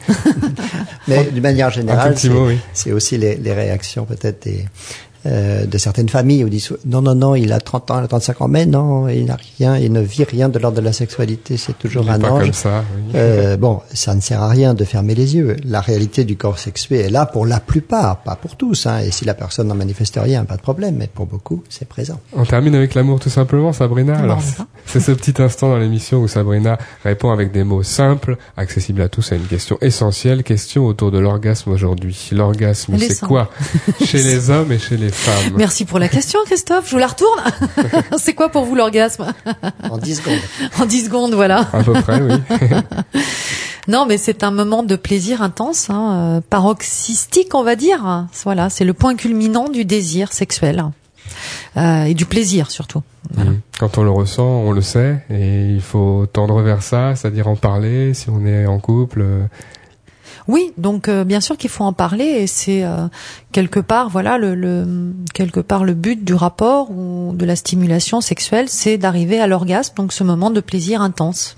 Mais 1.08 1.24
d'une 1.24 1.42
manière 1.42 1.70
générale, 1.70 2.16
c'est 2.72 2.92
aussi 2.92 3.18
les, 3.18 3.36
les 3.36 3.52
réactions 3.52 4.04
peut-être 4.04 4.44
des, 4.44 4.64
euh, 5.26 5.66
de 5.66 5.78
certaines 5.78 6.08
familles 6.08 6.44
où 6.44 6.48
ils 6.48 6.50
disent 6.50 6.72
non, 6.86 7.00
non, 7.02 7.14
non, 7.14 7.34
il 7.34 7.52
a 7.52 7.60
30 7.60 7.90
ans, 7.90 7.98
il 8.00 8.04
a 8.04 8.08
35 8.08 8.40
ans, 8.42 8.48
mais 8.48 8.66
non, 8.66 9.08
il 9.08 9.26
n'a 9.26 9.36
rien, 9.58 9.76
il 9.76 9.92
ne 9.92 10.00
vit 10.00 10.24
rien 10.24 10.48
de 10.48 10.58
l'ordre 10.58 10.76
de 10.78 10.82
la 10.82 10.92
sexualité, 10.92 11.56
c'est 11.56 11.78
toujours 11.78 12.04
Il 12.04 12.10
un 12.10 12.18
pas 12.18 12.30
ange. 12.30 12.42
comme 12.44 12.52
ça. 12.52 12.84
oui. 12.96 13.12
Euh, 13.14 13.56
bon, 13.56 13.80
ça 13.92 14.14
ne 14.14 14.20
sert 14.20 14.42
à 14.42 14.48
rien 14.48 14.74
de 14.74 14.84
fermer 14.84 15.14
les 15.14 15.34
yeux. 15.36 15.56
La 15.64 15.80
réalité 15.80 16.24
du 16.24 16.36
corps 16.36 16.58
sexué 16.58 17.00
est 17.00 17.10
là 17.10 17.26
pour 17.26 17.46
la 17.46 17.60
plupart, 17.60 18.18
pas 18.22 18.34
pour 18.36 18.56
tous. 18.56 18.86
Hein. 18.86 18.98
Et 19.00 19.10
si 19.10 19.24
la 19.24 19.34
personne 19.34 19.68
n'en 19.68 19.74
manifeste 19.74 20.18
rien, 20.20 20.44
pas 20.44 20.56
de 20.56 20.62
problème. 20.62 20.96
Mais 20.98 21.06
pour 21.12 21.26
beaucoup, 21.26 21.62
c'est 21.68 21.86
présent. 21.88 22.18
On 22.32 22.44
termine 22.44 22.74
avec 22.74 22.94
l'amour 22.94 23.20
tout 23.20 23.30
simplement, 23.30 23.72
Sabrina. 23.72 24.16
Alors, 24.18 24.40
c'est- 24.86 25.00
ce 25.00 25.12
petit 25.12 25.40
instant 25.42 25.68
dans 25.68 25.78
l'émission 25.78 26.18
où 26.20 26.28
Sabrina 26.28 26.78
répond 27.04 27.30
avec 27.30 27.52
des 27.52 27.64
mots 27.64 27.82
simples, 27.82 28.36
accessibles 28.56 29.02
à 29.02 29.08
tous 29.08 29.32
à 29.32 29.36
une 29.36 29.46
question 29.46 29.78
essentielle, 29.80 30.42
question 30.42 30.86
autour 30.86 31.10
de 31.10 31.18
l'orgasme 31.18 31.70
aujourd'hui. 31.70 32.30
L'orgasme, 32.32 32.96
c'est 32.98 33.20
quoi? 33.20 33.50
Chez 34.04 34.22
les 34.22 34.50
hommes 34.50 34.72
et 34.72 34.78
chez 34.78 34.96
les 34.96 35.11
femmes 35.12 35.54
Merci 35.56 35.84
pour 35.84 35.98
la 35.98 36.08
question, 36.08 36.38
Christophe. 36.46 36.86
Je 36.86 36.92
vous 36.92 36.98
la 36.98 37.06
retourne. 37.06 37.40
c'est 38.18 38.34
quoi 38.34 38.48
pour 38.48 38.64
vous 38.64 38.74
l'orgasme 38.74 39.32
En 39.88 39.98
10 39.98 40.16
secondes. 40.16 40.38
En 40.80 40.86
10 40.86 41.04
secondes, 41.06 41.34
voilà. 41.34 41.68
À 41.72 41.82
peu 41.82 41.92
près, 41.92 42.20
oui. 42.20 42.34
Non, 43.88 44.06
mais 44.06 44.16
c'est 44.16 44.44
un 44.44 44.52
moment 44.52 44.84
de 44.84 44.94
plaisir 44.94 45.42
intense, 45.42 45.90
hein, 45.90 46.36
euh, 46.36 46.40
paroxystique, 46.48 47.52
on 47.54 47.64
va 47.64 47.74
dire. 47.74 48.26
Voilà, 48.44 48.70
c'est 48.70 48.84
le 48.84 48.94
point 48.94 49.16
culminant 49.16 49.68
du 49.68 49.84
désir 49.84 50.32
sexuel 50.32 50.84
Euh, 51.76 52.04
et 52.04 52.14
du 52.14 52.26
plaisir 52.26 52.70
surtout. 52.70 53.02
Voilà. 53.32 53.50
Mhm. 53.50 53.60
Quand 53.80 53.98
on 53.98 54.02
le 54.04 54.10
ressent, 54.10 54.46
on 54.46 54.70
le 54.72 54.82
sait, 54.82 55.24
et 55.30 55.64
il 55.70 55.80
faut 55.80 56.26
tendre 56.32 56.60
vers 56.62 56.82
ça, 56.82 57.16
c'est-à-dire 57.16 57.48
en 57.48 57.56
parler 57.56 58.14
si 58.14 58.28
on 58.30 58.44
est 58.46 58.66
en 58.66 58.78
couple. 58.78 59.22
euh, 59.22 59.44
Oui, 60.48 60.72
donc 60.76 61.08
euh, 61.08 61.24
bien 61.24 61.40
sûr 61.40 61.56
qu'il 61.56 61.70
faut 61.70 61.84
en 61.84 61.92
parler 61.92 62.24
et 62.24 62.46
c'est 62.46 62.84
euh, 62.84 63.06
quelque 63.52 63.80
part 63.80 64.08
voilà 64.08 64.38
le, 64.38 64.54
le 64.54 65.14
quelque 65.34 65.60
part 65.60 65.84
le 65.84 65.94
but 65.94 66.24
du 66.24 66.34
rapport 66.34 66.90
ou 66.90 67.32
de 67.34 67.44
la 67.44 67.56
stimulation 67.56 68.20
sexuelle, 68.20 68.68
c'est 68.68 68.98
d'arriver 68.98 69.40
à 69.40 69.46
l'orgasme, 69.46 69.94
donc 69.96 70.12
ce 70.12 70.24
moment 70.24 70.50
de 70.50 70.60
plaisir 70.60 71.00
intense. 71.02 71.56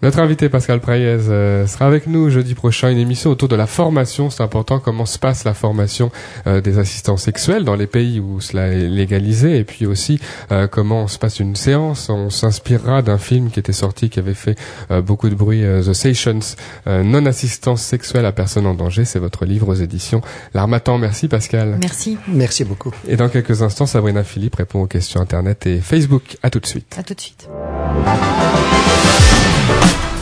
Notre 0.00 0.20
invité 0.20 0.48
Pascal 0.48 0.80
Praillez 0.80 1.06
euh, 1.06 1.66
sera 1.66 1.86
avec 1.86 2.06
nous 2.06 2.30
jeudi 2.30 2.54
prochain, 2.54 2.90
une 2.90 2.98
émission 2.98 3.30
autour 3.30 3.48
de 3.48 3.56
la 3.56 3.66
formation. 3.66 4.30
C'est 4.30 4.44
important 4.44 4.78
comment 4.78 5.06
se 5.06 5.18
passe 5.18 5.42
la 5.42 5.54
formation 5.54 6.12
euh, 6.46 6.60
des 6.60 6.78
assistants 6.78 7.16
sexuels 7.16 7.64
dans 7.64 7.74
les 7.74 7.88
pays 7.88 8.20
où 8.20 8.40
cela 8.40 8.68
est 8.68 8.86
légalisé, 8.86 9.58
et 9.58 9.64
puis 9.64 9.86
aussi 9.86 10.20
euh, 10.52 10.68
comment 10.68 11.08
se 11.08 11.18
passe 11.18 11.40
une 11.40 11.56
séance. 11.56 12.10
On 12.10 12.30
s'inspirera 12.30 13.02
d'un 13.02 13.18
film 13.18 13.50
qui 13.50 13.58
était 13.58 13.72
sorti, 13.72 14.08
qui 14.08 14.20
avait 14.20 14.34
fait 14.34 14.56
euh, 14.92 15.02
beaucoup 15.02 15.28
de 15.28 15.34
bruit, 15.34 15.64
euh, 15.64 15.82
The 15.82 15.92
Sessions, 15.92 16.38
euh, 16.86 17.02
non-assistance 17.02 17.82
sexuelle 17.82 18.24
à 18.24 18.32
personne 18.32 18.66
en 18.66 18.74
danger. 18.74 19.04
C'est 19.04 19.18
votre 19.18 19.44
livre 19.44 19.68
aux 19.68 19.74
éditions 19.74 20.20
L'Armatan. 20.54 20.98
Merci 20.98 21.26
Pascal. 21.26 21.76
Merci. 21.80 22.18
Merci 22.28 22.64
beaucoup. 22.64 22.92
Et 23.08 23.16
dans 23.16 23.28
quelques 23.28 23.62
instants, 23.62 23.86
Sabrina 23.86 24.22
Philippe 24.22 24.54
répond 24.56 24.82
aux 24.82 24.86
questions 24.86 25.20
Internet 25.20 25.66
et 25.66 25.80
Facebook. 25.80 26.36
À 26.44 26.50
tout 26.50 26.60
de 26.60 26.66
suite. 26.66 26.94
À 26.96 27.02
tout 27.02 27.14
de 27.14 27.20
suite. 27.20 27.48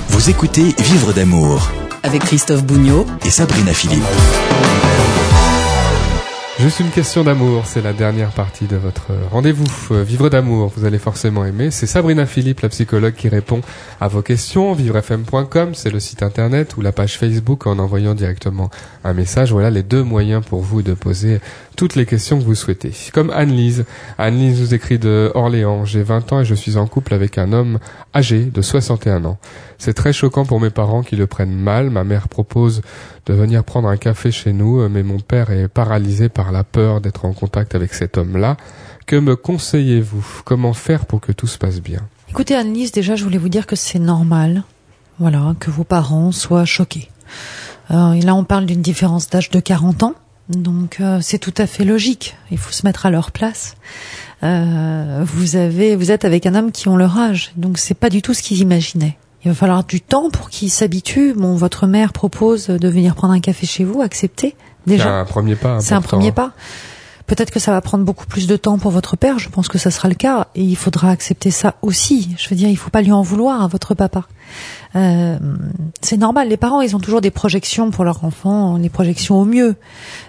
Vous 0.08 0.30
écoutez 0.30 0.74
Vivre 0.78 1.12
d'amour 1.12 1.70
Avec 2.02 2.24
Christophe 2.24 2.64
Bougnot 2.64 3.06
et 3.24 3.30
Sabrina 3.30 3.72
Philippe. 3.72 4.04
Juste 6.58 6.80
une 6.80 6.88
question 6.88 7.22
d'amour, 7.22 7.66
c'est 7.66 7.82
la 7.82 7.92
dernière 7.92 8.30
partie 8.30 8.64
de 8.64 8.76
votre 8.76 9.08
rendez-vous. 9.30 9.66
Euh, 9.90 10.02
Vivre 10.02 10.30
d'amour, 10.30 10.72
vous 10.74 10.86
allez 10.86 10.98
forcément 10.98 11.44
aimer. 11.44 11.70
C'est 11.70 11.86
Sabrina 11.86 12.24
Philippe, 12.24 12.60
la 12.60 12.70
psychologue, 12.70 13.12
qui 13.12 13.28
répond 13.28 13.60
à 14.00 14.08
vos 14.08 14.22
questions. 14.22 14.72
Vivrefm.com, 14.72 15.74
c'est 15.74 15.90
le 15.90 16.00
site 16.00 16.22
internet 16.22 16.78
ou 16.78 16.80
la 16.80 16.92
page 16.92 17.18
Facebook 17.18 17.66
en 17.66 17.78
envoyant 17.78 18.14
directement 18.14 18.70
un 19.04 19.12
message. 19.12 19.52
Voilà 19.52 19.68
les 19.68 19.82
deux 19.82 20.02
moyens 20.02 20.42
pour 20.42 20.62
vous 20.62 20.80
de 20.80 20.94
poser 20.94 21.40
toutes 21.76 21.94
les 21.94 22.06
questions 22.06 22.38
que 22.38 22.44
vous 22.44 22.54
souhaitez. 22.54 22.90
Comme 23.12 23.28
Anne-Lise. 23.28 23.84
Anne-Lise 24.16 24.58
nous 24.58 24.74
écrit 24.74 24.98
de 24.98 25.30
Orléans. 25.34 25.84
J'ai 25.84 26.02
20 26.02 26.32
ans 26.32 26.40
et 26.40 26.46
je 26.46 26.54
suis 26.54 26.78
en 26.78 26.86
couple 26.86 27.12
avec 27.12 27.36
un 27.36 27.52
homme 27.52 27.78
âgé 28.14 28.46
de 28.46 28.62
61 28.62 29.26
ans. 29.26 29.36
C'est 29.76 29.92
très 29.92 30.14
choquant 30.14 30.46
pour 30.46 30.58
mes 30.58 30.70
parents 30.70 31.02
qui 31.02 31.16
le 31.16 31.26
prennent 31.26 31.54
mal. 31.54 31.90
Ma 31.90 32.02
mère 32.02 32.28
propose 32.28 32.80
de 33.26 33.34
venir 33.34 33.62
prendre 33.62 33.88
un 33.88 33.98
café 33.98 34.30
chez 34.30 34.54
nous, 34.54 34.88
mais 34.88 35.02
mon 35.02 35.18
père 35.18 35.50
est 35.50 35.68
paralysé 35.68 36.30
par 36.30 36.45
la 36.52 36.64
peur 36.64 37.00
d'être 37.00 37.24
en 37.24 37.32
contact 37.32 37.74
avec 37.74 37.94
cet 37.94 38.18
homme-là. 38.18 38.56
Que 39.06 39.16
me 39.16 39.36
conseillez-vous? 39.36 40.42
Comment 40.44 40.72
faire 40.72 41.06
pour 41.06 41.20
que 41.20 41.32
tout 41.32 41.46
se 41.46 41.58
passe 41.58 41.80
bien? 41.80 42.00
Écoutez 42.28 42.56
Annelise, 42.56 42.92
déjà 42.92 43.14
je 43.16 43.24
voulais 43.24 43.38
vous 43.38 43.48
dire 43.48 43.66
que 43.66 43.76
c'est 43.76 43.98
normal, 43.98 44.64
voilà, 45.18 45.54
que 45.60 45.70
vos 45.70 45.84
parents 45.84 46.32
soient 46.32 46.64
choqués. 46.64 47.08
Euh, 47.90 48.12
et 48.12 48.20
là 48.20 48.34
on 48.34 48.44
parle 48.44 48.66
d'une 48.66 48.82
différence 48.82 49.30
d'âge 49.30 49.50
de 49.50 49.60
40 49.60 50.02
ans, 50.02 50.14
donc 50.48 50.98
euh, 51.00 51.20
c'est 51.22 51.38
tout 51.38 51.54
à 51.56 51.66
fait 51.66 51.84
logique. 51.84 52.36
Il 52.50 52.58
faut 52.58 52.72
se 52.72 52.84
mettre 52.84 53.06
à 53.06 53.10
leur 53.10 53.30
place. 53.30 53.76
Euh, 54.42 55.22
vous 55.24 55.56
avez, 55.56 55.96
vous 55.96 56.10
êtes 56.10 56.24
avec 56.24 56.46
un 56.46 56.54
homme 56.54 56.72
qui 56.72 56.88
ont 56.88 56.96
leur 56.96 57.16
âge, 57.16 57.52
donc 57.56 57.78
c'est 57.78 57.94
pas 57.94 58.10
du 58.10 58.22
tout 58.22 58.34
ce 58.34 58.42
qu'ils 58.42 58.58
imaginaient. 58.58 59.16
Il 59.44 59.48
va 59.48 59.54
falloir 59.54 59.84
du 59.84 60.00
temps 60.00 60.28
pour 60.28 60.50
qu'ils 60.50 60.70
s'habituent. 60.70 61.32
Bon, 61.32 61.54
votre 61.54 61.86
mère 61.86 62.12
propose 62.12 62.66
de 62.66 62.88
venir 62.88 63.14
prendre 63.14 63.32
un 63.32 63.40
café 63.40 63.64
chez 63.66 63.84
vous, 63.84 64.02
acceptez 64.02 64.56
C'est 64.86 64.92
déjà. 64.92 65.18
un 65.18 65.24
premier 65.24 65.56
pas. 65.56 65.80
C'est 65.80 65.94
un 65.94 66.00
premier 66.00 66.28
hein. 66.28 66.32
pas. 66.32 66.52
Peut-être 67.26 67.50
que 67.50 67.58
ça 67.58 67.72
va 67.72 67.80
prendre 67.80 68.04
beaucoup 68.04 68.26
plus 68.26 68.46
de 68.46 68.56
temps 68.56 68.78
pour 68.78 68.92
votre 68.92 69.16
père. 69.16 69.40
Je 69.40 69.48
pense 69.48 69.66
que 69.66 69.78
ça 69.78 69.90
sera 69.90 70.08
le 70.08 70.14
cas. 70.14 70.46
Et 70.54 70.62
il 70.62 70.76
faudra 70.76 71.10
accepter 71.10 71.50
ça 71.50 71.74
aussi. 71.82 72.34
Je 72.38 72.48
veux 72.48 72.54
dire, 72.54 72.68
il 72.68 72.76
faut 72.76 72.90
pas 72.90 73.02
lui 73.02 73.10
en 73.10 73.22
vouloir 73.22 73.62
à 73.62 73.66
votre 73.66 73.94
papa. 73.94 74.26
Euh, 74.94 75.36
c'est 76.02 76.18
normal. 76.18 76.48
Les 76.48 76.56
parents, 76.56 76.80
ils 76.82 76.94
ont 76.94 77.00
toujours 77.00 77.20
des 77.20 77.32
projections 77.32 77.90
pour 77.90 78.04
leur 78.04 78.24
enfant, 78.24 78.78
des 78.78 78.88
projections 78.88 79.40
au 79.40 79.44
mieux. 79.44 79.74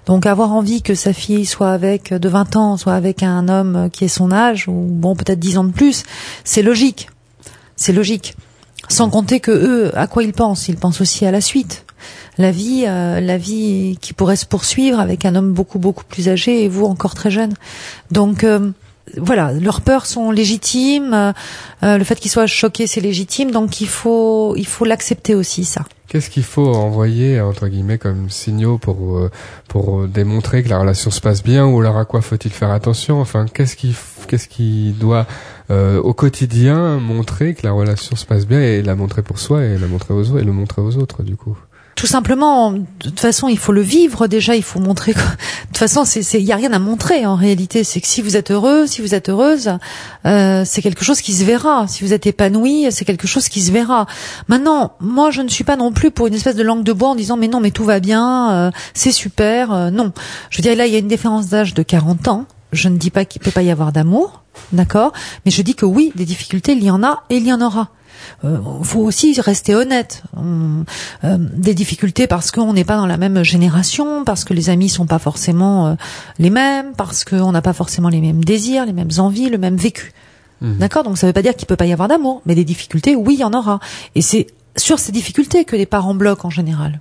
Donc, 0.08 0.26
avoir 0.26 0.52
envie 0.52 0.82
que 0.82 0.96
sa 0.96 1.14
fille 1.14 1.46
soit 1.46 1.72
avec 1.72 2.12
de 2.12 2.30
20 2.30 2.56
ans, 2.56 2.78
soit 2.78 2.96
avec 2.96 3.22
un 3.22 3.48
homme 3.48 3.90
qui 3.94 4.06
est 4.06 4.10
son 4.10 4.32
âge, 4.32 4.68
ou 4.68 4.88
bon, 4.90 5.16
peut-être 5.16 5.40
10 5.40 5.60
ans 5.60 5.64
de 5.66 5.72
plus, 5.72 6.04
c'est 6.44 6.64
logique. 6.64 7.10
C'est 7.76 7.94
logique. 7.94 8.36
Sans 8.90 9.12
compter 9.12 9.40
que 9.40 9.52
eux, 9.52 9.92
à 9.96 10.08
quoi 10.08 10.24
ils 10.24 10.34
pensent? 10.34 10.68
Ils 10.68 10.78
pensent 10.78 11.02
aussi 11.02 11.28
à 11.28 11.32
la 11.32 11.42
suite. 11.42 11.86
La 12.38 12.52
vie, 12.52 12.86
euh, 12.88 13.20
la 13.20 13.38
vie 13.38 13.98
qui 14.02 14.14
pourrait 14.14 14.36
se 14.36 14.46
poursuivre 14.46 15.00
avec 15.00 15.26
un 15.26 15.36
homme 15.36 15.54
beaucoup 15.54 15.80
beaucoup 15.80 16.04
plus 16.04 16.30
âgé 16.30 16.64
et 16.64 16.68
vous 16.68 16.86
encore 16.86 17.16
très 17.16 17.32
jeune. 17.32 17.54
Donc 18.12 18.44
euh, 18.44 18.72
voilà, 19.16 19.54
leurs 19.54 19.82
peurs 19.82 20.06
sont 20.06 20.32
légitimes. 20.32 21.14
euh, 21.14 21.32
euh, 21.84 21.98
le 21.98 22.04
fait 22.04 22.20
qu'ils 22.20 22.32
soient 22.32 22.48
choqués, 22.48 22.88
c'est 22.88 23.02
légitime. 23.02 23.52
Donc 23.52 23.82
il 23.82 23.88
faut 23.88 24.56
il 24.56 24.68
faut 24.68 24.86
l'accepter 24.86 25.34
aussi 25.36 25.66
ça. 25.66 25.84
Qu'est-ce 26.10 26.30
qu'il 26.30 26.44
faut 26.44 26.74
envoyer 26.74 27.42
entre 27.42 27.68
guillemets 27.68 27.98
comme 27.98 28.30
signaux 28.30 28.78
pour 28.78 29.18
euh, 29.18 29.30
pour 29.68 30.08
démontrer 30.08 30.64
que 30.64 30.70
la 30.70 30.80
relation 30.80 31.12
se 31.12 31.20
passe 31.20 31.44
bien 31.44 31.66
ou 31.66 31.82
alors 31.82 31.98
à 31.98 32.06
quoi 32.06 32.22
faut-il 32.22 32.52
faire 32.52 32.72
attention? 32.72 33.20
Enfin, 33.20 33.46
qu'est-ce 33.54 33.76
qui 33.76 33.94
qu'est-ce 34.28 34.48
qui 34.48 34.94
doit 34.98 35.26
euh, 35.70 36.02
au 36.02 36.14
quotidien 36.14 36.98
montrer 37.00 37.56
que 37.56 37.64
la 37.68 37.74
relation 37.74 38.16
se 38.16 38.26
passe 38.26 38.46
bien 38.48 38.62
et 38.62 38.82
la 38.82 38.96
montrer 38.96 39.22
pour 39.22 39.38
soi 39.40 39.64
et 39.66 39.78
la 39.78 39.88
montrer 39.88 40.14
aux 40.14 40.30
autres 40.30 40.40
et 40.40 40.46
le 40.46 40.54
montrer 40.54 40.82
aux 40.82 40.96
autres 40.96 41.24
du 41.24 41.36
coup? 41.36 41.58
Tout 41.98 42.06
simplement, 42.06 42.74
de 42.74 42.86
toute 43.00 43.20
façon, 43.20 43.48
il 43.48 43.58
faut 43.58 43.72
le 43.72 43.82
vivre 43.82 44.28
déjà. 44.28 44.56
Il 44.56 44.62
faut 44.62 44.80
montrer. 44.80 45.14
que- 45.14 45.20
De 45.68 45.68
toute 45.68 45.78
façon, 45.80 46.04
il 46.34 46.42
y 46.44 46.52
a 46.52 46.56
rien 46.56 46.72
à 46.72 46.78
montrer 46.80 47.26
en 47.26 47.36
réalité. 47.36 47.84
C'est 47.84 48.02
que 48.02 48.08
si 48.08 48.22
vous 48.22 48.38
êtes 48.38 48.52
heureux, 48.52 48.86
si 48.86 49.02
vous 49.02 49.16
êtes 49.16 49.30
heureuse, 49.30 49.72
euh, 50.28 50.64
c'est 50.64 50.82
quelque 50.84 51.04
chose 51.04 51.22
qui 51.22 51.34
se 51.34 51.44
verra. 51.44 51.88
Si 51.88 52.04
vous 52.04 52.14
êtes 52.14 52.28
épanoui, 52.28 52.86
c'est 52.92 53.04
quelque 53.04 53.26
chose 53.28 53.50
qui 53.50 53.62
se 53.62 53.72
verra. 53.72 54.06
Maintenant, 54.48 54.94
moi, 55.00 55.32
je 55.32 55.42
ne 55.42 55.50
suis 55.50 55.64
pas 55.64 55.76
non 55.76 55.92
plus 55.92 56.12
pour 56.12 56.28
une 56.28 56.36
espèce 56.36 56.56
de 56.56 56.62
langue 56.64 56.84
de 56.84 56.94
bois 56.94 57.10
en 57.10 57.16
disant 57.16 57.36
mais 57.36 57.48
non, 57.48 57.60
mais 57.60 57.72
tout 57.72 57.84
va 57.84 58.00
bien, 58.00 58.52
euh, 58.52 58.72
c'est 58.94 59.12
super. 59.12 59.72
euh, 59.74 59.90
non, 59.90 60.14
je 60.52 60.58
veux 60.60 60.62
dire 60.62 60.76
là, 60.76 60.86
il 60.86 60.94
y 60.94 60.96
a 60.96 61.00
une 61.00 61.08
différence 61.08 61.48
d'âge 61.48 61.74
de 61.74 61.82
40 61.84 62.28
ans. 62.28 62.46
Je 62.74 62.90
ne 62.90 62.98
dis 62.98 63.10
pas 63.12 63.26
qu'il 63.26 63.42
peut 63.42 63.52
pas 63.52 63.62
y 63.64 63.72
avoir 63.72 63.92
d'amour, 63.92 64.44
d'accord, 64.72 65.14
mais 65.46 65.52
je 65.52 65.62
dis 65.64 65.74
que 65.74 65.86
oui, 65.86 66.12
des 66.16 66.26
difficultés, 66.26 66.74
il 66.74 66.84
y 66.84 66.92
en 66.92 67.02
a 67.04 67.24
et 67.32 67.38
il 67.38 67.46
y 67.48 67.52
en 67.54 67.62
aura. 67.62 67.90
Euh, 68.46 68.58
faut 68.84 69.02
aussi 69.02 69.40
rester 69.40 69.76
honnête. 69.76 70.24
On- 70.36 70.84
euh, 71.24 71.38
des 71.40 71.74
difficultés 71.74 72.28
parce 72.28 72.52
qu'on 72.52 72.74
n'est 72.74 72.84
pas 72.84 72.98
dans 72.98 73.06
la 73.08 73.18
même 73.18 73.44
génération, 73.44 74.24
parce 74.24 74.44
que 74.44 74.54
les 74.54 74.70
amis 74.70 74.90
sont 74.90 75.06
pas 75.06 75.20
forcément 75.20 75.88
euh, 75.88 75.96
les 76.40 76.50
mêmes, 76.50 76.94
parce 76.96 77.26
qu'on 77.26 77.52
n'a 77.52 77.62
pas 77.62 77.74
forcément 77.74 78.10
les 78.10 78.22
mêmes 78.22 78.44
désirs, 78.44 78.86
les 78.86 78.94
mêmes 78.94 79.10
envies, 79.18 79.50
le 79.50 79.58
même 79.58 79.76
vécu. 79.78 80.14
Mhm. 80.62 80.78
D'accord? 80.78 81.04
Donc 81.04 81.18
ça 81.18 81.28
veut 81.28 81.34
pas 81.34 81.42
dire 81.42 81.56
qu'il 81.56 81.68
peut 81.68 81.76
pas 81.76 81.86
y 81.86 81.94
avoir 81.94 82.08
d'amour, 82.08 82.42
mais 82.46 82.56
des 82.56 82.66
difficultés, 82.66 83.16
oui, 83.16 83.36
il 83.36 83.40
y 83.40 83.44
en 83.44 83.54
aura. 83.54 83.80
Et 84.16 84.22
c'est 84.22 84.48
sur 84.76 85.00
ces 85.00 85.12
difficultés 85.12 85.66
que 85.66 85.76
les 85.76 85.86
parents 85.86 86.16
bloquent 86.16 86.48
en 86.48 86.52
général. 86.52 87.00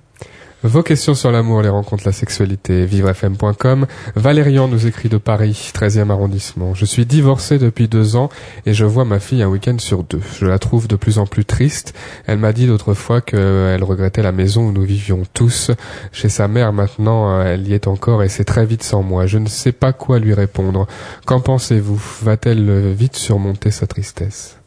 Vos 0.63 0.81
questions 0.81 1.13
sur 1.13 1.31
l'amour, 1.31 1.61
les 1.61 1.69
rencontres, 1.69 2.03
la 2.07 2.11
sexualité, 2.11 2.83
vivrefm.com. 2.87 3.85
Valérian 4.15 4.67
nous 4.67 4.87
écrit 4.87 5.07
de 5.07 5.17
Paris, 5.17 5.71
13e 5.71 6.09
arrondissement. 6.09 6.73
Je 6.73 6.83
suis 6.83 7.05
divorcé 7.05 7.59
depuis 7.59 7.87
deux 7.87 8.15
ans 8.15 8.29
et 8.65 8.73
je 8.73 8.83
vois 8.83 9.05
ma 9.05 9.19
fille 9.19 9.43
un 9.43 9.49
week-end 9.49 9.77
sur 9.77 10.03
deux. 10.03 10.19
Je 10.39 10.47
la 10.47 10.57
trouve 10.57 10.87
de 10.87 10.95
plus 10.95 11.19
en 11.19 11.27
plus 11.27 11.45
triste. 11.45 11.93
Elle 12.25 12.39
m'a 12.39 12.53
dit 12.53 12.65
l'autre 12.65 12.95
fois 12.95 13.21
qu'elle 13.21 13.83
regrettait 13.83 14.23
la 14.23 14.31
maison 14.31 14.69
où 14.69 14.71
nous 14.71 14.81
vivions 14.81 15.21
tous. 15.31 15.69
Chez 16.11 16.27
sa 16.27 16.47
mère 16.47 16.73
maintenant, 16.73 17.39
elle 17.39 17.67
y 17.67 17.73
est 17.73 17.85
encore 17.85 18.23
et 18.23 18.29
c'est 18.29 18.43
très 18.43 18.65
vite 18.65 18.81
sans 18.81 19.03
moi. 19.03 19.27
Je 19.27 19.37
ne 19.37 19.47
sais 19.47 19.71
pas 19.71 19.93
quoi 19.93 20.17
lui 20.17 20.33
répondre. 20.33 20.87
Qu'en 21.27 21.39
pensez-vous? 21.39 22.01
Va-t-elle 22.23 22.93
vite 22.93 23.15
surmonter 23.15 23.69
sa 23.69 23.85
tristesse? 23.85 24.57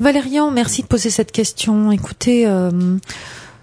Valérian, 0.00 0.50
merci 0.50 0.82
de 0.82 0.86
poser 0.86 1.10
cette 1.10 1.30
question. 1.30 1.92
Écoutez, 1.92 2.46
euh, 2.46 2.70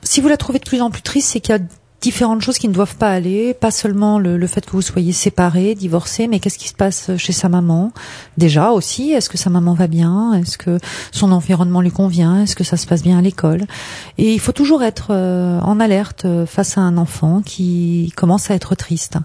si 0.10 0.22
vous 0.22 0.28
la 0.28 0.38
trouvez 0.38 0.58
de 0.58 0.63
plus 0.63 0.82
en 0.82 0.89
plus 0.89 1.04
triste, 1.04 1.30
c'est 1.30 1.39
qu'il 1.39 1.54
y 1.54 1.58
a 1.60 1.62
différentes 2.02 2.41
choses 2.41 2.58
qui 2.58 2.67
ne 2.67 2.74
doivent 2.74 2.95
pas 2.95 3.12
aller, 3.12 3.54
pas 3.54 3.69
seulement 3.69 4.17
le, 4.17 4.48
fait 4.48 4.65
que 4.65 4.72
vous 4.72 4.82
soyez 4.82 5.12
séparés, 5.12 5.76
divorcés, 5.76 6.28
mais 6.28 6.39
qu'est-ce 6.39 6.58
qui 6.58 6.67
se 6.67 6.74
passe 6.74 7.15
chez 7.17 7.32
sa 7.32 7.48
maman? 7.48 7.91
Déjà 8.36 8.72
aussi 8.72 9.12
Est-ce 9.12 9.30
que 9.30 9.38
sa 9.38 9.52
maman 9.52 9.76
va 9.76 9.86
bien? 9.86 10.34
Est-ce 10.34 10.58
que 10.58 10.80
son 11.12 11.32
environnement 11.32 11.82
lui 11.82 11.91
convient? 11.91 12.41
Est-ce 12.41 12.56
que 12.56 12.63
ça 12.63 12.76
se 12.76 12.88
passe 12.88 13.04
bien 13.04 13.19
à 13.19 13.22
l'école? 13.22 13.65
Et 14.17 14.34
il 14.34 14.39
faut 14.39 14.52
toujours 14.52 14.82
être 14.82 15.10
euh, 15.12 15.60
en 15.60 15.80
alerte 15.80 16.26
euh, 16.26 16.48
face 16.48 16.80
à 16.80 16.82
un 16.82 16.98
enfant 16.98 17.43
qui 17.45 18.12
commence 18.15 18.50
à 18.50 18.56
être 18.56 18.74
triste. 18.74 19.17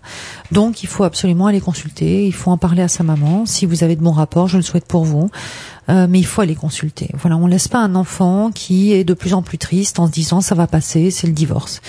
Donc 0.52 0.82
il 0.82 0.86
faut 0.86 1.04
absolument 1.04 1.46
aller 1.46 1.62
consulter, 1.62 2.26
il 2.26 2.34
faut 2.34 2.50
en 2.50 2.58
parler 2.58 2.82
à 2.82 2.88
sa 2.88 3.04
maman. 3.04 3.46
Si 3.46 3.64
vous 3.64 3.84
avez 3.84 3.96
de 3.96 4.02
bons 4.02 4.12
rapports, 4.12 4.48
je 4.48 4.58
le 4.58 4.62
souhaite 4.62 4.86
pour 4.86 5.04
vous. 5.04 5.30
Euh, 5.88 6.06
mais 6.08 6.18
il 6.18 6.26
faut 6.26 6.40
aller 6.40 6.54
consulter. 6.54 7.10
Voilà, 7.14 7.36
on 7.36 7.46
laisse 7.46 7.68
pas 7.68 7.78
un 7.78 7.94
enfant 7.94 8.50
qui 8.50 8.92
est 8.92 9.04
de 9.04 9.14
plus 9.14 9.34
en 9.34 9.42
plus 9.42 9.58
triste 9.58 9.98
en 9.98 10.06
se 10.06 10.12
disant 10.12 10.40
ça 10.40 10.54
va 10.54 10.66
passer, 10.66 11.10
c'est 11.10 11.26
le 11.26 11.32
divorce. 11.32 11.80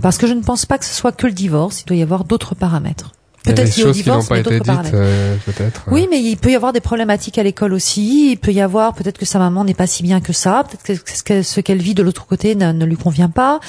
Parce 0.00 0.18
que 0.18 0.26
je 0.26 0.32
ne 0.32 0.42
pense 0.42 0.66
pas 0.66 0.78
que 0.78 0.84
ce 0.84 0.94
soit 0.94 1.12
que 1.12 1.26
le 1.26 1.32
divorce, 1.32 1.82
il 1.82 1.86
doit 1.86 1.96
y 1.96 2.02
avoir 2.02 2.24
d'autres 2.24 2.54
paramètres. 2.54 3.12
Il 3.46 3.50
y 3.50 3.52
a 3.52 3.54
Peut-être 3.56 3.76
des 3.76 3.82
choses 3.82 4.02
qui 4.02 4.08
n'ont 4.08 4.22
pas 4.22 4.38
été 4.38 4.58
dites, 4.58 4.94
euh, 4.94 5.36
peut-être. 5.44 5.82
Oui, 5.90 6.08
mais 6.10 6.18
il 6.18 6.36
peut 6.36 6.50
y 6.50 6.54
avoir 6.54 6.72
des 6.72 6.80
problématiques 6.80 7.36
à 7.36 7.42
l'école 7.42 7.74
aussi. 7.74 8.30
Il 8.30 8.36
peut 8.38 8.52
y 8.52 8.60
avoir 8.62 8.94
peut-être 8.94 9.18
que 9.18 9.26
sa 9.26 9.38
maman 9.38 9.64
n'est 9.64 9.74
pas 9.74 9.86
si 9.86 10.02
bien 10.02 10.22
que 10.22 10.32
ça. 10.32 10.64
Peut-être 10.64 11.04
que 11.24 11.42
ce 11.42 11.60
qu'elle- 11.60 11.78
vit 11.82 11.92
de 11.92 12.02
l'autre 12.02 12.24
côté 12.26 12.54
ne, 12.54 12.72
ne 12.72 12.84
lui 12.86 12.96
convient 12.96 13.28
pas. 13.28 13.60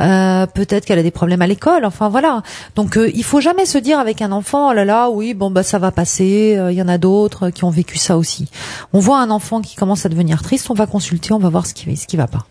Euh, 0.00 0.46
peut-être 0.46 0.84
qu'elle 0.84 1.00
a 1.00 1.02
des 1.02 1.10
problèmes 1.10 1.42
à 1.42 1.48
l'école. 1.48 1.84
Enfin 1.84 2.08
voilà. 2.08 2.42
Donc 2.76 2.96
euh, 2.96 3.10
il 3.12 3.24
faut 3.24 3.40
jamais 3.40 3.66
se 3.66 3.78
dire 3.78 3.98
avec 3.98 4.22
un 4.22 4.30
enfant, 4.30 4.70
oh 4.70 4.72
là 4.72 4.84
là, 4.84 5.10
oui, 5.10 5.34
bon 5.34 5.50
bah 5.50 5.64
ça 5.64 5.80
va 5.80 5.90
passer. 5.90 6.54
Euh, 6.56 6.70
Il 6.70 6.78
y 6.78 6.82
en 6.82 6.88
a 6.88 6.98
d'autres 6.98 7.50
qui 7.50 7.64
ont 7.64 7.70
vécu 7.70 7.98
ça 7.98 8.16
aussi. 8.16 8.48
On 8.92 9.00
voit 9.00 9.18
un 9.20 9.30
enfant 9.30 9.60
qui 9.60 9.74
commence 9.74 10.06
à 10.06 10.08
devenir 10.08 10.42
triste, 10.42 10.70
on 10.70 10.74
va 10.74 10.86
consulter, 10.86 11.32
on 11.32 11.38
va 11.40 11.48
voir 11.48 11.66
ce 11.66 11.74
qui 11.74 11.96
ce 11.96 12.06
qui 12.06 12.16
va 12.16 12.28
pas. 12.28 12.46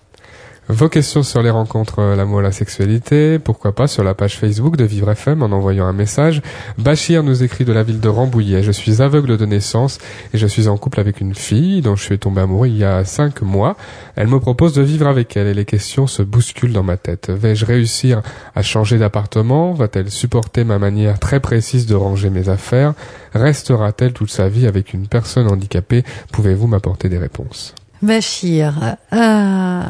Vos 0.69 0.88
questions 0.88 1.23
sur 1.23 1.41
les 1.41 1.49
rencontres, 1.49 1.99
euh, 1.99 2.15
l'amour 2.15 2.41
la 2.41 2.54
sexualité, 2.54 3.38
pourquoi 3.38 3.76
pas 3.76 3.88
sur 3.88 4.02
la 4.02 4.13
page 4.13 4.38
Facebook 4.38 4.78
de 4.78 4.86
Vivre 4.86 5.12
FM 5.12 5.43
en 5.43 5.47
envoyant 5.47 5.86
un 5.86 5.93
message. 5.93 6.41
Bachir 6.78 7.21
nous 7.21 7.43
écrit 7.43 7.65
de 7.65 7.73
la 7.73 7.84
ville 7.84 7.99
de 7.99 8.08
Rambouillet. 8.08 8.63
Je 8.63 8.71
suis 8.71 9.02
aveugle 9.02 9.36
de 9.36 9.45
naissance 9.45 9.97
et 10.34 10.38
je 10.38 10.47
suis 10.47 10.69
en 10.69 10.78
couple 10.78 11.02
avec 11.02 11.19
une 11.19 11.36
fille 11.36 11.82
dont 11.82 11.97
je 11.97 12.04
suis 12.04 12.17
tombé 12.17 12.39
amoureux 12.39 12.67
il 12.67 12.78
y 12.78 12.86
a 12.86 13.04
cinq 13.04 13.41
mois. 13.41 13.76
Elle 14.15 14.28
me 14.28 14.39
propose 14.39 14.71
de 14.71 14.82
vivre 14.82 15.06
avec 15.06 15.36
elle 15.36 15.47
et 15.47 15.54
les 15.54 15.65
questions 15.65 16.08
se 16.08 16.21
bousculent 16.21 16.71
dans 16.71 16.82
ma 16.82 16.95
tête. 16.95 17.30
Vais-je 17.30 17.65
réussir 17.65 18.21
à 18.56 18.62
changer 18.62 18.97
d'appartement? 18.97 19.73
Va-t-elle 19.73 20.10
supporter 20.10 20.63
ma 20.63 20.80
manière 20.80 21.19
très 21.19 21.41
précise 21.41 21.88
de 21.88 21.95
ranger 21.95 22.30
mes 22.30 22.47
affaires? 22.47 22.93
Restera-t-elle 23.34 24.13
toute 24.13 24.32
sa 24.32 24.47
vie 24.47 24.65
avec 24.65 24.93
une 24.93 25.08
personne 25.08 25.52
handicapée? 25.52 26.06
Pouvez-vous 26.32 26.67
m'apporter 26.67 27.10
des 27.10 27.17
réponses? 27.17 27.76
Bachir, 28.02 28.95
euh, 29.12 29.82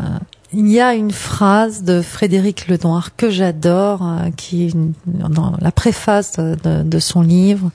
il 0.54 0.68
y 0.72 0.80
a 0.80 0.94
une 0.94 1.12
phrase 1.12 1.84
de 1.84 2.02
Frédéric 2.02 2.68
Lenoir 2.68 3.16
que 3.16 3.30
j'adore, 3.30 4.02
euh, 4.08 4.30
qui 4.38 4.68
est 4.68 4.74
dans 5.06 5.54
la 5.60 5.72
préface 5.72 6.34
de, 6.38 6.56
de- 6.64 6.84
de 6.84 7.00
son 7.00 7.22
livre, 7.22 7.72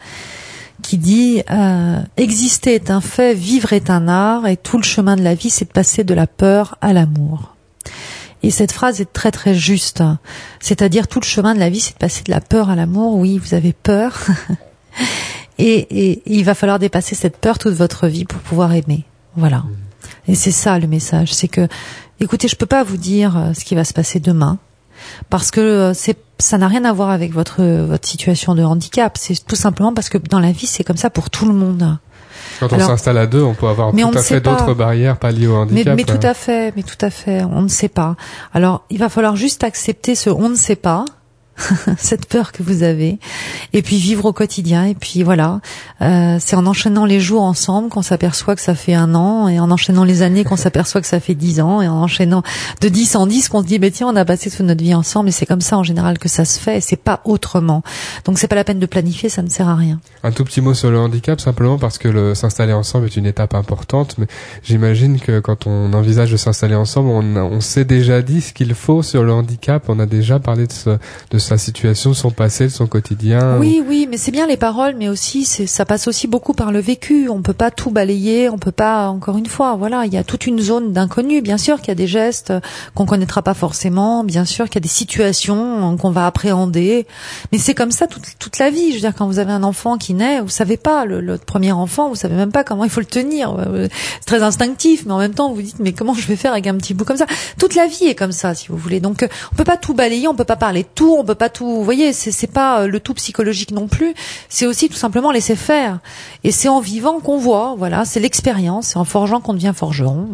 qui 0.82 0.96
dit 0.98 1.42
euh, 1.50 1.98
Exister 2.16 2.74
est 2.74 2.90
un 2.90 3.00
fait, 3.00 3.34
vivre 3.34 3.72
est 3.72 3.90
un 3.90 4.06
art, 4.08 4.46
et 4.46 4.56
tout 4.56 4.76
le 4.78 4.84
chemin 4.84 5.16
de 5.16 5.22
la 5.22 5.34
vie, 5.34 5.50
c'est 5.50 5.64
de 5.66 5.72
passer 5.72 6.04
de 6.04 6.14
la 6.14 6.26
peur 6.26 6.76
à 6.80 6.92
l'amour. 6.92 7.54
Et 8.44 8.50
cette 8.52 8.70
phrase 8.70 9.00
est 9.00 9.12
très 9.12 9.32
très 9.32 9.54
juste. 9.54 10.02
C'est-à-dire 10.60 11.08
tout 11.08 11.18
le 11.18 11.24
chemin 11.26 11.54
de 11.54 11.58
la 11.58 11.70
vie, 11.70 11.80
c'est 11.80 11.94
de 11.94 11.98
passer 11.98 12.22
de 12.22 12.30
la 12.30 12.40
peur 12.40 12.70
à 12.70 12.76
l'amour. 12.76 13.16
Oui, 13.16 13.38
vous 13.38 13.54
avez 13.54 13.72
peur. 13.72 14.16
et, 15.58 15.64
et- 15.90 16.10
et 16.12 16.22
il 16.38 16.44
va 16.44 16.54
falloir 16.54 16.78
dépasser 16.78 17.16
cette 17.16 17.36
peur 17.38 17.58
toute 17.58 17.74
votre 17.74 18.06
vie 18.06 18.24
pour 18.24 18.38
pouvoir 18.40 18.72
aimer. 18.74 19.04
Voilà. 19.36 19.64
Et 20.28 20.34
c'est 20.36 20.52
ça 20.52 20.78
le 20.78 20.86
message, 20.86 21.32
c'est 21.34 21.48
que, 21.48 21.66
écoutez, 22.20 22.48
je 22.48 22.56
peux 22.56 22.66
pas 22.66 22.82
vous 22.82 22.96
dire 22.96 23.36
euh, 23.36 23.52
ce 23.54 23.64
qui 23.64 23.74
va 23.74 23.84
se 23.84 23.92
passer 23.92 24.20
demain, 24.20 24.58
parce 25.30 25.50
que 25.50 25.60
euh, 25.60 25.94
c'est, 25.94 26.16
ça 26.38 26.58
n'a 26.58 26.68
rien 26.68 26.84
à 26.84 26.92
voir 26.92 27.10
avec 27.10 27.32
votre 27.32 27.62
votre 27.62 28.08
situation 28.08 28.54
de 28.54 28.62
handicap. 28.62 29.16
C'est 29.18 29.44
tout 29.44 29.56
simplement 29.56 29.92
parce 29.94 30.08
que 30.08 30.18
dans 30.18 30.40
la 30.40 30.52
vie, 30.52 30.66
c'est 30.66 30.84
comme 30.84 30.96
ça 30.96 31.10
pour 31.10 31.30
tout 31.30 31.46
le 31.46 31.54
monde. 31.54 31.98
Quand 32.60 32.72
on 32.72 32.78
s'installe 32.78 33.18
à 33.18 33.26
deux, 33.26 33.42
on 33.42 33.54
peut 33.54 33.68
avoir 33.68 33.94
Mais 33.94 34.02
tout 34.02 34.18
à 34.18 34.22
fait 34.22 34.40
d'autres 34.40 34.74
barrières 34.74 35.18
pas 35.18 35.30
liées 35.30 35.46
au 35.46 35.52
Mais, 35.52 35.58
handicap. 35.58 35.96
mais 35.96 36.04
tout 36.04 36.26
à 36.26 36.34
fait, 36.34 36.72
mais 36.76 36.82
tout 36.82 36.96
à 37.00 37.10
fait, 37.10 37.42
on 37.44 37.62
ne 37.62 37.68
sait 37.68 37.88
pas. 37.88 38.16
Alors, 38.52 38.84
il 38.90 38.98
va 38.98 39.08
falloir 39.08 39.36
juste 39.36 39.64
accepter 39.64 40.14
ce 40.14 40.30
on 40.30 40.48
ne 40.48 40.56
sait 40.56 40.76
pas. 40.76 41.04
cette 41.98 42.26
peur 42.26 42.52
que 42.52 42.62
vous 42.62 42.82
avez. 42.82 43.18
Et 43.72 43.82
puis 43.82 43.96
vivre 43.96 44.24
au 44.26 44.32
quotidien. 44.32 44.84
Et 44.84 44.94
puis 44.94 45.22
voilà. 45.22 45.60
Euh, 46.00 46.38
c'est 46.40 46.56
en 46.56 46.66
enchaînant 46.66 47.04
les 47.04 47.20
jours 47.20 47.42
ensemble 47.42 47.88
qu'on 47.88 48.02
s'aperçoit 48.02 48.54
que 48.54 48.62
ça 48.62 48.74
fait 48.74 48.94
un 48.94 49.14
an. 49.14 49.48
Et 49.48 49.60
en 49.60 49.70
enchaînant 49.70 50.04
les 50.04 50.22
années 50.22 50.44
qu'on 50.44 50.56
s'aperçoit 50.56 51.00
que 51.00 51.06
ça 51.06 51.20
fait 51.20 51.34
dix 51.34 51.60
ans. 51.60 51.82
Et 51.82 51.88
en 51.88 52.02
enchaînant 52.02 52.42
de 52.80 52.88
dix 52.88 53.16
en 53.16 53.26
dix 53.26 53.48
qu'on 53.48 53.62
se 53.62 53.66
dit 53.66 53.78
bah 53.78 53.90
tiens 53.90 54.08
on 54.08 54.16
a 54.16 54.24
passé 54.24 54.50
toute 54.50 54.60
notre 54.66 54.82
vie 54.82 54.94
ensemble. 54.94 55.28
Et 55.28 55.32
c'est 55.32 55.46
comme 55.46 55.60
ça 55.60 55.78
en 55.78 55.82
général 55.82 56.18
que 56.18 56.28
ça 56.28 56.44
se 56.44 56.58
fait. 56.58 56.78
Et 56.78 56.80
c'est 56.80 56.96
pas 56.96 57.20
autrement. 57.24 57.82
Donc 58.24 58.38
c'est 58.38 58.48
pas 58.48 58.56
la 58.56 58.64
peine 58.64 58.78
de 58.78 58.86
planifier. 58.86 59.28
Ça 59.28 59.42
ne 59.42 59.48
sert 59.50 59.68
à 59.68 59.74
rien. 59.76 60.00
Un 60.22 60.32
tout 60.32 60.44
petit 60.44 60.60
mot 60.60 60.74
sur 60.74 60.90
le 60.90 60.98
handicap, 60.98 61.40
simplement 61.40 61.78
parce 61.78 61.98
que 61.98 62.08
le 62.08 62.34
s'installer 62.34 62.72
ensemble 62.72 63.06
est 63.06 63.16
une 63.16 63.26
étape 63.26 63.54
importante, 63.54 64.16
mais 64.18 64.26
j'imagine 64.62 65.18
que 65.20 65.40
quand 65.40 65.66
on 65.66 65.92
envisage 65.92 66.30
de 66.30 66.36
s'installer 66.36 66.74
ensemble, 66.74 67.08
on, 67.08 67.60
s'est 67.60 67.84
déjà 67.84 68.22
dit 68.22 68.40
ce 68.40 68.52
qu'il 68.52 68.74
faut 68.74 69.02
sur 69.02 69.22
le 69.24 69.32
handicap, 69.32 69.84
on 69.88 69.98
a 69.98 70.06
déjà 70.06 70.38
parlé 70.38 70.66
de, 70.66 70.72
ce- 70.72 70.98
de 71.30 71.38
sa 71.48 71.58
situation, 71.58 72.12
son 72.14 72.30
passé, 72.30 72.68
son 72.68 72.86
quotidien. 72.86 73.56
Oui, 73.58 73.82
oui, 73.86 74.06
mais 74.10 74.18
c'est 74.18 74.30
bien 74.30 74.46
les 74.46 74.58
paroles, 74.58 74.94
mais 74.98 75.08
aussi 75.08 75.44
ça 75.44 75.84
passe 75.84 76.06
aussi 76.06 76.26
beaucoup 76.26 76.52
par 76.52 76.72
le 76.72 76.78
vécu. 76.78 77.28
On 77.28 77.40
peut 77.42 77.54
pas 77.54 77.70
tout 77.70 77.90
balayer, 77.90 78.50
on 78.50 78.58
peut 78.58 78.72
pas 78.72 79.08
encore 79.08 79.38
une 79.38 79.46
fois. 79.46 79.74
Voilà, 79.76 80.04
il 80.04 80.12
y 80.12 80.18
a 80.18 80.24
toute 80.24 80.46
une 80.46 80.60
zone 80.60 80.92
d'inconnu. 80.92 81.40
Bien 81.40 81.56
sûr 81.56 81.78
qu'il 81.78 81.88
y 81.88 81.92
a 81.92 81.94
des 81.94 82.06
gestes 82.06 82.52
qu'on 82.94 83.06
connaîtra 83.06 83.40
pas 83.42 83.54
forcément. 83.54 84.24
Bien 84.24 84.44
sûr 84.44 84.66
qu'il 84.66 84.76
y 84.76 84.78
a 84.78 84.80
des 84.80 84.88
situations 84.88 85.96
qu'on 85.96 86.10
va 86.10 86.26
appréhender. 86.26 87.06
Mais 87.50 87.58
c'est 87.58 87.74
comme 87.74 87.92
ça 87.92 88.06
toute, 88.06 88.24
toute 88.38 88.58
la 88.58 88.70
vie. 88.70 88.90
Je 88.90 88.94
veux 88.96 89.00
dire, 89.00 89.14
quand 89.16 89.26
vous 89.26 89.38
avez 89.38 89.52
un 89.52 89.62
enfant 89.62 89.96
qui 89.96 90.12
naît, 90.12 90.40
vous 90.40 90.48
savez 90.50 90.76
pas 90.76 91.06
le, 91.06 91.20
le 91.20 91.38
premier 91.38 91.72
enfant, 91.72 92.08
vous 92.10 92.14
savez 92.14 92.34
même 92.34 92.52
pas 92.52 92.62
comment 92.64 92.84
il 92.84 92.90
faut 92.90 93.00
le 93.00 93.06
tenir. 93.06 93.56
Euh, 93.58 93.88
C'est 94.20 94.26
très 94.26 94.42
instinctif, 94.42 95.04
mais 95.06 95.12
en 95.12 95.18
même 95.18 95.34
temps 95.34 95.52
vous 95.52 95.62
dites 95.62 95.78
mais 95.78 95.92
comment 95.92 96.12
je 96.12 96.26
vais 96.26 96.36
faire 96.36 96.52
avec 96.52 96.66
un 96.66 96.76
petit 96.76 96.92
bout 96.92 97.04
comme 97.04 97.16
ça? 97.16 97.26
Toute 97.58 97.74
la 97.74 97.86
vie 97.86 98.04
est 98.04 98.14
comme 98.14 98.32
ça, 98.32 98.54
si 98.54 98.68
vous 98.68 98.76
voulez. 98.76 99.00
Donc 99.00 99.22
euh, 99.22 99.28
on 99.52 99.56
peut 99.56 99.64
pas 99.64 99.76
tout 99.78 99.94
balayer, 99.94 100.28
on 100.28 100.34
peut 100.34 100.44
pas 100.44 100.56
parler 100.56 100.82
de 100.82 100.88
tout, 100.94 101.16
on 101.18 101.24
peut 101.24 101.34
pas 101.38 101.48
tout. 101.48 101.66
Vous 101.66 101.84
voyez, 101.84 102.12
c'est 102.12 102.46
pas 102.46 102.82
euh, 102.82 102.86
le 102.86 103.00
tout 103.00 103.14
psychologique 103.14 103.70
non 103.70 103.88
plus. 103.88 104.14
C'est 104.48 104.66
aussi 104.66 104.88
tout 104.88 104.96
simplement 104.96 105.30
laisser 105.30 105.56
faire. 105.56 106.00
Et 106.44 106.52
c'est 106.52 106.68
en 106.68 106.80
vivant 106.80 107.20
qu'on 107.20 107.38
voit. 107.38 107.74
Voilà, 107.78 108.04
c'est 108.04 108.20
l'expérience. 108.20 108.88
C'est 108.88 108.98
en 108.98 109.04
forgeant 109.04 109.40
qu'on 109.40 109.54
devient 109.54 109.72
forgeron. 109.74 110.28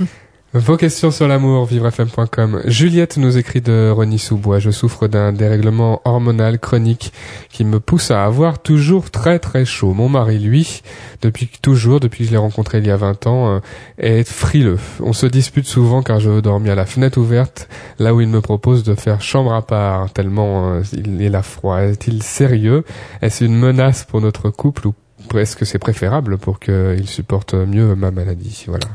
Vos 0.58 0.78
questions 0.78 1.10
sur 1.10 1.28
l'amour, 1.28 1.66
vivrefm.com. 1.66 2.62
Juliette 2.64 3.18
nous 3.18 3.36
écrit 3.36 3.60
de 3.60 3.92
Rony 3.94 4.18
Sous-Bois. 4.18 4.58
Je 4.58 4.70
souffre 4.70 5.06
d'un 5.06 5.34
dérèglement 5.34 6.00
hormonal 6.06 6.58
chronique 6.58 7.12
qui 7.50 7.62
me 7.62 7.78
pousse 7.78 8.10
à 8.10 8.24
avoir 8.24 8.58
toujours 8.60 9.10
très 9.10 9.38
très 9.38 9.66
chaud. 9.66 9.92
Mon 9.92 10.08
mari, 10.08 10.38
lui, 10.38 10.80
depuis 11.20 11.50
toujours, 11.60 12.00
depuis 12.00 12.20
que 12.20 12.28
je 12.28 12.30
l'ai 12.30 12.38
rencontré 12.38 12.78
il 12.78 12.86
y 12.86 12.90
a 12.90 12.96
20 12.96 13.26
ans, 13.26 13.56
euh, 13.56 13.60
est 13.98 14.26
frileux. 14.26 14.78
On 15.00 15.12
se 15.12 15.26
dispute 15.26 15.66
souvent 15.66 16.02
car 16.02 16.20
je 16.20 16.30
veux 16.30 16.42
dormir 16.42 16.72
à 16.72 16.76
la 16.76 16.86
fenêtre 16.86 17.18
ouverte, 17.18 17.68
là 17.98 18.14
où 18.14 18.22
il 18.22 18.28
me 18.28 18.40
propose 18.40 18.82
de 18.82 18.94
faire 18.94 19.20
chambre 19.20 19.52
à 19.52 19.60
part, 19.60 20.10
tellement 20.10 20.72
euh, 20.72 20.82
il 20.94 21.20
est 21.20 21.28
là 21.28 21.42
froid. 21.42 21.82
Est-il 21.82 22.22
sérieux? 22.22 22.82
Est-ce 23.20 23.44
une 23.44 23.58
menace 23.58 24.04
pour 24.04 24.22
notre 24.22 24.48
couple 24.48 24.86
ou 24.88 24.94
est-ce 25.38 25.54
que 25.54 25.66
c'est 25.66 25.78
préférable 25.78 26.38
pour 26.38 26.60
qu'il 26.60 27.06
supporte 27.06 27.52
mieux 27.52 27.94
ma 27.94 28.10
maladie? 28.10 28.64
Voilà. 28.68 28.86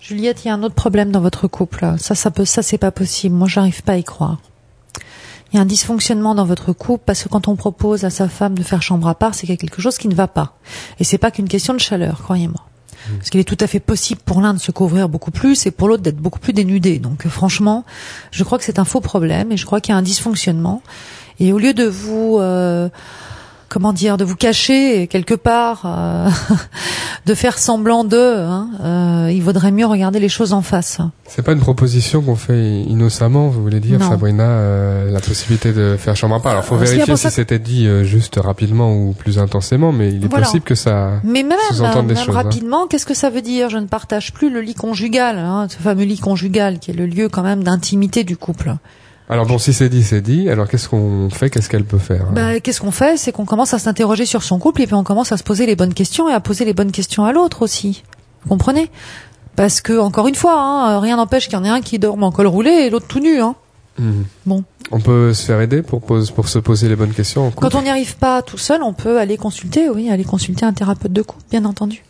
Juliette, 0.00 0.44
il 0.44 0.48
y 0.48 0.50
a 0.50 0.54
un 0.54 0.62
autre 0.62 0.74
problème 0.74 1.10
dans 1.10 1.20
votre 1.20 1.46
couple. 1.46 1.94
Ça, 1.98 2.14
ça 2.14 2.30
peut, 2.30 2.44
ça, 2.44 2.62
c'est 2.62 2.78
pas 2.78 2.90
possible. 2.90 3.34
Moi, 3.34 3.48
j'arrive 3.48 3.82
pas 3.82 3.92
à 3.92 3.96
y 3.96 4.04
croire. 4.04 4.38
Il 5.52 5.56
y 5.56 5.58
a 5.58 5.62
un 5.62 5.66
dysfonctionnement 5.66 6.34
dans 6.34 6.44
votre 6.44 6.72
couple 6.72 7.02
parce 7.04 7.24
que 7.24 7.28
quand 7.28 7.48
on 7.48 7.56
propose 7.56 8.04
à 8.04 8.10
sa 8.10 8.28
femme 8.28 8.56
de 8.56 8.62
faire 8.62 8.82
chambre 8.82 9.08
à 9.08 9.14
part, 9.14 9.34
c'est 9.34 9.42
qu'il 9.42 9.50
y 9.50 9.52
a 9.52 9.56
quelque 9.56 9.82
chose 9.82 9.98
qui 9.98 10.08
ne 10.08 10.14
va 10.14 10.28
pas. 10.28 10.56
Et 11.00 11.04
c'est 11.04 11.18
pas 11.18 11.30
qu'une 11.30 11.48
question 11.48 11.74
de 11.74 11.80
chaleur, 11.80 12.22
croyez-moi. 12.22 12.64
Parce 13.18 13.30
qu'il 13.30 13.40
est 13.40 13.44
tout 13.44 13.56
à 13.60 13.66
fait 13.66 13.80
possible 13.80 14.20
pour 14.24 14.40
l'un 14.40 14.54
de 14.54 14.58
se 14.58 14.70
couvrir 14.70 15.08
beaucoup 15.08 15.30
plus 15.30 15.66
et 15.66 15.70
pour 15.70 15.88
l'autre 15.88 16.02
d'être 16.02 16.18
beaucoup 16.18 16.38
plus 16.38 16.52
dénudé. 16.52 16.98
Donc, 16.98 17.26
euh, 17.26 17.28
franchement, 17.28 17.84
je 18.30 18.44
crois 18.44 18.58
que 18.58 18.64
c'est 18.64 18.78
un 18.78 18.84
faux 18.84 19.00
problème 19.00 19.52
et 19.52 19.56
je 19.56 19.66
crois 19.66 19.80
qu'il 19.80 19.92
y 19.92 19.94
a 19.94 19.98
un 19.98 20.02
dysfonctionnement. 20.02 20.82
Et 21.40 21.52
au 21.52 21.58
lieu 21.58 21.74
de 21.74 21.84
vous, 21.84 22.38
euh, 22.38 22.88
comment 23.70 23.92
dire, 23.92 24.16
de 24.18 24.24
vous 24.24 24.34
cacher 24.36 25.06
quelque 25.06 25.34
part, 25.34 25.82
euh, 25.86 26.28
de 27.26 27.34
faire 27.34 27.56
semblant 27.56 28.04
d'eux, 28.04 28.36
hein, 28.36 28.68
euh, 28.82 29.30
il 29.32 29.42
vaudrait 29.42 29.70
mieux 29.70 29.86
regarder 29.86 30.18
les 30.18 30.28
choses 30.28 30.52
en 30.52 30.60
face. 30.60 30.98
C'est 31.28 31.42
pas 31.42 31.52
une 31.52 31.60
proposition 31.60 32.20
qu'on 32.20 32.34
fait 32.34 32.80
innocemment, 32.82 33.46
vous 33.48 33.62
voulez 33.62 33.78
dire, 33.78 34.00
Non. 34.00 34.10
Sabrina, 34.10 34.42
euh, 34.42 35.12
la 35.12 35.20
possibilité 35.20 35.72
de 35.72 35.96
faire 35.96 36.16
chambre 36.16 36.34
à 36.34 36.40
part. 36.40 36.52
Alors, 36.52 36.64
faut 36.64 36.76
vérifier 36.76 37.16
si 37.16 37.30
c'était 37.30 37.60
dit 37.60 37.86
euh, 37.86 38.02
juste 38.02 38.40
rapidement 38.42 38.92
ou 38.92 39.12
plus 39.12 39.38
intensément, 39.38 39.92
mais 39.92 40.08
il 40.08 40.24
est 40.24 40.28
Voilà. 40.28 40.46
possible 40.46 40.64
que 40.64 40.74
ça. 40.74 41.20
Mais 41.22 41.44
même, 41.44 41.56
Sous-entendre 41.70 42.08
des 42.08 42.14
même 42.14 42.24
choses, 42.24 42.36
hein. 42.36 42.42
rapidement, 42.42 42.88
qu'est-ce 42.88 43.06
que 43.06 43.14
ça 43.14 43.30
veut 43.30 43.42
dire? 43.42 43.70
Je 43.70 43.78
ne 43.78 43.86
partage 43.86 44.32
plus 44.32 44.50
le 44.50 44.60
lit 44.60 44.74
conjugal, 44.74 45.38
hein, 45.38 45.68
ce 45.70 45.76
fameux 45.76 46.04
lit 46.04 46.18
conjugal 46.18 46.80
qui 46.80 46.90
est 46.90 46.94
le 46.94 47.06
lieu 47.06 47.28
quand 47.28 47.42
même 47.42 47.62
d'intimité 47.62 48.24
du 48.24 48.36
couple. 48.36 48.74
Alors 49.30 49.46
bon, 49.46 49.58
si 49.58 49.72
c'est 49.72 49.88
dit, 49.88 50.02
c'est 50.02 50.20
dit. 50.20 50.50
Alors 50.50 50.68
qu'est-ce 50.68 50.88
qu'on 50.88 51.30
fait 51.30 51.48
Qu'est-ce 51.50 51.68
qu'elle 51.70 51.84
peut 51.84 51.98
faire 51.98 52.22
hein 52.22 52.32
Bah, 52.32 52.60
qu'est-ce 52.60 52.80
qu'on 52.80 52.90
fait? 52.90 53.16
C'est 53.16 53.30
qu'on 53.32 53.44
commence 53.46 53.72
à 53.72 53.78
s'interroger 53.78 54.26
sur 54.26 54.42
son 54.42 54.58
couple 54.58 54.82
et 54.82 54.86
puis 54.86 54.94
on 54.96 55.04
commence 55.04 55.30
à 55.30 55.36
se 55.36 55.44
poser 55.44 55.66
les 55.66 55.76
bonnes 55.76 55.94
questions 55.94 56.28
et 56.28 56.32
à 56.32 56.40
poser 56.40 56.64
les 56.64 56.74
bonnes 56.74 56.90
questions 56.90 57.24
à 57.24 57.32
l'autre 57.32 57.62
aussi. 57.62 58.02
Vous 58.42 58.48
comprenez? 58.48 58.90
Parce 59.56 59.80
que 59.80 59.98
encore 59.98 60.26
une 60.26 60.34
fois, 60.34 60.54
hein, 60.60 60.98
rien 61.00 61.16
n'empêche 61.16 61.44
qu'il 61.44 61.54
y 61.54 61.56
en 61.56 61.64
ait 61.64 61.68
un 61.68 61.80
qui 61.80 61.98
dorme 61.98 62.24
en 62.24 62.32
col 62.32 62.46
roulé 62.48 62.70
et 62.70 62.90
l'autre 62.90 63.06
tout 63.06 63.20
nu. 63.20 63.40
Hein. 63.40 63.54
Mhm. 63.98 64.24
Bon. 64.46 64.64
On 64.90 64.98
peut 65.00 65.32
se 65.34 65.44
faire 65.44 65.60
aider 65.60 65.82
pour, 65.82 66.00
pose- 66.00 66.30
pour 66.32 66.48
se 66.48 66.58
poser 66.58 66.88
les 66.88 66.96
bonnes 66.96 67.12
questions 67.12 67.46
en. 67.46 67.50
Quand 67.52 67.74
on 67.76 67.82
n'y 67.82 67.90
arrive 67.90 68.16
pas 68.16 68.42
tout 68.42 68.58
seul, 68.58 68.82
on 68.82 68.94
peut 68.94 69.18
aller 69.20 69.36
consulter, 69.36 69.88
oui, 69.90 70.10
aller 70.10 70.24
consulter 70.24 70.64
un 70.64 70.72
thérapeute 70.72 71.12
de 71.12 71.22
couple, 71.22 71.44
bien 71.50 71.64
entendu. 71.64 72.02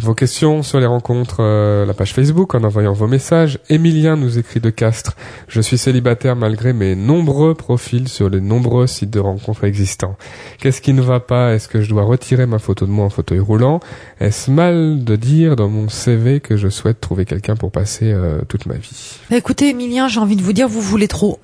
Vos 0.00 0.14
questions 0.14 0.64
sur 0.64 0.80
les 0.80 0.86
rencontres, 0.86 1.36
euh, 1.38 1.86
la 1.86 1.94
page 1.94 2.14
Facebook 2.14 2.56
en 2.56 2.64
envoyant 2.64 2.92
vos 2.92 3.06
messages. 3.06 3.60
Emilien 3.70 4.16
nous 4.16 4.38
écrit 4.38 4.58
de 4.58 4.70
Castres. 4.70 5.14
Je 5.46 5.60
suis 5.60 5.78
célibataire 5.78 6.34
malgré 6.34 6.72
mes 6.72 6.96
nombreux 6.96 7.54
profils 7.54 8.08
sur 8.08 8.28
les 8.28 8.40
nombreux 8.40 8.88
sites 8.88 9.10
de 9.10 9.20
rencontres 9.20 9.62
existants. 9.62 10.16
Qu'est-ce 10.58 10.80
qui 10.80 10.94
ne 10.94 11.00
va 11.00 11.20
pas? 11.20 11.54
Est-ce 11.54 11.68
que 11.68 11.80
je 11.80 11.88
dois 11.88 12.02
retirer 12.02 12.44
ma 12.44 12.58
photo 12.58 12.86
de 12.86 12.90
moi 12.90 13.04
en 13.04 13.10
fauteuil 13.10 13.38
roulant? 13.38 13.78
Est-ce 14.18 14.50
mal 14.50 15.04
de 15.04 15.14
dire 15.14 15.54
dans 15.54 15.68
mon 15.68 15.88
CV 15.88 16.40
que 16.40 16.56
je 16.56 16.68
souhaite 16.68 17.00
trouver 17.00 17.24
quelqu'un 17.24 17.54
pour 17.54 17.70
passer 17.70 18.10
euh, 18.10 18.40
toute 18.48 18.66
ma 18.66 18.74
vie? 18.74 19.20
Bah, 19.30 19.36
Écoutez, 19.36 19.70
Emilien, 19.70 20.08
j'ai 20.08 20.18
envie 20.18 20.36
de 20.36 20.42
vous 20.42 20.52
dire, 20.52 20.66
vous 20.68 20.80
voulez 20.80 21.06
trop. 21.06 21.38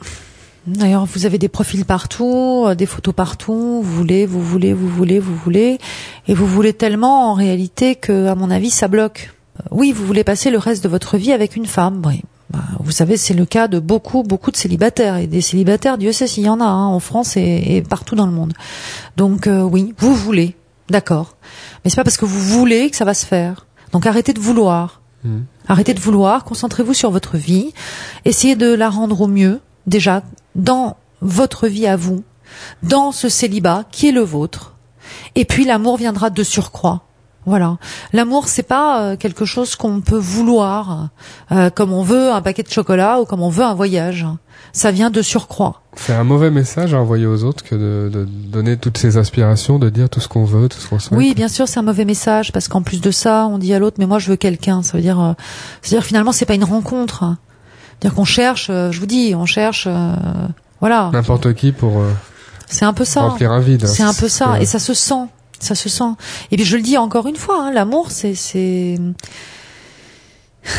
D'ailleurs, 0.66 1.06
vous 1.06 1.24
avez 1.26 1.38
des 1.38 1.48
profils 1.48 1.84
partout, 1.84 2.64
euh, 2.66 2.74
des 2.74 2.86
photos 2.86 3.14
partout, 3.14 3.80
vous 3.82 3.96
voulez, 3.96 4.26
vous 4.26 4.42
voulez, 4.42 4.72
vous 4.74 4.88
voulez, 4.88 5.18
vous 5.18 5.34
voulez, 5.34 5.78
et 6.28 6.34
vous 6.34 6.46
voulez 6.46 6.72
tellement 6.74 7.30
en 7.30 7.34
réalité 7.34 7.94
que, 7.94 8.26
à 8.26 8.34
mon 8.34 8.50
avis, 8.50 8.70
ça 8.70 8.86
bloque. 8.88 9.32
Euh, 9.60 9.62
Oui, 9.70 9.92
vous 9.92 10.04
voulez 10.04 10.24
passer 10.24 10.50
le 10.50 10.58
reste 10.58 10.84
de 10.84 10.88
votre 10.88 11.16
vie 11.16 11.32
avec 11.32 11.56
une 11.56 11.66
femme, 11.66 12.02
oui. 12.04 12.22
Bah, 12.50 12.64
vous 12.80 12.90
savez, 12.90 13.16
c'est 13.16 13.32
le 13.34 13.46
cas 13.46 13.68
de 13.68 13.78
beaucoup, 13.78 14.22
beaucoup 14.22 14.50
de 14.50 14.56
célibataires 14.56 15.16
et 15.16 15.26
des 15.28 15.40
célibataires, 15.40 15.96
Dieu 15.96 16.12
sait 16.12 16.26
s'il 16.26 16.42
y 16.44 16.48
en 16.48 16.60
a 16.60 16.64
hein, 16.64 16.86
en 16.86 16.98
France 17.00 17.36
et, 17.36 17.62
et 17.76 17.82
partout 17.82 18.16
dans 18.16 18.26
le 18.26 18.32
monde. 18.32 18.52
Donc 19.16 19.46
euh, 19.46 19.62
oui, 19.62 19.94
vous 19.98 20.14
voulez, 20.14 20.56
d'accord, 20.90 21.36
mais 21.84 21.90
c'est 21.90 21.96
pas 21.96 22.04
parce 22.04 22.16
que 22.16 22.24
vous 22.24 22.40
voulez 22.40 22.90
que 22.90 22.96
ça 22.96 23.04
va 23.04 23.14
se 23.14 23.24
faire. 23.24 23.66
Donc 23.92 24.04
arrêtez 24.04 24.32
de 24.32 24.40
vouloir. 24.40 25.00
Mhm. 25.22 25.44
Arrêtez 25.68 25.94
de 25.94 26.00
vouloir, 26.00 26.44
concentrez-vous 26.44 26.94
sur 26.94 27.12
votre 27.12 27.36
vie, 27.36 27.72
essayez 28.24 28.56
de 28.56 28.74
la 28.74 28.90
rendre 28.90 29.20
au 29.20 29.28
mieux, 29.28 29.60
déjà, 29.86 30.22
dans 30.54 30.96
votre 31.20 31.68
vie 31.68 31.86
à 31.86 31.96
vous, 31.96 32.24
dans 32.82 33.12
ce 33.12 33.28
célibat 33.28 33.84
qui 33.90 34.08
est 34.08 34.12
le 34.12 34.22
vôtre. 34.22 34.76
Et 35.34 35.44
puis 35.44 35.64
l'amour 35.64 35.96
viendra 35.96 36.30
de 36.30 36.42
surcroît. 36.42 37.02
Voilà. 37.46 37.78
L'amour, 38.12 38.48
c'est 38.48 38.62
pas 38.62 39.02
euh, 39.02 39.16
quelque 39.16 39.46
chose 39.46 39.74
qu'on 39.74 40.02
peut 40.02 40.18
vouloir, 40.18 41.08
euh, 41.52 41.70
comme 41.70 41.92
on 41.92 42.02
veut 42.02 42.30
un 42.30 42.42
paquet 42.42 42.62
de 42.62 42.70
chocolat 42.70 43.20
ou 43.20 43.24
comme 43.24 43.40
on 43.40 43.48
veut 43.48 43.64
un 43.64 43.74
voyage. 43.74 44.26
Ça 44.72 44.90
vient 44.90 45.10
de 45.10 45.22
surcroît. 45.22 45.80
C'est 45.96 46.12
un 46.12 46.22
mauvais 46.22 46.50
message 46.50 46.92
à 46.92 47.00
envoyer 47.00 47.26
aux 47.26 47.44
autres 47.44 47.64
que 47.64 47.74
de, 47.74 48.10
de 48.10 48.24
donner 48.24 48.76
toutes 48.76 48.98
ces 48.98 49.16
aspirations, 49.16 49.78
de 49.78 49.88
dire 49.88 50.10
tout 50.10 50.20
ce 50.20 50.28
qu'on 50.28 50.44
veut, 50.44 50.68
tout 50.68 50.78
ce 50.78 50.88
qu'on 50.88 50.98
souhaite. 50.98 51.18
Oui, 51.18 51.34
bien 51.34 51.48
sûr, 51.48 51.66
c'est 51.66 51.80
un 51.80 51.82
mauvais 51.82 52.04
message 52.04 52.52
parce 52.52 52.68
qu'en 52.68 52.82
plus 52.82 53.00
de 53.00 53.10
ça, 53.10 53.46
on 53.46 53.56
dit 53.56 53.72
à 53.72 53.78
l'autre, 53.78 53.96
mais 53.98 54.06
moi, 54.06 54.18
je 54.18 54.30
veux 54.30 54.36
quelqu'un. 54.36 54.82
Ça 54.82 54.98
veut 54.98 55.02
dire, 55.02 55.18
euh, 55.18 55.32
c'est-à-dire 55.80 56.04
finalement, 56.06 56.32
c'est 56.32 56.44
pas 56.44 56.54
une 56.54 56.64
rencontre. 56.64 57.24
C'est-à-dire 58.00 58.16
qu'on 58.16 58.24
cherche. 58.24 58.68
euh, 58.70 58.90
je 58.90 58.98
vous 59.00 59.06
dis, 59.06 59.34
on 59.34 59.46
cherche. 59.46 59.84
euh, 59.86 60.14
voilà. 60.80 61.10
N'importe 61.12 61.52
qui 61.54 61.72
pour 61.72 61.98
euh, 61.98 62.10
C'est 62.66 62.84
un 62.86 62.94
peu 62.94 63.04
ça. 63.04 63.20
remplir 63.22 63.52
un 63.52 63.60
vide. 63.60 63.86
C'est 63.86 64.02
un 64.02 64.14
peu 64.14 64.28
ça, 64.28 64.58
et 64.60 64.64
ça 64.66 64.78
se 64.78 64.94
sent, 64.94 65.26
ça 65.58 65.74
se 65.74 65.88
sent. 65.90 66.12
Et 66.50 66.56
puis 66.56 66.64
je 66.64 66.76
le 66.76 66.82
dis 66.82 66.96
encore 66.96 67.26
une 67.26 67.36
fois, 67.36 67.62
hein, 67.64 67.70
l'amour, 67.72 68.10
c'est 68.10 68.34
c'est 68.34 68.98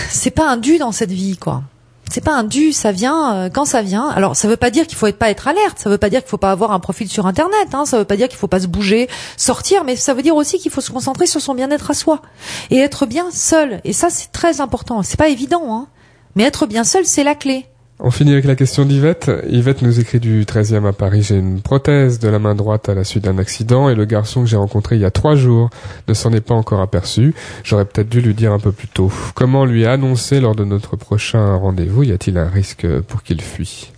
c'est 0.09 0.31
pas 0.31 0.49
un 0.49 0.57
dû 0.57 0.77
dans 0.77 0.91
cette 0.91 1.11
vie, 1.11 1.37
quoi. 1.37 1.63
C'est 2.11 2.23
pas 2.23 2.33
un 2.35 2.43
dû, 2.43 2.73
ça 2.73 2.91
vient 2.91 3.33
euh, 3.35 3.49
quand 3.49 3.63
ça 3.63 3.81
vient. 3.81 4.09
Alors 4.09 4.35
ça 4.35 4.47
veut 4.49 4.57
pas 4.57 4.69
dire 4.69 4.85
qu'il 4.85 4.97
faut 4.97 5.07
être 5.07 5.17
pas 5.17 5.29
être 5.29 5.47
alerte, 5.47 5.77
ça 5.79 5.89
veut 5.89 5.97
pas 5.97 6.09
dire 6.09 6.19
qu'il 6.21 6.29
faut 6.29 6.37
pas 6.37 6.51
avoir 6.51 6.71
un 6.71 6.79
profil 6.79 7.07
sur 7.07 7.25
internet, 7.25 7.69
hein, 7.73 7.85
ça 7.85 7.99
veut 7.99 8.05
pas 8.05 8.17
dire 8.17 8.27
qu'il 8.27 8.37
faut 8.37 8.47
pas 8.47 8.59
se 8.59 8.67
bouger, 8.67 9.07
sortir, 9.37 9.83
mais 9.85 9.95
ça 9.95 10.13
veut 10.13 10.21
dire 10.21 10.35
aussi 10.35 10.57
qu'il 10.59 10.71
faut 10.71 10.81
se 10.81 10.91
concentrer 10.91 11.25
sur 11.25 11.39
son 11.39 11.53
bien-être 11.55 11.89
à 11.91 11.93
soi 11.93 12.21
et 12.69 12.79
être 12.79 13.05
bien 13.05 13.27
seul. 13.31 13.79
Et 13.85 13.93
ça 13.93 14.09
c'est 14.09 14.31
très 14.31 14.59
important. 14.59 15.03
C'est 15.03 15.17
pas 15.17 15.29
évident, 15.29 15.63
hein. 15.73 15.87
Mais 16.35 16.43
être 16.43 16.65
bien 16.65 16.83
seul, 16.83 17.05
c'est 17.05 17.23
la 17.23 17.35
clé. 17.35 17.65
On 18.03 18.09
finit 18.09 18.31
avec 18.31 18.45
la 18.45 18.55
question 18.55 18.83
d'Yvette. 18.83 19.29
Yvette 19.47 19.83
nous 19.83 19.99
écrit 19.99 20.19
du 20.19 20.43
13e 20.43 20.87
à 20.87 20.91
Paris. 20.91 21.21
J'ai 21.21 21.37
une 21.37 21.61
prothèse 21.61 22.17
de 22.17 22.29
la 22.29 22.39
main 22.39 22.55
droite 22.55 22.89
à 22.89 22.95
la 22.95 23.03
suite 23.03 23.25
d'un 23.25 23.37
accident 23.37 23.89
et 23.89 23.95
le 23.95 24.05
garçon 24.05 24.41
que 24.41 24.47
j'ai 24.47 24.57
rencontré 24.57 24.95
il 24.95 25.03
y 25.03 25.05
a 25.05 25.11
trois 25.11 25.35
jours 25.35 25.69
ne 26.07 26.15
s'en 26.15 26.33
est 26.33 26.41
pas 26.41 26.55
encore 26.55 26.81
aperçu. 26.81 27.35
J'aurais 27.63 27.85
peut-être 27.85 28.09
dû 28.09 28.19
lui 28.19 28.33
dire 28.33 28.53
un 28.53 28.59
peu 28.59 28.71
plus 28.71 28.87
tôt. 28.87 29.11
Comment 29.35 29.65
lui 29.65 29.85
annoncer 29.85 30.39
lors 30.39 30.55
de 30.55 30.65
notre 30.65 30.95
prochain 30.95 31.55
rendez-vous? 31.57 32.01
Y 32.01 32.11
a-t-il 32.11 32.39
un 32.39 32.49
risque 32.49 32.87
pour 33.01 33.21
qu'il 33.21 33.39
fuit? 33.39 33.91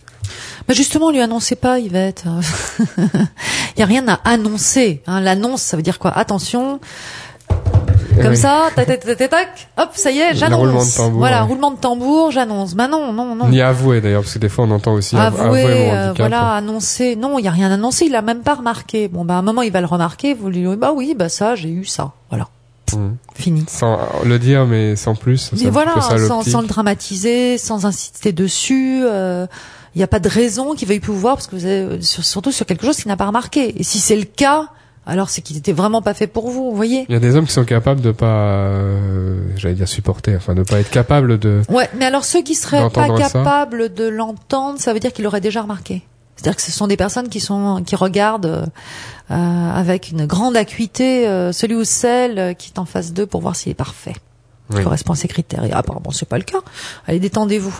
Bah 0.67 0.73
justement, 0.73 1.11
lui 1.11 1.21
annoncez 1.21 1.55
pas, 1.55 1.79
Yvette. 1.79 2.25
Il 2.97 2.99
y 3.79 3.81
a 3.81 3.85
rien 3.85 4.07
à 4.07 4.19
annoncer. 4.25 5.01
Hein. 5.07 5.21
L'annonce, 5.21 5.61
ça 5.61 5.77
veut 5.77 5.83
dire 5.83 5.99
quoi? 5.99 6.11
Attention, 6.11 6.79
comme 8.21 8.31
Oui. 8.31 8.37
ça, 8.37 8.67
tac, 8.75 8.85
tac, 8.87 8.99
tac, 9.01 9.29
tac, 9.29 9.67
hop, 9.77 9.89
ça 9.93 10.11
y 10.11 10.19
est, 10.19 10.35
j'annonce. 10.35 10.59
roulement 10.59 10.85
de 10.85 10.95
tambour, 10.95 11.19
Voilà, 11.19 11.41
ouais. 11.41 11.47
roulement 11.47 11.71
de 11.71 11.77
tambour, 11.77 12.31
j'annonce. 12.31 12.73
Bah 12.75 12.87
non, 12.87 13.11
non, 13.13 13.35
non. 13.35 13.47
Ni 13.49 13.61
avouer 13.61 14.01
d'ailleurs, 14.01 14.21
parce 14.21 14.33
que 14.33 14.39
des 14.39 14.49
fois 14.49 14.65
on 14.65 14.71
entend 14.71 14.93
aussi 14.93 15.15
av- 15.15 15.39
Avouer, 15.39 15.61
avouer 15.61 15.63
mon 15.63 15.69
euh, 15.93 16.03
handicap. 16.09 16.17
voilà, 16.17 16.51
annoncer. 16.53 17.15
Non, 17.15 17.39
il 17.39 17.45
y 17.45 17.47
a 17.47 17.51
rien 17.51 17.71
à 17.71 17.73
annoncer. 17.75 18.05
Il 18.05 18.15
a 18.15 18.21
même 18.21 18.41
pas 18.41 18.55
remarqué. 18.55 19.07
Bon, 19.07 19.25
bah 19.25 19.35
à 19.35 19.37
un 19.37 19.41
moment, 19.41 19.61
il 19.61 19.71
va 19.71 19.81
le 19.81 19.87
remarquer. 19.87 20.33
Vous 20.33 20.49
lui 20.49 20.63
dites, 20.63 20.79
bah 20.79 20.91
oui, 20.95 21.15
bah 21.17 21.29
ça, 21.29 21.55
j'ai 21.55 21.69
eu 21.69 21.85
ça. 21.85 22.11
Voilà, 22.29 22.47
Mhm. 22.93 23.15
fini. 23.35 23.65
Sans 23.67 23.99
le 24.23 24.39
dire, 24.39 24.65
mais 24.65 24.95
sans 24.95 25.15
plus. 25.15 25.51
Mais 25.61 25.69
voilà, 25.69 25.93
ça 26.01 26.17
sans, 26.19 26.61
le 26.61 26.67
dramatiser, 26.67 27.57
sans 27.57 27.85
insister 27.85 28.31
dessus. 28.31 29.01
euh, 29.05 29.47
Il 29.95 29.99
n'y 29.99 30.03
a 30.03 30.07
pas 30.07 30.19
de 30.19 30.27
raison 30.27 30.73
qu'il 30.73 30.87
veuille 30.87 30.99
plus 30.99 31.11
vous 31.13 31.19
voir 31.19 31.35
parce 31.35 31.45
que 31.45 31.55
vous 31.55 31.65
avez 31.65 32.01
sur- 32.01 32.25
surtout 32.25 32.51
sur 32.51 32.65
quelque 32.65 32.83
chose 32.83 32.95
qu'il 32.97 33.09
n'a 33.09 33.15
pas 33.17 33.27
remarqué. 33.27 33.79
Et 33.79 33.83
si 33.83 33.99
c'est 33.99 34.15
le 34.15 34.23
cas, 34.23 34.69
alors 35.05 35.29
c'est 35.29 35.41
qu'il 35.41 35.57
était 35.57 35.73
vraiment 35.73 36.01
pas 36.01 36.13
fait 36.13 36.27
pour 36.27 36.49
vous. 36.49 36.69
Vous 36.69 36.75
voyez 36.75 37.05
Il 37.09 37.13
y 37.13 37.15
a 37.15 37.19
des 37.19 37.35
hommes 37.35 37.45
qui 37.45 37.53
sont 37.53 37.65
capables 37.65 38.01
de 38.01 38.11
pas, 38.11 38.25
euh, 38.25 39.39
j'allais 39.57 39.75
dire 39.75 39.87
supporter, 39.87 40.35
enfin 40.35 40.55
de 40.55 40.63
pas 40.63 40.79
être 40.79 40.91
capables 40.91 41.37
de. 41.39 41.61
Ouais, 41.69 41.89
mais 41.97 42.05
alors 42.05 42.25
ceux 42.25 42.41
qui 42.41 42.55
seraient 42.55 42.89
pas 42.89 43.07
ça. 43.07 43.29
capables 43.29 43.93
de 43.93 44.07
l'entendre, 44.07 44.79
ça 44.79 44.93
veut 44.93 44.99
dire 44.99 45.13
qu'il 45.13 45.23
l'aurait 45.23 45.41
déjà 45.41 45.61
remarqué. 45.61 46.03
C'est-à-dire 46.35 46.55
que 46.55 46.63
ce 46.63 46.71
sont 46.71 46.87
des 46.87 46.97
personnes 46.97 47.29
qui 47.29 47.39
sont 47.39 47.83
qui 47.85 47.95
regardent 47.95 48.69
euh, 49.31 49.35
avec 49.35 50.11
une 50.11 50.25
grande 50.25 50.57
acuité 50.57 51.27
euh, 51.27 51.53
celui 51.53 51.75
ou 51.75 51.85
celle 51.85 52.37
euh, 52.37 52.53
qui 52.53 52.69
est 52.69 52.79
en 52.79 52.85
face 52.85 53.13
d'eux 53.13 53.25
pour 53.25 53.39
voir 53.39 53.55
s'il 53.55 53.71
est 53.71 53.75
parfait. 53.75 54.13
Oui. 54.73 54.81
correspond 54.83 55.13
à 55.13 55.15
ces 55.15 55.27
critères. 55.27 55.63
Et 55.65 55.71
apparemment, 55.71 56.11
c'est 56.11 56.27
pas 56.27 56.37
le 56.37 56.43
cas. 56.43 56.59
Allez, 57.05 57.19
détendez-vous. 57.19 57.75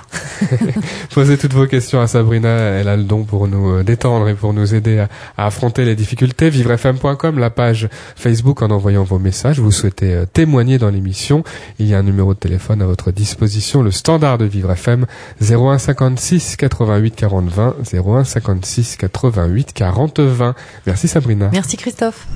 Posez 1.13 1.37
toutes 1.37 1.53
vos 1.53 1.65
questions 1.65 2.01
à 2.01 2.07
Sabrina, 2.07 2.49
elle 2.49 2.87
a 2.87 2.97
le 2.97 3.03
don 3.03 3.23
pour 3.23 3.47
nous 3.47 3.75
euh, 3.75 3.83
détendre 3.83 4.27
et 4.27 4.35
pour 4.35 4.53
nous 4.53 4.75
aider 4.75 4.99
à, 4.99 5.09
à 5.37 5.45
affronter 5.47 5.85
les 5.85 5.95
difficultés. 5.95 6.49
Vivrefm.com, 6.49 7.39
la 7.39 7.49
page 7.49 7.87
Facebook 8.15 8.61
en 8.61 8.69
envoyant 8.69 9.03
vos 9.03 9.19
messages. 9.19 9.59
Vous 9.59 9.71
souhaitez 9.71 10.13
euh, 10.13 10.25
témoigner 10.25 10.77
dans 10.77 10.89
l'émission. 10.89 11.43
Il 11.79 11.87
y 11.87 11.93
a 11.95 11.99
un 11.99 12.03
numéro 12.03 12.33
de 12.33 12.39
téléphone 12.39 12.81
à 12.81 12.85
votre 12.85 13.11
disposition, 13.11 13.81
le 13.81 13.91
standard 13.91 14.37
de 14.37 14.45
Vivre 14.45 14.71
FM 14.71 15.05
01 15.41 15.77
56 15.77 16.57
88 16.57 17.15
40 17.15 17.49
20 17.49 17.75
01 17.93 18.23
56 18.23 18.97
88 18.97 19.73
40 19.73 20.19
20. 20.19 20.55
Merci 20.85 21.07
Sabrina. 21.07 21.49
Merci 21.51 21.77
Christophe. 21.77 22.27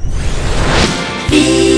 Vivre 1.30 1.77